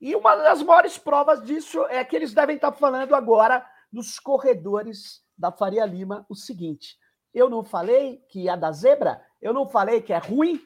E 0.00 0.14
uma 0.14 0.36
das 0.36 0.62
maiores 0.62 0.98
provas 0.98 1.42
disso 1.42 1.84
é 1.86 2.04
que 2.04 2.14
eles 2.14 2.34
devem 2.34 2.56
estar 2.56 2.72
falando 2.72 3.14
agora 3.14 3.66
nos 3.92 4.18
corredores 4.18 5.24
da 5.36 5.50
Faria 5.50 5.84
Lima 5.86 6.26
o 6.28 6.34
seguinte: 6.34 6.98
eu 7.32 7.48
não 7.48 7.64
falei 7.64 8.24
que 8.28 8.48
a 8.48 8.56
da 8.56 8.72
zebra, 8.72 9.24
eu 9.40 9.52
não 9.52 9.66
falei 9.68 10.00
que 10.02 10.12
é 10.12 10.18
ruim, 10.18 10.60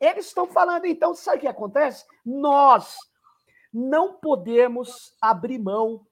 eles 0.00 0.26
estão 0.26 0.46
falando, 0.46 0.84
então, 0.84 1.14
sabe 1.14 1.38
o 1.38 1.40
que 1.40 1.46
acontece? 1.46 2.04
Nós 2.24 2.98
não 3.72 4.14
podemos 4.14 5.16
abrir 5.20 5.58
mão 5.58 6.04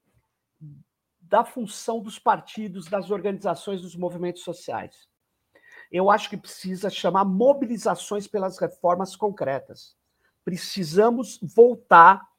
da 1.19 1.43
função 1.43 1.99
dos 1.99 2.17
partidos, 2.17 2.87
das 2.87 3.11
organizações, 3.11 3.81
dos 3.81 3.95
movimentos 3.95 4.43
sociais. 4.43 5.07
Eu 5.91 6.09
acho 6.09 6.29
que 6.29 6.37
precisa 6.37 6.89
chamar 6.89 7.25
mobilizações 7.25 8.27
pelas 8.27 8.57
reformas 8.57 9.15
concretas. 9.15 9.95
Precisamos 10.43 11.37
voltar 11.41 12.30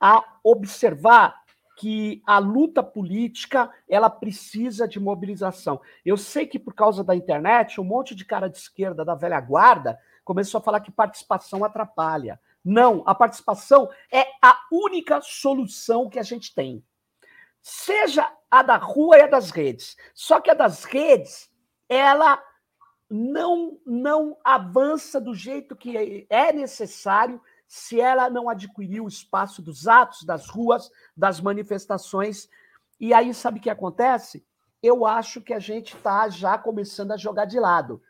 a 0.00 0.24
observar 0.42 1.40
que 1.76 2.22
a 2.26 2.38
luta 2.38 2.82
política 2.82 3.70
ela 3.88 4.10
precisa 4.10 4.86
de 4.86 5.00
mobilização. 5.00 5.80
Eu 6.04 6.16
sei 6.16 6.46
que 6.46 6.58
por 6.58 6.74
causa 6.74 7.02
da 7.02 7.16
internet, 7.16 7.80
um 7.80 7.84
monte 7.84 8.14
de 8.14 8.24
cara 8.24 8.48
de 8.48 8.58
esquerda 8.58 9.04
da 9.04 9.14
velha 9.14 9.40
guarda 9.40 9.98
começou 10.24 10.58
a 10.58 10.62
falar 10.62 10.80
que 10.80 10.92
participação 10.92 11.64
atrapalha. 11.64 12.38
Não, 12.62 13.02
a 13.06 13.14
participação 13.14 13.88
é 14.12 14.26
a 14.42 14.60
única 14.70 15.20
solução 15.22 16.10
que 16.10 16.18
a 16.18 16.22
gente 16.22 16.54
tem. 16.54 16.84
Seja 17.62 18.30
a 18.50 18.62
da 18.62 18.76
rua 18.76 19.18
e 19.18 19.22
a 19.22 19.26
das 19.26 19.50
redes. 19.50 19.96
Só 20.14 20.40
que 20.40 20.50
a 20.50 20.54
das 20.54 20.84
redes, 20.84 21.50
ela 21.88 22.42
não 23.08 23.78
não 23.84 24.36
avança 24.44 25.20
do 25.20 25.34
jeito 25.34 25.74
que 25.74 26.26
é 26.28 26.52
necessário 26.52 27.40
se 27.70 28.00
ela 28.00 28.28
não 28.28 28.48
adquirir 28.48 29.00
o 29.00 29.06
espaço 29.06 29.62
dos 29.62 29.86
atos, 29.86 30.24
das 30.24 30.48
ruas, 30.48 30.90
das 31.16 31.40
manifestações. 31.40 32.48
E 32.98 33.14
aí, 33.14 33.32
sabe 33.32 33.60
o 33.60 33.62
que 33.62 33.70
acontece? 33.70 34.44
Eu 34.82 35.06
acho 35.06 35.40
que 35.40 35.54
a 35.54 35.60
gente 35.60 35.94
está 35.94 36.28
já 36.28 36.58
começando 36.58 37.12
a 37.12 37.16
jogar 37.16 37.44
de 37.44 37.60
lado. 37.60 38.02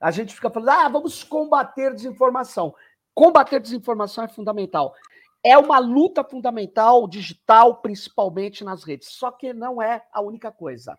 A 0.00 0.10
gente 0.10 0.34
fica 0.34 0.50
falando, 0.50 0.70
ah, 0.70 0.88
vamos 0.88 1.22
combater 1.22 1.94
desinformação. 1.94 2.74
Combater 3.14 3.60
desinformação 3.60 4.24
é 4.24 4.28
fundamental. 4.28 4.92
É 5.44 5.56
uma 5.56 5.78
luta 5.78 6.24
fundamental, 6.24 7.06
digital, 7.06 7.76
principalmente 7.76 8.64
nas 8.64 8.82
redes. 8.82 9.10
Só 9.10 9.30
que 9.30 9.52
não 9.52 9.80
é 9.80 10.04
a 10.12 10.20
única 10.20 10.50
coisa. 10.50 10.98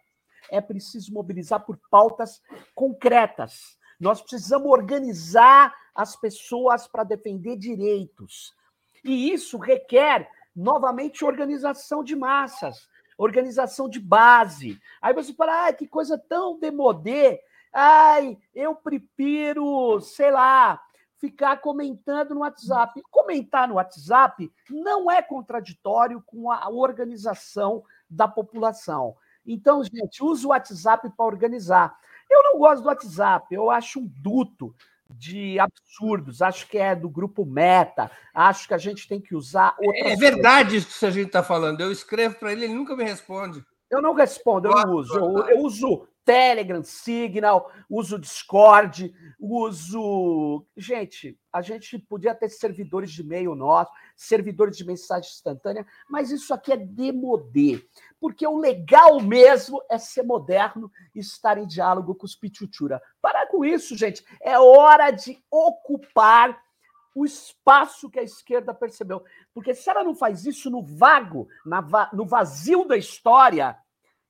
É 0.50 0.62
preciso 0.62 1.14
mobilizar 1.14 1.66
por 1.66 1.78
pautas 1.92 2.42
concretas. 2.74 3.78
Nós 4.00 4.22
precisamos 4.22 4.72
organizar 4.72 5.76
as 6.00 6.16
pessoas 6.16 6.88
para 6.88 7.04
defender 7.04 7.58
direitos. 7.58 8.56
E 9.04 9.34
isso 9.34 9.58
requer, 9.58 10.32
novamente, 10.56 11.26
organização 11.26 12.06
de 12.06 12.16
massas, 12.16 12.88
organização 13.18 13.90
de 13.90 14.00
base. 14.00 14.80
Aí 15.02 15.14
você 15.14 15.34
fala, 15.34 15.68
ah, 15.68 15.74
que 15.74 15.86
coisa 15.86 16.18
tão 16.18 16.58
demodê. 16.58 17.42
Ai, 17.74 18.38
eu 18.56 18.74
prefiro, 18.76 20.00
sei 20.00 20.32
lá, 20.32 20.82
ficar 21.18 21.58
comentando 21.58 22.34
no 22.34 22.42
WhatsApp. 22.42 23.04
Comentar 23.12 23.68
no 23.68 23.76
WhatsApp 23.76 24.50
não 24.70 25.12
é 25.12 25.22
contraditório 25.22 26.24
com 26.26 26.50
a 26.50 26.70
organização 26.70 27.84
da 28.10 28.26
população. 28.26 29.18
Então, 29.46 29.84
gente, 29.84 30.24
use 30.24 30.46
o 30.46 30.50
WhatsApp 30.50 31.10
para 31.10 31.26
organizar. 31.26 32.00
Eu 32.30 32.42
não 32.42 32.58
gosto 32.58 32.84
do 32.84 32.88
WhatsApp, 32.88 33.54
eu 33.54 33.70
acho 33.70 34.00
um 34.00 34.08
duto 34.08 34.74
de 35.10 35.60
absurdos, 35.60 36.42
acho 36.42 36.68
que 36.68 36.78
é 36.78 36.96
do 36.96 37.10
grupo 37.10 37.46
Meta, 37.46 38.12
acho 38.34 38.68
que 38.68 38.74
a 38.74 38.78
gente 38.78 39.08
tem 39.08 39.20
que 39.20 39.36
usar. 39.36 39.76
É 39.82 40.16
verdade 40.16 40.78
isso 40.78 41.00
que 41.00 41.06
a 41.06 41.12
gente 41.12 41.28
está 41.28 41.44
falando. 41.44 41.82
Eu 41.82 41.92
escrevo 41.92 42.36
para 42.36 42.52
ele, 42.52 42.66
ele 42.66 42.74
nunca 42.74 42.96
me 42.96 43.04
responde. 43.04 43.64
Eu 43.90 44.02
não 44.02 44.14
respondo, 44.14 44.68
eu 44.68 44.72
não 44.72 44.94
uso. 44.94 45.18
Eu, 45.18 45.48
eu 45.48 45.60
uso 45.62 46.08
Telegram, 46.30 46.84
Signal, 46.84 47.72
uso 47.90 48.20
Discord, 48.20 49.12
uso. 49.40 50.64
Gente, 50.78 51.36
a 51.52 51.60
gente 51.60 51.98
podia 51.98 52.36
ter 52.36 52.50
servidores 52.50 53.12
de 53.12 53.22
e-mail 53.22 53.56
nosso, 53.56 53.92
servidores 54.16 54.78
de 54.78 54.86
mensagem 54.86 55.28
instantânea, 55.28 55.88
mas 56.08 56.30
isso 56.30 56.54
aqui 56.54 56.72
é 56.72 56.78
demodê. 56.78 57.84
Porque 58.20 58.46
o 58.46 58.60
legal 58.60 59.20
mesmo 59.20 59.82
é 59.90 59.98
ser 59.98 60.22
moderno 60.22 60.92
e 61.16 61.20
estar 61.20 61.58
em 61.58 61.66
diálogo 61.66 62.14
com 62.14 62.28
os 62.28 62.36
pichuchura. 62.36 63.02
Para 63.20 63.48
com 63.48 63.66
isso, 63.66 63.98
gente. 63.98 64.24
É 64.40 64.60
hora 64.60 65.10
de 65.10 65.44
ocupar 65.50 66.62
o 67.16 67.26
espaço 67.26 68.08
que 68.08 68.20
a 68.20 68.24
esquerda 68.24 68.72
percebeu. 68.72 69.24
Porque 69.52 69.74
se 69.74 69.90
ela 69.90 70.04
não 70.04 70.14
faz 70.14 70.46
isso 70.46 70.70
no 70.70 70.84
vago, 70.84 71.48
na, 71.66 71.82
no 72.14 72.28
vazio 72.28 72.86
da 72.86 72.96
história, 72.96 73.76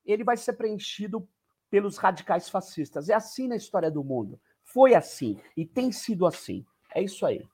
ele 0.05 0.23
vai 0.23 0.37
ser 0.37 0.53
preenchido 0.53 1.27
pelos 1.69 1.97
radicais 1.97 2.49
fascistas. 2.49 3.09
É 3.09 3.13
assim 3.13 3.47
na 3.47 3.55
história 3.55 3.91
do 3.91 4.03
mundo. 4.03 4.39
Foi 4.63 4.93
assim 4.93 5.39
e 5.55 5.65
tem 5.65 5.91
sido 5.91 6.25
assim. 6.25 6.65
É 6.93 7.01
isso 7.01 7.25
aí. 7.25 7.47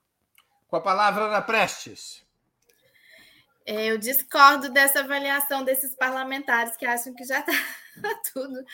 Com 0.68 0.76
a 0.76 0.80
palavra, 0.80 1.24
Ana 1.24 1.42
Prestes. 1.42 2.24
Eu 3.64 3.98
discordo 3.98 4.70
dessa 4.70 5.00
avaliação 5.00 5.64
desses 5.64 5.94
parlamentares 5.94 6.76
que 6.76 6.86
acham 6.86 7.14
que 7.14 7.24
já 7.24 7.40
está 7.40 7.52
tudo. 8.32 8.64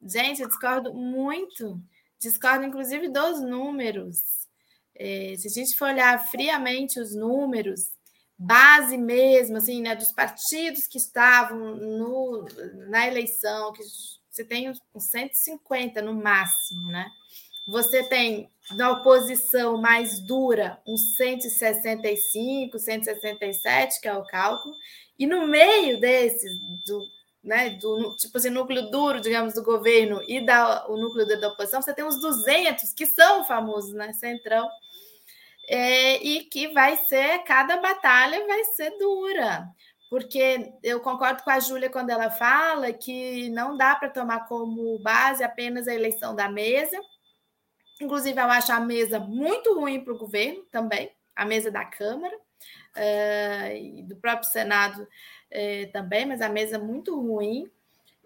Gente, 0.00 0.42
eu 0.42 0.48
discordo 0.48 0.94
muito. 0.94 1.80
Discordo, 2.18 2.64
inclusive, 2.64 3.08
dos 3.08 3.40
números. 3.42 4.48
É, 4.94 5.34
se 5.36 5.48
a 5.48 5.50
gente 5.50 5.76
for 5.76 5.88
olhar 5.88 6.18
friamente 6.30 7.00
os 7.00 7.14
números, 7.14 7.90
base 8.38 8.96
mesmo, 8.96 9.56
assim, 9.56 9.82
né, 9.82 9.96
dos 9.96 10.12
partidos 10.12 10.86
que 10.86 10.98
estavam 10.98 11.74
no, 11.76 12.46
na 12.88 13.06
eleição, 13.06 13.72
que 13.72 13.82
você 14.34 14.44
tem 14.44 14.68
uns 14.68 14.80
150 14.98 16.02
no 16.02 16.12
máximo, 16.12 16.90
né? 16.90 17.08
Você 17.68 18.02
tem 18.02 18.50
na 18.72 18.90
oposição 18.90 19.80
mais 19.80 20.18
dura 20.18 20.82
uns 20.84 21.14
165, 21.16 22.76
167, 22.76 24.00
que 24.00 24.08
é 24.08 24.14
o 24.14 24.26
cálculo, 24.26 24.74
e 25.16 25.24
no 25.24 25.46
meio 25.46 26.00
desses, 26.00 26.50
do, 26.84 27.00
né, 27.44 27.70
do 27.70 28.16
tipo 28.16 28.36
assim, 28.36 28.50
núcleo 28.50 28.90
duro, 28.90 29.20
digamos, 29.20 29.54
do 29.54 29.62
governo 29.62 30.20
e 30.26 30.44
da, 30.44 30.84
o 30.88 30.96
núcleo 30.96 31.26
da 31.40 31.48
oposição, 31.48 31.80
você 31.80 31.94
tem 31.94 32.04
uns 32.04 32.20
200 32.20 32.92
que 32.92 33.06
são 33.06 33.44
famosos, 33.44 33.94
né, 33.94 34.12
centrão, 34.14 34.68
é, 35.68 36.16
e 36.22 36.44
que 36.46 36.68
vai 36.72 36.96
ser, 36.96 37.38
cada 37.44 37.76
batalha 37.76 38.44
vai 38.46 38.64
ser 38.64 38.90
dura, 38.98 39.64
porque 40.14 40.72
eu 40.80 41.00
concordo 41.00 41.42
com 41.42 41.50
a 41.50 41.58
Júlia 41.58 41.90
quando 41.90 42.10
ela 42.10 42.30
fala 42.30 42.92
que 42.92 43.48
não 43.48 43.76
dá 43.76 43.96
para 43.96 44.08
tomar 44.08 44.46
como 44.46 44.96
base 45.00 45.42
apenas 45.42 45.88
a 45.88 45.94
eleição 45.94 46.36
da 46.36 46.48
mesa, 46.48 46.96
inclusive 48.00 48.40
eu 48.40 48.44
acho 48.44 48.70
a 48.70 48.78
mesa 48.78 49.18
muito 49.18 49.74
ruim 49.74 50.04
para 50.04 50.14
o 50.14 50.16
governo 50.16 50.62
também, 50.70 51.10
a 51.34 51.44
mesa 51.44 51.68
da 51.68 51.84
Câmara, 51.84 52.36
uh, 52.36 53.76
e 53.76 54.04
do 54.04 54.14
próprio 54.14 54.48
Senado 54.48 55.02
uh, 55.02 55.92
também, 55.92 56.24
mas 56.26 56.40
a 56.40 56.48
mesa 56.48 56.78
muito 56.78 57.20
ruim, 57.20 57.68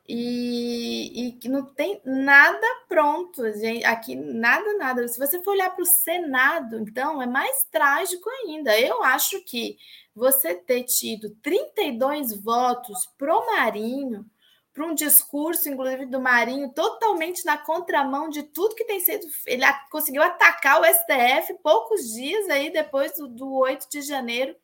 e, 0.08 1.32
que 1.38 1.48
não 1.48 1.66
tem 1.66 2.00
nada 2.04 2.66
pronto, 2.88 3.44
gente. 3.52 3.84
Aqui, 3.84 4.16
nada, 4.16 4.72
nada. 4.78 5.06
Se 5.06 5.18
você 5.18 5.42
for 5.42 5.50
olhar 5.50 5.70
para 5.70 5.82
o 5.82 5.86
Senado, 5.86 6.78
então, 6.78 7.20
é 7.20 7.26
mais 7.26 7.64
trágico 7.70 8.28
ainda. 8.30 8.78
Eu 8.78 9.02
acho 9.02 9.42
que 9.44 9.76
você 10.14 10.54
ter 10.54 10.84
tido 10.84 11.36
32 11.42 12.32
votos 12.42 13.06
pro 13.18 13.46
Marinho, 13.46 14.24
para 14.72 14.86
um 14.86 14.94
discurso, 14.94 15.68
inclusive, 15.68 16.06
do 16.06 16.20
Marinho, 16.20 16.72
totalmente 16.72 17.44
na 17.44 17.58
contramão 17.58 18.30
de 18.30 18.44
tudo 18.44 18.74
que 18.74 18.84
tem 18.84 19.00
sido. 19.00 19.26
Ele 19.44 19.64
conseguiu 19.90 20.22
atacar 20.22 20.80
o 20.80 20.84
STF 20.84 21.54
poucos 21.62 22.14
dias 22.14 22.48
aí 22.48 22.72
depois 22.72 23.12
do, 23.16 23.28
do 23.28 23.52
8 23.54 23.86
de 23.90 24.02
janeiro 24.02 24.56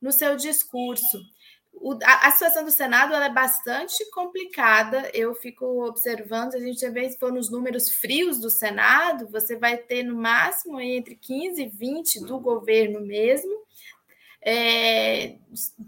no 0.00 0.12
seu 0.12 0.36
discurso 0.36 1.18
o, 1.86 1.96
a, 2.02 2.26
a, 2.26 2.30
situação 2.32 2.64
do 2.64 2.70
Senado 2.72 3.14
é 3.14 3.30
bastante 3.30 4.10
complicada. 4.10 5.08
Eu 5.14 5.36
fico 5.36 5.86
observando, 5.86 6.56
a 6.56 6.58
gente 6.58 6.88
vê 6.90 7.08
se 7.08 7.16
for 7.16 7.32
nos 7.32 7.48
números 7.48 7.88
frios 7.88 8.40
do 8.40 8.50
Senado, 8.50 9.28
você 9.30 9.56
vai 9.56 9.76
ter 9.76 10.02
no 10.02 10.16
máximo 10.16 10.80
entre 10.80 11.14
15 11.14 11.62
e 11.62 11.68
20 11.68 12.26
do 12.26 12.40
governo 12.40 13.06
mesmo, 13.06 13.52
é, 14.44 15.36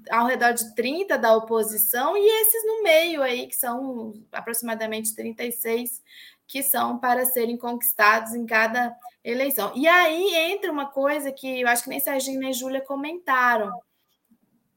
ao 0.08 0.26
redor 0.26 0.52
de 0.52 0.72
30 0.76 1.18
da 1.18 1.36
oposição, 1.36 2.16
e 2.16 2.42
esses 2.42 2.64
no 2.64 2.82
meio 2.84 3.20
aí, 3.20 3.48
que 3.48 3.56
são 3.56 4.14
aproximadamente 4.30 5.16
36 5.16 6.00
que 6.46 6.62
são 6.62 6.96
para 6.98 7.26
serem 7.26 7.58
conquistados 7.58 8.34
em 8.34 8.46
cada 8.46 8.96
eleição. 9.24 9.72
E 9.74 9.86
aí 9.88 10.34
entra 10.52 10.70
uma 10.72 10.86
coisa 10.86 11.32
que 11.32 11.60
eu 11.60 11.68
acho 11.68 11.82
que 11.82 11.90
nem 11.90 12.00
Serginho 12.00 12.40
nem 12.40 12.54
Júlia 12.54 12.80
comentaram 12.80 13.70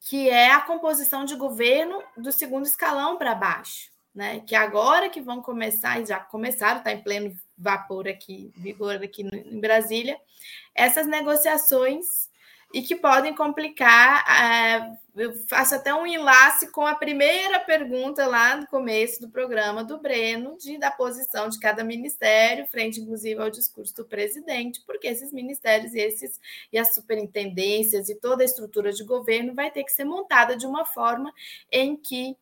que 0.02 0.30
é 0.30 0.52
a 0.52 0.62
composição 0.62 1.24
de 1.26 1.36
governo 1.36 2.02
do 2.18 2.32
segundo 2.32 2.66
escalão 2.66 3.18
para 3.18 3.36
baixo, 3.36 3.92
né? 4.14 4.40
Que 4.40 4.56
agora 4.56 5.10
que 5.10 5.22
vão 5.22 5.42
começar, 5.42 6.02
e 6.02 6.06
já 6.08 6.20
começaram, 6.20 6.80
está 6.80 6.92
em 6.92 7.04
pleno 7.04 7.38
vapor 7.56 8.08
aqui, 8.08 8.52
vigor 8.58 8.96
aqui 8.96 9.22
em 9.22 9.60
Brasília, 9.60 10.20
essas 10.74 11.06
negociações 11.06 12.31
e 12.74 12.82
que 12.82 12.96
podem 12.96 13.36
complicar. 13.36 14.26
É, 14.30 15.02
eu 15.16 15.34
faço 15.48 15.76
até 15.76 15.94
um 15.94 16.08
enlace 16.08 16.72
com 16.72 16.86
a 16.86 16.96
primeira 16.96 17.60
pergunta 17.60 18.26
lá 18.26 18.56
no 18.56 18.66
começo 18.68 19.20
do 19.20 19.30
programa 19.30 19.84
do 19.84 20.00
Breno, 20.00 20.58
de, 20.58 20.78
da 20.78 20.90
posição 20.90 21.50
de 21.50 21.60
cada 21.60 21.84
ministério, 21.84 22.68
frente, 22.68 23.02
inclusive, 23.02 23.42
ao 23.42 23.50
discurso 23.50 23.96
do 23.96 24.06
presidente, 24.06 24.82
porque 24.86 25.08
esses 25.08 25.34
ministérios 25.34 25.94
e, 25.94 26.00
esses, 26.00 26.40
e 26.72 26.78
as 26.78 26.94
superintendências 26.94 28.08
e 28.10 28.16
toda 28.16 28.44
a 28.44 28.46
estrutura 28.46 28.94
de 28.94 29.04
governo 29.04 29.54
vai 29.54 29.70
ter 29.70 29.84
que 29.84 29.92
ser 29.92 30.06
montada 30.06 30.56
de 30.56 30.66
uma 30.66 30.86
forma 30.86 31.34
em 31.70 31.98
que 31.98 32.38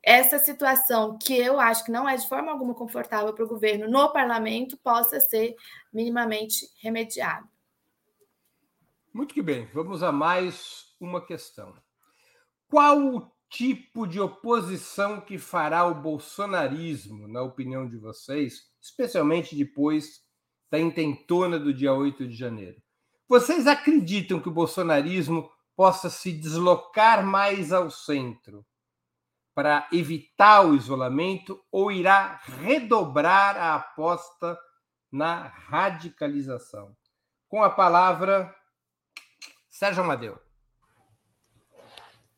essa 0.00 0.38
situação, 0.38 1.18
que 1.18 1.36
eu 1.36 1.58
acho 1.58 1.84
que 1.84 1.90
não 1.90 2.08
é 2.08 2.14
de 2.14 2.28
forma 2.28 2.52
alguma 2.52 2.74
confortável 2.74 3.34
para 3.34 3.44
o 3.44 3.48
governo 3.48 3.88
no 3.90 4.12
parlamento, 4.12 4.76
possa 4.76 5.18
ser 5.18 5.56
minimamente 5.92 6.70
remediada. 6.80 7.44
Muito 9.16 9.32
que 9.32 9.40
bem, 9.40 9.64
vamos 9.72 10.02
a 10.02 10.12
mais 10.12 10.94
uma 11.00 11.24
questão. 11.24 11.74
Qual 12.68 12.98
o 12.98 13.32
tipo 13.48 14.06
de 14.06 14.20
oposição 14.20 15.22
que 15.22 15.38
fará 15.38 15.86
o 15.86 15.94
bolsonarismo, 15.94 17.26
na 17.26 17.40
opinião 17.40 17.88
de 17.88 17.96
vocês, 17.96 18.64
especialmente 18.78 19.56
depois 19.56 20.20
da 20.70 20.78
intentona 20.78 21.58
do 21.58 21.72
dia 21.72 21.94
8 21.94 22.28
de 22.28 22.36
janeiro? 22.36 22.76
Vocês 23.26 23.66
acreditam 23.66 24.38
que 24.38 24.50
o 24.50 24.52
bolsonarismo 24.52 25.50
possa 25.74 26.10
se 26.10 26.30
deslocar 26.30 27.24
mais 27.24 27.72
ao 27.72 27.90
centro 27.90 28.66
para 29.54 29.88
evitar 29.92 30.60
o 30.66 30.74
isolamento 30.74 31.58
ou 31.72 31.90
irá 31.90 32.38
redobrar 32.44 33.56
a 33.56 33.76
aposta 33.76 34.58
na 35.10 35.48
radicalização? 35.48 36.94
Com 37.48 37.62
a 37.62 37.70
palavra, 37.70 38.54
Sérgio 39.76 40.02
Amadeu. 40.02 40.38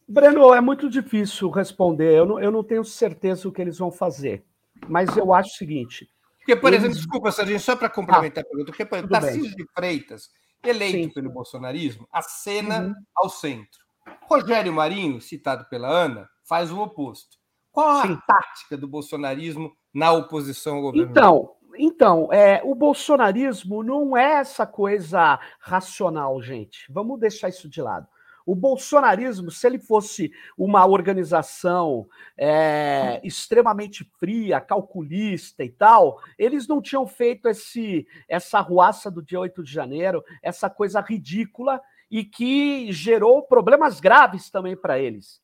Breno, 0.09 0.53
é 0.53 0.61
muito 0.61 0.91
difícil 0.91 1.49
responder. 1.51 2.19
Eu 2.19 2.27
não, 2.27 2.41
eu 2.41 2.51
não 2.51 2.65
tenho 2.65 2.85
certeza 2.85 3.49
o 3.49 3.53
que 3.53 3.63
eles 3.63 3.79
vão 3.79 3.93
fazer. 3.93 4.45
Mas 4.89 5.17
eu 5.17 5.33
acho 5.33 5.51
o 5.51 5.57
seguinte. 5.57 6.11
Porque, 6.39 6.57
por 6.57 6.73
eles... 6.73 6.81
exemplo, 6.81 6.97
desculpa, 6.97 7.31
Sérgio, 7.31 7.61
só 7.61 7.77
para 7.77 7.89
complementar 7.89 8.43
ah, 8.43 8.47
a 8.47 8.51
pergunta, 8.51 8.73
porque 8.73 8.85
por 8.85 9.09
Tarcísio 9.09 9.55
de 9.55 9.65
Freitas, 9.73 10.31
eleito 10.65 11.09
Sim. 11.09 11.11
pelo 11.11 11.31
bolsonarismo, 11.31 12.09
acena 12.11 12.81
uhum. 12.81 12.95
ao 13.15 13.29
centro. 13.29 13.79
Rogério 14.23 14.73
Marinho, 14.73 15.21
citado 15.21 15.65
pela 15.69 15.89
Ana, 15.89 16.29
faz 16.43 16.73
o 16.73 16.81
oposto. 16.81 17.39
Qual 17.71 18.03
Sim. 18.03 18.15
a 18.15 18.35
tática 18.35 18.77
do 18.77 18.89
bolsonarismo 18.89 19.77
na 19.95 20.11
oposição 20.11 20.77
ao 20.77 20.83
governo? 20.83 21.11
Então, 21.13 21.55
então, 21.79 22.33
é, 22.33 22.61
o 22.65 22.75
bolsonarismo 22.75 23.83
não 23.83 24.17
é 24.17 24.35
essa 24.35 24.67
coisa 24.67 25.39
racional, 25.61 26.41
gente. 26.43 26.91
Vamos 26.91 27.19
deixar 27.21 27.49
isso 27.49 27.69
de 27.69 27.81
lado. 27.81 28.07
O 28.45 28.55
bolsonarismo, 28.55 29.51
se 29.51 29.67
ele 29.67 29.79
fosse 29.79 30.33
uma 30.57 30.87
organização 30.87 32.09
é, 32.35 33.21
extremamente 33.23 34.11
fria, 34.19 34.59
calculista 34.59 35.63
e 35.63 35.69
tal, 35.69 36.19
eles 36.39 36.67
não 36.67 36.81
tinham 36.81 37.07
feito 37.07 37.47
esse, 37.47 38.07
essa 38.27 38.59
ruaça 38.61 39.11
do 39.11 39.23
dia 39.23 39.39
8 39.39 39.63
de 39.63 39.71
janeiro, 39.71 40.25
essa 40.43 40.71
coisa 40.71 41.01
ridícula 41.03 41.79
e 42.11 42.25
que 42.25 42.91
gerou 42.91 43.43
problemas 43.43 44.01
graves 44.01 44.49
também 44.49 44.75
para 44.75 44.99
eles. 44.99 45.43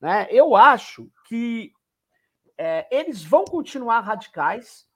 Né? 0.00 0.28
Eu 0.30 0.54
acho 0.54 1.10
que 1.26 1.72
é, 2.56 2.86
eles 2.90 3.24
vão 3.24 3.44
continuar 3.44 4.00
radicais, 4.00 4.86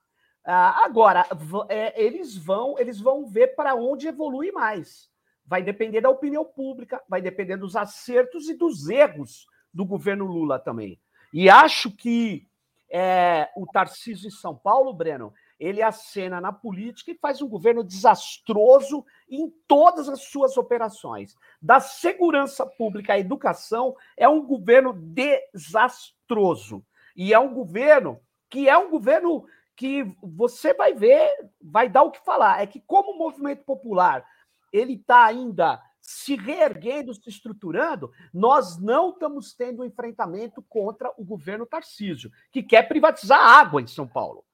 agora, 0.53 1.27
é, 1.69 2.03
eles 2.03 2.37
vão 2.37 2.79
eles 2.79 3.01
vão 3.01 3.27
ver 3.27 3.55
para 3.55 3.75
onde 3.75 4.09
evolui 4.09 4.53
mais. 4.53 5.11
Vai 5.47 5.63
depender 5.63 6.01
da 6.01 6.11
opinião 6.11 6.45
pública, 6.45 7.03
vai 7.09 7.21
depender 7.21 7.57
dos 7.57 7.77
acertos 7.77 8.49
e 8.49 8.55
dos 8.55 8.89
erros 8.89 9.47
do 9.73 9.85
governo 9.85 10.25
Lula 10.25 10.59
também. 10.59 11.01
E 11.33 11.51
acho 11.51 11.91
que 11.91 12.47
é, 12.91 13.51
o 13.57 13.67
Tarcísio 13.67 14.29
em 14.29 14.31
São 14.31 14.55
Paulo, 14.55 14.93
Breno, 14.93 15.35
ele 15.59 15.83
acena 15.83 16.41
na 16.41 16.53
política 16.53 17.11
e 17.11 17.19
faz 17.19 17.43
um 17.43 17.49
governo 17.49 17.83
desastroso 17.83 19.05
em 19.29 19.53
todas 19.67 20.09
as 20.09 20.23
suas 20.25 20.57
operações. 20.57 21.37
Da 21.61 21.81
segurança 21.81 22.67
pública 22.67 23.15
à 23.15 23.19
educação, 23.19 23.97
é 24.17 24.29
um 24.29 24.47
governo 24.47 24.93
desastroso. 24.93 26.85
E 27.17 27.33
é 27.33 27.39
um 27.39 27.53
governo 27.53 28.21
que 28.51 28.69
é 28.69 28.77
um 28.77 28.91
governo 28.91 29.47
que 29.77 30.05
você 30.23 30.73
vai 30.75 30.95
ver, 30.95 31.31
vai 31.61 31.89
dar 31.89 32.03
o 32.03 32.11
que 32.11 32.25
falar. 32.25 32.63
É 32.63 32.67
que, 32.67 32.81
como 32.81 33.19
movimento 33.19 33.65
popular, 33.65 34.25
ele 34.73 34.95
está 34.95 35.25
ainda 35.25 35.81
se 36.01 36.37
reerguendo, 36.37 37.15
se 37.15 37.31
estruturando, 37.31 38.13
nós 38.33 38.79
não 38.79 39.11
estamos 39.11 39.55
tendo 39.55 39.83
um 39.83 39.87
enfrentamento 39.87 40.61
contra 40.69 41.11
o 41.17 41.25
governo 41.25 41.65
Tarcísio, 41.65 42.31
que 42.53 42.63
quer 42.63 42.87
privatizar 42.87 43.41
a 43.41 43.59
água 43.59 43.81
em 43.81 43.87
São 43.87 44.07
Paulo. 44.07 44.45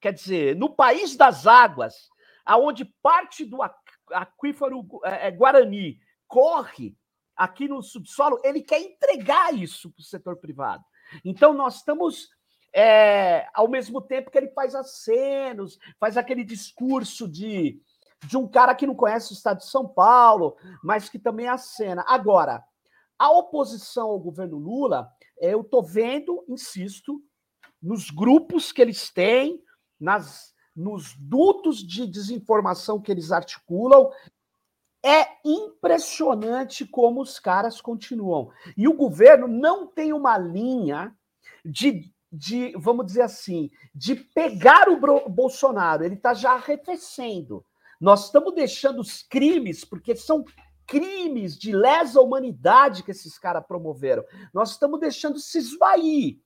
Quer 0.00 0.12
dizer, 0.12 0.54
no 0.54 0.70
país 0.70 1.16
das 1.16 1.48
águas, 1.48 2.08
aonde 2.44 2.84
parte 3.02 3.44
do 3.44 3.58
aquífero 4.12 4.86
é, 5.04 5.28
é, 5.28 5.30
Guarani 5.32 5.98
corre 6.28 6.96
aqui 7.36 7.66
no 7.66 7.82
subsolo, 7.82 8.40
ele 8.44 8.62
quer 8.62 8.80
entregar 8.80 9.52
isso 9.52 9.90
para 9.90 10.00
o 10.00 10.04
setor 10.04 10.36
privado. 10.36 10.84
Então, 11.24 11.52
nós 11.52 11.76
estamos, 11.76 12.28
é, 12.72 13.48
ao 13.54 13.68
mesmo 13.68 14.00
tempo 14.00 14.30
que 14.30 14.38
ele 14.38 14.48
faz 14.48 14.74
acenos, 14.74 15.78
faz 15.98 16.16
aquele 16.16 16.44
discurso 16.44 17.28
de 17.28 17.80
de 18.26 18.36
um 18.36 18.46
cara 18.46 18.74
que 18.74 18.86
não 18.86 18.94
conhece 18.94 19.32
o 19.32 19.34
estado 19.34 19.58
de 19.58 19.66
São 19.66 19.86
Paulo, 19.88 20.56
mas 20.82 21.08
que 21.08 21.18
também 21.18 21.48
acena. 21.48 22.04
Agora, 22.06 22.62
a 23.18 23.30
oposição 23.30 24.08
ao 24.08 24.18
governo 24.18 24.58
Lula, 24.58 25.10
eu 25.38 25.62
estou 25.62 25.82
vendo, 25.82 26.44
insisto, 26.48 27.22
nos 27.82 28.10
grupos 28.10 28.72
que 28.72 28.82
eles 28.82 29.10
têm, 29.10 29.62
nas, 29.98 30.54
nos 30.76 31.14
dutos 31.18 31.78
de 31.78 32.06
desinformação 32.06 33.00
que 33.00 33.10
eles 33.10 33.32
articulam, 33.32 34.10
é 35.02 35.26
impressionante 35.44 36.86
como 36.86 37.22
os 37.22 37.38
caras 37.38 37.80
continuam. 37.80 38.50
E 38.76 38.86
o 38.86 38.94
governo 38.94 39.48
não 39.48 39.86
tem 39.86 40.12
uma 40.12 40.36
linha 40.36 41.16
de, 41.64 42.12
de 42.32 42.72
vamos 42.76 43.06
dizer 43.06 43.22
assim, 43.22 43.70
de 43.94 44.14
pegar 44.14 44.88
o 44.88 45.28
Bolsonaro. 45.28 46.04
Ele 46.04 46.14
está 46.14 46.34
já 46.34 46.52
arrefecendo. 46.52 47.64
Nós 48.00 48.26
estamos 48.26 48.54
deixando 48.54 49.00
os 49.00 49.22
crimes, 49.22 49.84
porque 49.84 50.14
são 50.16 50.44
crimes 50.86 51.56
de 51.56 51.72
lesa 51.72 52.20
humanidade 52.20 53.02
que 53.02 53.10
esses 53.10 53.38
caras 53.38 53.64
promoveram. 53.66 54.24
Nós 54.52 54.72
estamos 54.72 54.98
deixando 54.98 55.38
se 55.38 55.58
esvair. 55.58 56.38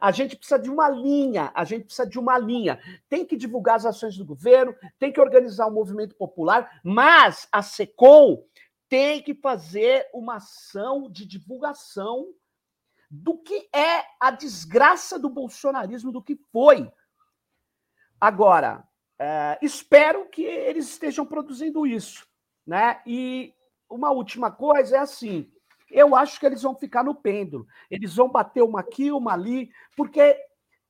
A 0.00 0.10
gente 0.10 0.34
precisa 0.34 0.58
de 0.58 0.68
uma 0.68 0.88
linha, 0.88 1.52
a 1.54 1.64
gente 1.64 1.84
precisa 1.84 2.08
de 2.08 2.18
uma 2.18 2.36
linha. 2.36 2.80
Tem 3.08 3.24
que 3.24 3.36
divulgar 3.36 3.76
as 3.76 3.86
ações 3.86 4.16
do 4.16 4.24
governo, 4.24 4.74
tem 4.98 5.12
que 5.12 5.20
organizar 5.20 5.68
um 5.68 5.72
movimento 5.72 6.16
popular, 6.16 6.80
mas 6.82 7.46
a 7.52 7.62
SECOM 7.62 8.42
tem 8.88 9.22
que 9.22 9.34
fazer 9.34 10.08
uma 10.12 10.36
ação 10.36 11.08
de 11.08 11.24
divulgação 11.24 12.26
do 13.14 13.36
que 13.36 13.68
é 13.74 14.06
a 14.18 14.30
desgraça 14.30 15.18
do 15.18 15.28
bolsonarismo, 15.28 16.10
do 16.10 16.22
que 16.22 16.34
foi. 16.50 16.90
Agora, 18.18 18.88
é, 19.18 19.58
espero 19.60 20.30
que 20.30 20.42
eles 20.42 20.88
estejam 20.88 21.26
produzindo 21.26 21.86
isso. 21.86 22.26
Né? 22.66 23.02
E 23.06 23.54
uma 23.90 24.10
última 24.10 24.50
coisa 24.50 24.96
é 24.96 25.00
assim: 25.00 25.52
eu 25.90 26.16
acho 26.16 26.40
que 26.40 26.46
eles 26.46 26.62
vão 26.62 26.74
ficar 26.74 27.04
no 27.04 27.14
pêndulo. 27.14 27.66
Eles 27.90 28.16
vão 28.16 28.30
bater 28.30 28.62
uma 28.62 28.80
aqui, 28.80 29.12
uma 29.12 29.34
ali, 29.34 29.70
porque 29.94 30.34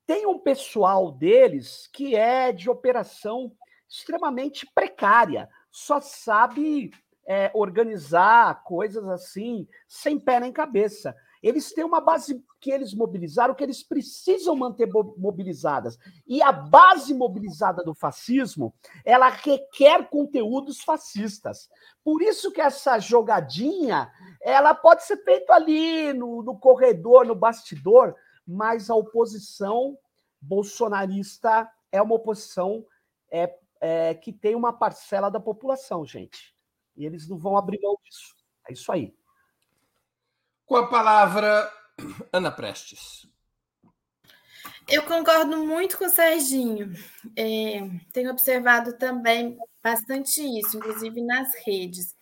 tem 0.07 0.25
um 0.25 0.39
pessoal 0.39 1.11
deles 1.11 1.91
que 1.93 2.15
é 2.15 2.53
de 2.53 2.71
operação 2.71 3.53
extremamente 3.91 4.65
precária, 4.73 5.49
só 5.73 6.01
sabe 6.01 6.93
é, 7.27 7.51
organizar 7.53 8.63
coisas 8.63 9.07
assim, 9.09 9.67
sem 9.89 10.21
pé 10.21 10.39
nem 10.39 10.53
cabeça. 10.53 11.17
Eles 11.43 11.73
têm 11.73 11.85
uma 11.85 12.01
base 12.01 12.43
que 12.61 12.71
eles 12.71 12.95
mobilizaram, 12.95 13.55
que 13.55 13.65
eles 13.65 13.83
precisam 13.83 14.55
manter 14.55 14.89
mobilizadas. 15.17 15.99
E 16.27 16.41
a 16.41 16.53
base 16.53 17.13
mobilizada 17.13 17.83
do 17.83 17.93
fascismo, 17.95 18.73
ela 19.05 19.29
requer 19.29 20.09
conteúdos 20.09 20.81
fascistas. 20.81 21.69
Por 22.05 22.23
isso 22.23 22.53
que 22.53 22.61
essa 22.61 22.99
jogadinha, 23.01 24.13
ela 24.41 24.75
pode 24.75 25.05
ser 25.05 25.17
feita 25.25 25.55
ali 25.55 26.13
no, 26.13 26.43
no 26.43 26.57
corredor, 26.57 27.27
no 27.27 27.35
bastidor, 27.35 28.15
mas 28.47 28.89
a 28.89 28.95
oposição 28.95 29.99
bolsonarista 30.41 31.69
é 31.91 32.01
uma 32.01 32.15
oposição 32.15 32.85
é, 33.31 33.53
é, 33.81 34.15
que 34.15 34.33
tem 34.33 34.55
uma 34.55 34.73
parcela 34.73 35.31
da 35.31 35.41
população, 35.41 36.05
gente. 36.05 36.55
E 36.97 37.05
eles 37.05 37.29
não 37.29 37.39
vão 37.39 37.57
abrir 37.57 37.81
mão 37.83 37.97
disso. 38.05 38.35
É 38.69 38.73
isso 38.73 38.93
aí. 38.93 39.15
Com 40.73 40.79
a 40.79 40.87
palavra, 40.87 41.71
Ana 42.33 42.51
Prestes. 42.51 43.29
Eu 44.89 45.03
concordo 45.03 45.67
muito 45.67 45.99
com 45.99 46.07
o 46.07 46.09
Serginho. 46.09 46.95
É, 47.37 47.91
tenho 48.11 48.31
observado 48.31 48.97
também 48.97 49.59
bastante 49.85 50.41
isso, 50.41 50.79
inclusive 50.79 51.21
nas 51.21 51.51
redes. 51.67 52.17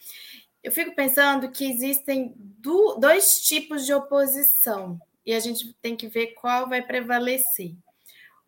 Eu 0.65 0.73
fico 0.73 0.97
pensando 0.97 1.49
que 1.53 1.65
existem 1.65 2.35
do, 2.37 2.97
dois 2.97 3.25
tipos 3.45 3.87
de 3.87 3.95
oposição 3.95 4.99
e 5.25 5.33
a 5.33 5.39
gente 5.39 5.73
tem 5.75 5.95
que 5.95 6.09
ver 6.09 6.35
qual 6.35 6.69
vai 6.69 6.83
prevalecer. 6.83 7.77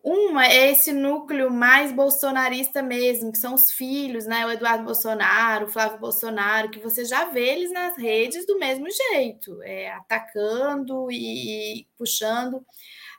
Uma 0.04 0.46
é 0.46 0.72
esse 0.72 0.92
núcleo 0.92 1.48
mais 1.48 1.92
bolsonarista 1.92 2.82
mesmo, 2.82 3.30
que 3.30 3.38
são 3.38 3.54
os 3.54 3.70
filhos, 3.70 4.26
né? 4.26 4.44
O 4.44 4.50
Eduardo 4.50 4.84
Bolsonaro, 4.84 5.66
o 5.66 5.68
Flávio 5.68 5.98
Bolsonaro, 6.00 6.70
que 6.70 6.80
você 6.80 7.04
já 7.04 7.26
vê 7.26 7.50
eles 7.50 7.70
nas 7.70 7.96
redes 7.96 8.44
do 8.44 8.58
mesmo 8.58 8.86
jeito, 8.90 9.62
é, 9.62 9.92
atacando 9.92 11.08
e, 11.12 11.86
puxando 11.96 12.66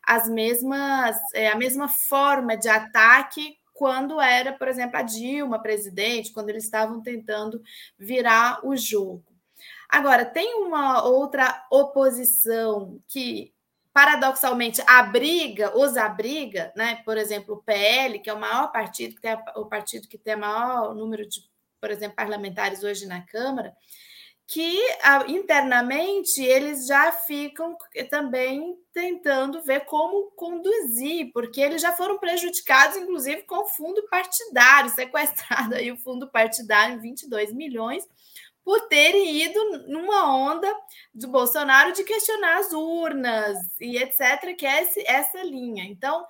as 0.05 0.29
mesmas, 0.29 1.15
é, 1.33 1.49
a 1.49 1.55
mesma 1.57 1.87
forma 1.87 2.57
de 2.57 2.67
ataque 2.69 3.57
quando 3.73 4.19
era, 4.21 4.53
por 4.53 4.67
exemplo, 4.67 4.97
a 4.97 5.01
Dilma 5.03 5.61
presidente, 5.61 6.33
quando 6.33 6.49
eles 6.49 6.65
estavam 6.65 7.01
tentando 7.01 7.61
virar 7.97 8.59
o 8.65 8.75
jogo. 8.75 9.23
Agora, 9.89 10.25
tem 10.25 10.55
uma 10.55 11.03
outra 11.05 11.65
oposição 11.71 12.99
que 13.07 13.52
paradoxalmente 13.93 14.81
abriga, 14.87 15.77
os 15.77 15.95
abriga, 15.95 16.73
né? 16.75 17.01
Por 17.05 17.17
exemplo, 17.17 17.55
o 17.55 17.63
PL, 17.63 18.19
que 18.19 18.29
é 18.29 18.33
o 18.33 18.39
maior 18.39 18.71
partido, 18.71 19.15
que 19.15 19.21
tem 19.21 19.31
a, 19.31 19.43
o 19.55 19.65
partido 19.65 20.07
que 20.07 20.17
tem 20.17 20.35
o 20.35 20.39
maior 20.39 20.95
número 20.95 21.27
de, 21.27 21.41
por 21.79 21.91
exemplo, 21.91 22.15
parlamentares 22.15 22.83
hoje 22.83 23.05
na 23.05 23.21
Câmara, 23.21 23.75
que 24.47 24.79
internamente 25.27 26.41
eles 26.41 26.87
já 26.87 27.11
ficam 27.11 27.77
também 28.09 28.75
tentando 28.91 29.61
ver 29.61 29.85
como 29.85 30.31
conduzir, 30.31 31.31
porque 31.31 31.61
eles 31.61 31.81
já 31.81 31.93
foram 31.93 32.17
prejudicados, 32.17 32.97
inclusive, 32.97 33.43
com 33.43 33.63
o 33.63 33.67
fundo 33.67 34.03
partidário, 34.09 34.89
sequestrado 34.89 35.75
aí 35.75 35.91
o 35.91 35.97
fundo 35.97 36.29
partidário 36.29 36.95
em 36.95 36.99
22 36.99 37.53
milhões, 37.53 38.07
por 38.63 38.87
terem 38.87 39.43
ido 39.43 39.87
numa 39.87 40.33
onda 40.35 40.73
do 41.13 41.27
Bolsonaro 41.27 41.91
de 41.93 42.03
questionar 42.03 42.59
as 42.59 42.71
urnas 42.71 43.57
e 43.79 43.97
etc., 43.97 44.55
que 44.57 44.65
é 44.65 44.83
esse, 44.83 45.03
essa 45.05 45.43
linha. 45.43 45.83
Então, 45.83 46.25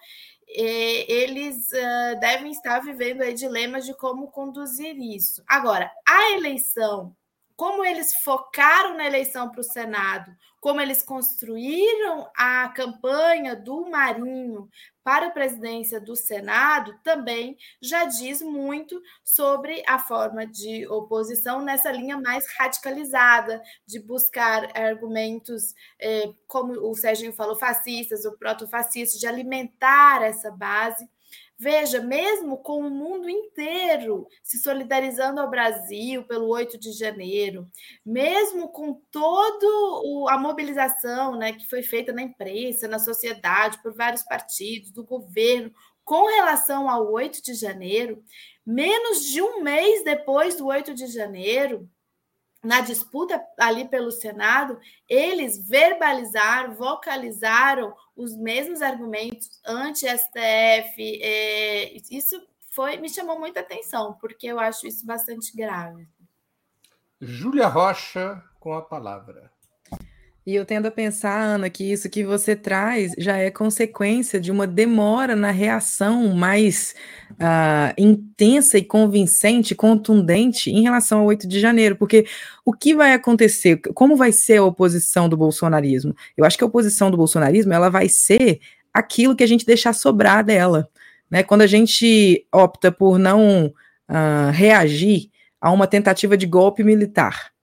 é, 0.50 1.12
eles 1.12 1.70
uh, 1.72 2.20
devem 2.20 2.52
estar 2.52 2.80
vivendo 2.80 3.22
aí 3.22 3.34
dilemas 3.34 3.86
de 3.86 3.94
como 3.96 4.32
conduzir 4.32 4.96
isso. 4.98 5.44
Agora, 5.48 5.92
a 6.08 6.32
eleição, 6.32 7.16
como 7.56 7.86
eles 7.86 8.16
focaram 8.16 8.96
na 8.96 9.06
eleição 9.06 9.50
para 9.50 9.62
o 9.62 9.64
Senado, 9.64 10.36
como 10.60 10.80
eles 10.80 11.04
construíram 11.04 12.30
a 12.36 12.70
campanha 12.70 13.56
do 13.56 13.90
Marinho 13.90 14.70
para 15.04 15.28
a 15.28 15.32
presidência 15.32 16.00
do 16.00 16.16
Senado, 16.16 16.98
também 17.04 17.58
já 17.82 18.06
diz 18.06 18.42
muito 18.42 19.02
sobre 19.24 19.84
a 19.86 20.00
forma 20.00 20.48
de 20.48 20.88
oposição 20.88 21.62
nessa 21.62 21.92
linha 21.92 22.18
mais 22.18 22.46
radicalizada, 22.58 23.62
de 23.86 24.00
buscar 24.00 24.70
argumentos, 24.78 25.76
eh, 26.00 26.34
como 26.48 26.72
o 26.90 26.96
Serginho 26.96 27.34
falou, 27.34 27.58
fascistas 27.58 28.24
ou 28.24 28.38
protofascistas, 28.38 29.20
de 29.20 29.28
alimentar 29.28 30.24
essa 30.24 30.50
base. 30.50 31.06
Veja, 31.64 32.02
mesmo 32.02 32.58
com 32.58 32.80
o 32.80 32.90
mundo 32.90 33.30
inteiro 33.30 34.28
se 34.44 34.60
solidarizando 34.60 35.40
ao 35.40 35.50
Brasil 35.50 36.26
pelo 36.26 36.50
8 36.50 36.78
de 36.78 36.92
janeiro, 36.92 37.66
mesmo 38.06 38.68
com 38.68 39.02
toda 39.10 39.66
a 40.30 40.38
mobilização 40.38 41.38
né, 41.38 41.54
que 41.54 41.66
foi 41.70 41.82
feita 41.82 42.12
na 42.12 42.22
imprensa, 42.22 42.86
na 42.86 43.00
sociedade, 43.00 43.82
por 43.82 43.96
vários 43.96 44.24
partidos, 44.24 44.92
do 44.92 45.06
governo, 45.06 45.72
com 46.04 46.26
relação 46.26 46.90
ao 46.90 47.10
8 47.10 47.42
de 47.42 47.54
janeiro, 47.54 48.22
menos 48.66 49.24
de 49.24 49.42
um 49.42 49.64
mês 49.64 50.04
depois 50.04 50.58
do 50.58 50.68
8 50.68 50.94
de 50.94 51.08
janeiro, 51.08 51.90
na 52.64 52.80
disputa 52.80 53.44
ali 53.60 53.88
pelo 53.88 54.10
Senado, 54.10 54.80
eles 55.08 55.68
verbalizaram, 55.68 56.74
vocalizaram 56.74 57.94
os 58.16 58.36
mesmos 58.38 58.82
argumentos 58.82 59.60
anti-STF. 59.66 61.20
É, 61.22 61.94
isso 62.10 62.42
foi 62.70 62.98
me 62.98 63.10
chamou 63.10 63.38
muita 63.38 63.60
atenção, 63.60 64.14
porque 64.14 64.48
eu 64.48 64.60
acho 64.60 64.88
isso 64.88 65.06
bastante 65.06 65.56
grave. 65.56 66.08
Júlia 67.22 67.68
Rocha, 67.68 68.44
com 68.60 68.74
a 68.74 68.82
palavra. 68.82 69.53
E 70.46 70.56
eu 70.56 70.66
tendo 70.66 70.88
a 70.88 70.92
pensar, 70.92 71.40
Ana, 71.40 71.70
que 71.70 71.90
isso 71.90 72.10
que 72.10 72.22
você 72.22 72.54
traz 72.54 73.14
já 73.18 73.38
é 73.38 73.50
consequência 73.50 74.42
de 74.42 74.52
uma 74.52 74.68
demora 74.68 75.38
na 75.38 75.52
reação 75.52 76.36
mais 76.36 76.94
uh, 77.32 77.94
intensa 77.98 78.78
e 78.78 78.84
convincente, 78.84 79.74
contundente 79.74 80.70
em 80.70 80.84
relação 80.84 81.20
ao 81.20 81.26
8 81.28 81.48
de 81.48 81.62
janeiro, 81.62 81.96
porque 81.96 82.26
o 82.66 82.74
que 82.74 82.94
vai 82.94 83.14
acontecer, 83.14 83.78
como 83.94 84.18
vai 84.18 84.34
ser 84.34 84.58
a 84.58 84.66
oposição 84.66 85.30
do 85.30 85.38
bolsonarismo? 85.38 86.14
Eu 86.36 86.44
acho 86.44 86.58
que 86.58 86.64
a 86.64 86.68
oposição 86.68 87.10
do 87.10 87.16
bolsonarismo 87.16 87.72
ela 87.72 87.90
vai 87.90 88.10
ser 88.10 88.60
aquilo 88.94 89.38
que 89.38 89.46
a 89.46 89.48
gente 89.48 89.66
deixar 89.66 89.94
sobrar 89.94 90.44
dela. 90.44 90.90
Né? 91.32 91.42
Quando 91.42 91.62
a 91.62 91.68
gente 91.68 92.46
opta 92.52 92.92
por 92.92 93.18
não 93.18 93.68
uh, 93.68 94.52
reagir 94.52 95.30
a 95.62 95.72
uma 95.72 95.88
tentativa 95.88 96.36
de 96.36 96.46
golpe 96.46 96.84
militar, 96.84 97.54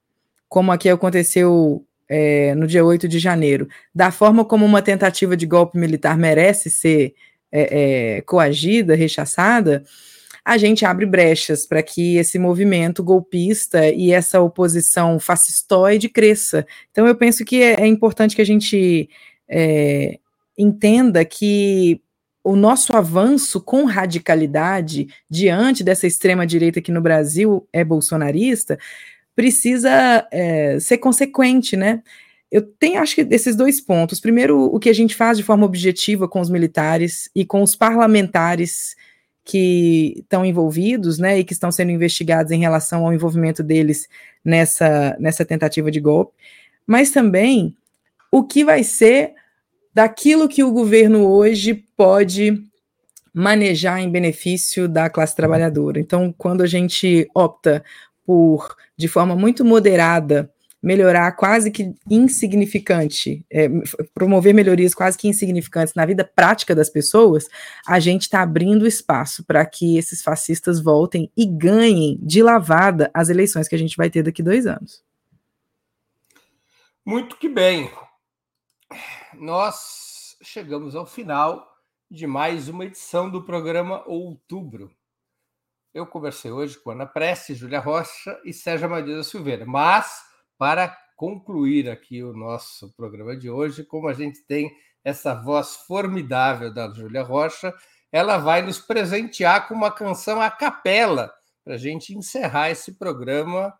como 0.49 0.73
aqui 0.73 0.89
aconteceu 0.89 1.85
é, 2.11 2.57
no 2.57 2.67
dia 2.67 2.85
8 2.85 3.07
de 3.07 3.21
janeiro, 3.21 3.69
da 3.95 4.11
forma 4.11 4.45
como 4.45 4.67
uma 4.67 4.83
tentativa 4.83 5.37
de 5.37 5.47
golpe 5.47 5.79
militar 5.79 6.19
merece 6.19 6.69
ser 6.69 7.15
é, 7.53 8.17
é, 8.17 8.21
coagida, 8.23 8.97
rechaçada, 8.97 9.85
a 10.45 10.59
gente 10.59 10.85
abre 10.85 11.07
brechas 11.07 11.65
para 11.67 11.83
que 11.83 12.17
esse 12.17 12.37
movimento 12.37 13.05
golpista 13.05 13.87
e 13.89 14.11
essa 14.11 14.41
oposição 14.41 15.21
fascistoide 15.21 16.09
cresça. 16.09 16.67
Então, 16.91 17.07
eu 17.07 17.15
penso 17.15 17.45
que 17.45 17.63
é, 17.63 17.83
é 17.83 17.87
importante 17.87 18.35
que 18.35 18.43
a 18.43 18.47
gente 18.47 19.09
entenda 20.57 21.25
que 21.25 22.01
o 22.43 22.55
nosso 22.55 22.97
avanço 22.97 23.61
com 23.61 23.85
radicalidade 23.85 25.09
diante 25.29 25.83
dessa 25.83 26.07
extrema-direita 26.07 26.81
que 26.81 26.93
no 26.93 27.01
Brasil 27.01 27.69
é 27.73 27.85
bolsonarista 27.85 28.79
precisa 29.41 30.29
é, 30.31 30.79
ser 30.79 30.99
consequente, 30.99 31.75
né? 31.75 32.03
Eu 32.53 32.61
tenho, 32.61 33.01
acho 33.01 33.15
que, 33.15 33.27
esses 33.31 33.57
dois 33.57 33.81
pontos. 33.81 34.21
Primeiro, 34.21 34.65
o 34.65 34.79
que 34.79 34.91
a 34.91 34.93
gente 34.93 35.15
faz 35.15 35.39
de 35.39 35.43
forma 35.43 35.65
objetiva 35.65 36.29
com 36.29 36.41
os 36.41 36.51
militares 36.51 37.31
e 37.35 37.43
com 37.43 37.63
os 37.63 37.75
parlamentares 37.75 38.95
que 39.43 40.17
estão 40.19 40.45
envolvidos, 40.45 41.19
né, 41.19 41.39
e 41.39 41.45
que 41.45 41.55
estão 41.55 41.73
sendo 41.73 41.91
investigados 41.91 42.53
em 42.53 42.61
relação 42.61 43.07
ao 43.07 43.15
envolvimento 43.15 43.63
deles 43.63 44.07
nessa, 44.45 45.17
nessa 45.19 45.43
tentativa 45.43 45.91
de 45.91 46.01
golpe, 46.01 46.35
mas 46.87 47.11
também 47.11 47.75
o 48.31 48.45
que 48.45 48.63
vai 48.63 48.85
ser 48.85 49.33
daquilo 49.95 50.49
que 50.49 50.63
o 50.63 50.71
governo 50.71 51.27
hoje 51.27 51.83
pode 51.97 52.63
manejar 53.33 54.01
em 54.01 54.11
benefício 54.11 54.87
da 54.87 55.09
classe 55.09 55.35
trabalhadora. 55.35 55.99
Então, 55.99 56.35
quando 56.37 56.63
a 56.63 56.67
gente 56.67 57.27
opta 57.35 57.83
por, 58.31 58.77
de 58.97 59.09
forma 59.09 59.35
muito 59.35 59.65
moderada, 59.65 60.55
melhorar 60.81 61.33
quase 61.33 61.69
que 61.69 61.93
insignificante, 62.09 63.45
é, 63.51 63.69
promover 64.15 64.55
melhorias 64.55 64.95
quase 64.95 65.19
que 65.19 65.27
insignificantes 65.27 65.95
na 65.95 66.07
vida 66.07 66.23
prática 66.25 66.73
das 66.73 66.89
pessoas, 66.89 67.49
a 67.85 67.99
gente 67.99 68.23
está 68.23 68.41
abrindo 68.41 68.87
espaço 68.87 69.45
para 69.45 69.67
que 69.67 69.99
esses 69.99 70.23
fascistas 70.23 70.81
voltem 70.81 71.29
e 71.37 71.45
ganhem 71.45 72.21
de 72.23 72.41
lavada 72.41 73.11
as 73.13 73.31
eleições 73.31 73.67
que 73.67 73.75
a 73.75 73.79
gente 73.79 73.97
vai 73.97 74.09
ter 74.09 74.23
daqui 74.23 74.45
dois 74.45 74.65
anos. 74.65 75.03
Muito 77.05 77.37
que 77.37 77.49
bem. 77.49 77.91
Nós 79.35 80.37
chegamos 80.41 80.95
ao 80.95 81.05
final 81.05 81.67
de 82.09 82.29
mais 82.29 82.69
uma 82.69 82.85
edição 82.85 83.29
do 83.29 83.43
programa 83.43 84.05
Outubro. 84.07 84.89
Eu 85.93 86.07
conversei 86.07 86.53
hoje 86.53 86.79
com 86.79 86.93
Ana 86.93 87.05
Preste, 87.05 87.53
Júlia 87.53 87.81
Rocha 87.81 88.41
e 88.45 88.53
Sérgio 88.53 88.87
Amadeu 88.87 89.25
Silveira. 89.25 89.67
Mas, 89.67 90.23
para 90.57 90.97
concluir 91.17 91.91
aqui 91.91 92.23
o 92.23 92.33
nosso 92.33 92.95
programa 92.95 93.37
de 93.37 93.51
hoje, 93.51 93.83
como 93.83 94.07
a 94.07 94.13
gente 94.13 94.41
tem 94.47 94.71
essa 95.03 95.35
voz 95.35 95.75
formidável 95.89 96.73
da 96.73 96.89
Júlia 96.93 97.25
Rocha, 97.25 97.75
ela 98.13 98.39
vai 98.39 98.63
nos 98.63 98.79
presentear 98.79 99.67
com 99.67 99.75
uma 99.75 99.91
canção 99.91 100.41
a 100.41 100.49
capela 100.49 101.33
para 101.65 101.75
a 101.75 101.79
gente 101.79 102.17
encerrar 102.17 102.71
esse 102.71 102.93
programa 102.93 103.75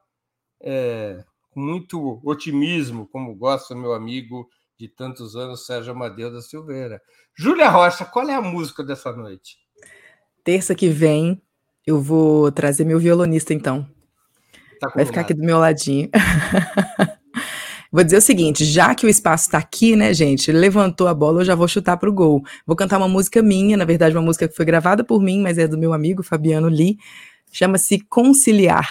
é, 0.61 1.25
com 1.51 1.61
muito 1.61 2.21
otimismo, 2.25 3.07
como 3.07 3.37
gosta 3.37 3.75
meu 3.75 3.93
amigo 3.93 4.49
de 4.77 4.89
tantos 4.89 5.37
anos, 5.37 5.65
Sérgio 5.65 5.93
Amadeu 5.93 6.33
da 6.33 6.43
Silveira. 6.43 7.01
Júlia 7.37 7.69
Rocha, 7.69 8.05
qual 8.05 8.29
é 8.29 8.35
a 8.35 8.43
música 8.43 8.83
dessa 8.83 9.13
noite? 9.13 9.59
Terça 10.43 10.75
que 10.75 10.89
vem, 10.89 11.41
eu 11.91 12.01
vou 12.01 12.51
trazer 12.51 12.85
meu 12.85 12.99
violonista, 12.99 13.53
então. 13.53 13.87
Tá 14.81 14.91
Vai 14.95 15.05
ficar 15.05 15.23
aqui 15.23 15.35
do 15.35 15.45
meu 15.45 15.59
ladinho. 15.59 16.09
vou 17.93 18.03
dizer 18.03 18.17
o 18.17 18.23
seguinte: 18.23 18.65
já 18.65 18.95
que 18.95 19.05
o 19.05 19.09
espaço 19.09 19.47
está 19.47 19.59
aqui, 19.59 19.95
né, 19.95 20.15
gente? 20.15 20.51
Levantou 20.51 21.07
a 21.09 21.15
bola, 21.15 21.41
eu 21.41 21.45
já 21.45 21.55
vou 21.55 21.69
chutar 21.69 21.97
para 21.97 22.09
o 22.09 22.13
gol. 22.13 22.43
Vou 22.67 22.77
cantar 22.77 22.99
uma 22.99 23.09
música 23.09 23.43
minha, 23.43 23.77
na 23.77 23.85
verdade, 23.85 24.17
uma 24.17 24.23
música 24.23 24.49
que 24.49 24.57
foi 24.57 24.65
gravada 24.65 25.05
por 25.05 25.21
mim, 25.21 25.41
mas 25.43 25.59
é 25.59 25.67
do 25.67 25.77
meu 25.77 25.93
amigo 25.93 26.23
Fabiano 26.23 26.69
Lee. 26.69 26.97
Chama-se 27.53 27.99
Conciliar. 28.09 28.89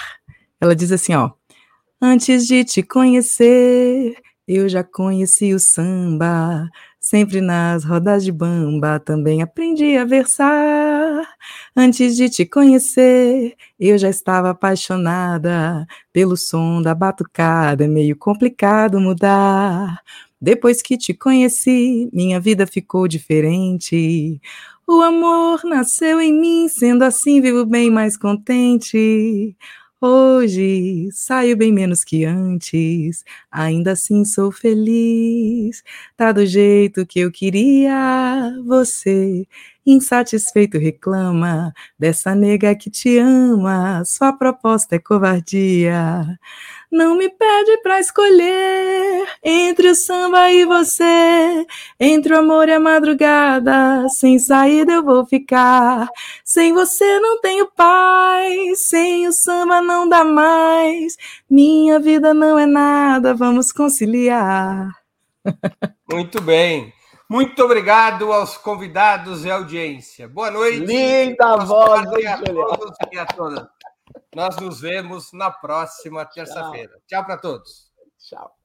Ela 0.61 0.75
diz 0.75 0.91
assim: 0.91 1.13
ó. 1.13 1.31
Antes 2.01 2.47
de 2.47 2.63
te 2.63 2.81
conhecer, 2.81 4.15
eu 4.47 4.69
já 4.69 4.83
conheci 4.83 5.53
o 5.53 5.59
samba. 5.59 6.69
Sempre 6.99 7.41
nas 7.41 7.83
rodas 7.83 8.23
de 8.23 8.31
bamba 8.31 8.99
também 8.99 9.41
aprendi 9.41 9.97
a 9.97 10.05
versar. 10.05 10.88
Antes 11.75 12.15
de 12.15 12.29
te 12.29 12.45
conhecer, 12.45 13.55
eu 13.79 13.97
já 13.97 14.09
estava 14.09 14.51
apaixonada 14.51 15.85
pelo 16.13 16.37
som 16.37 16.81
da 16.81 16.93
batucada. 16.95 17.85
É 17.85 17.87
meio 17.87 18.15
complicado 18.17 18.99
mudar. 18.99 20.01
Depois 20.41 20.81
que 20.81 20.97
te 20.97 21.13
conheci, 21.13 22.09
minha 22.13 22.39
vida 22.39 22.65
ficou 22.65 23.07
diferente. 23.07 24.41
O 24.87 25.01
amor 25.01 25.63
nasceu 25.65 26.19
em 26.21 26.33
mim, 26.33 26.67
sendo 26.69 27.03
assim 27.03 27.41
vivo 27.41 27.65
bem 27.65 27.91
mais 27.91 28.17
contente. 28.17 29.55
Hoje 30.01 31.09
saio 31.11 31.57
bem 31.57 31.73
menos 31.73 32.05
que 32.05 32.23
antes, 32.23 33.25
ainda 33.51 33.91
assim 33.91 34.23
sou 34.23 34.49
feliz. 34.49 35.83
Tá 36.15 36.31
do 36.31 36.45
jeito 36.45 37.05
que 37.05 37.19
eu 37.19 37.29
queria. 37.31 38.53
Você, 38.65 39.45
insatisfeito, 39.91 40.77
reclama 40.77 41.73
dessa 41.97 42.35
nega 42.35 42.75
que 42.75 42.89
te 42.89 43.17
ama. 43.17 44.03
Sua 44.05 44.33
proposta 44.33 44.95
é 44.95 44.99
covardia. 44.99 46.39
Não 46.91 47.15
me 47.15 47.29
pede 47.29 47.77
pra 47.83 47.99
escolher 47.99 49.27
entre 49.43 49.89
o 49.89 49.95
samba 49.95 50.51
e 50.51 50.65
você, 50.65 51.65
entre 51.99 52.33
o 52.33 52.39
amor 52.39 52.67
e 52.67 52.73
a 52.73 52.79
madrugada. 52.79 54.07
Sem 54.09 54.39
saída 54.39 54.93
eu 54.93 55.03
vou 55.03 55.25
ficar. 55.25 56.07
Sem 56.43 56.73
você 56.73 57.19
não 57.19 57.39
tenho 57.41 57.67
paz, 57.71 58.87
sem 58.87 59.27
o 59.27 59.31
samba 59.31 59.81
não 59.81 60.09
dá 60.09 60.23
mais. 60.23 61.15
Minha 61.49 61.99
vida 61.99 62.33
não 62.33 62.57
é 62.57 62.65
nada, 62.65 63.33
vamos 63.33 63.71
conciliar. 63.71 64.89
Muito 66.11 66.41
bem. 66.41 66.93
Muito 67.29 67.63
obrigado 67.63 68.33
aos 68.33 68.57
convidados 68.57 69.45
e 69.45 69.51
audiência. 69.51 70.27
Boa 70.27 70.49
noite. 70.49 70.79
Linda 70.79 71.57
voz, 71.57 72.01
a 72.25 72.41
todos 72.41 72.97
e 73.11 73.19
a 73.19 73.25
todas. 73.27 73.67
Nós 74.35 74.57
nos 74.57 74.81
vemos 74.81 75.31
na 75.31 75.51
próxima 75.51 76.25
terça-feira. 76.25 76.89
Tchau, 76.89 77.01
Tchau 77.07 77.25
para 77.25 77.37
todos. 77.37 77.91
Tchau. 78.17 78.57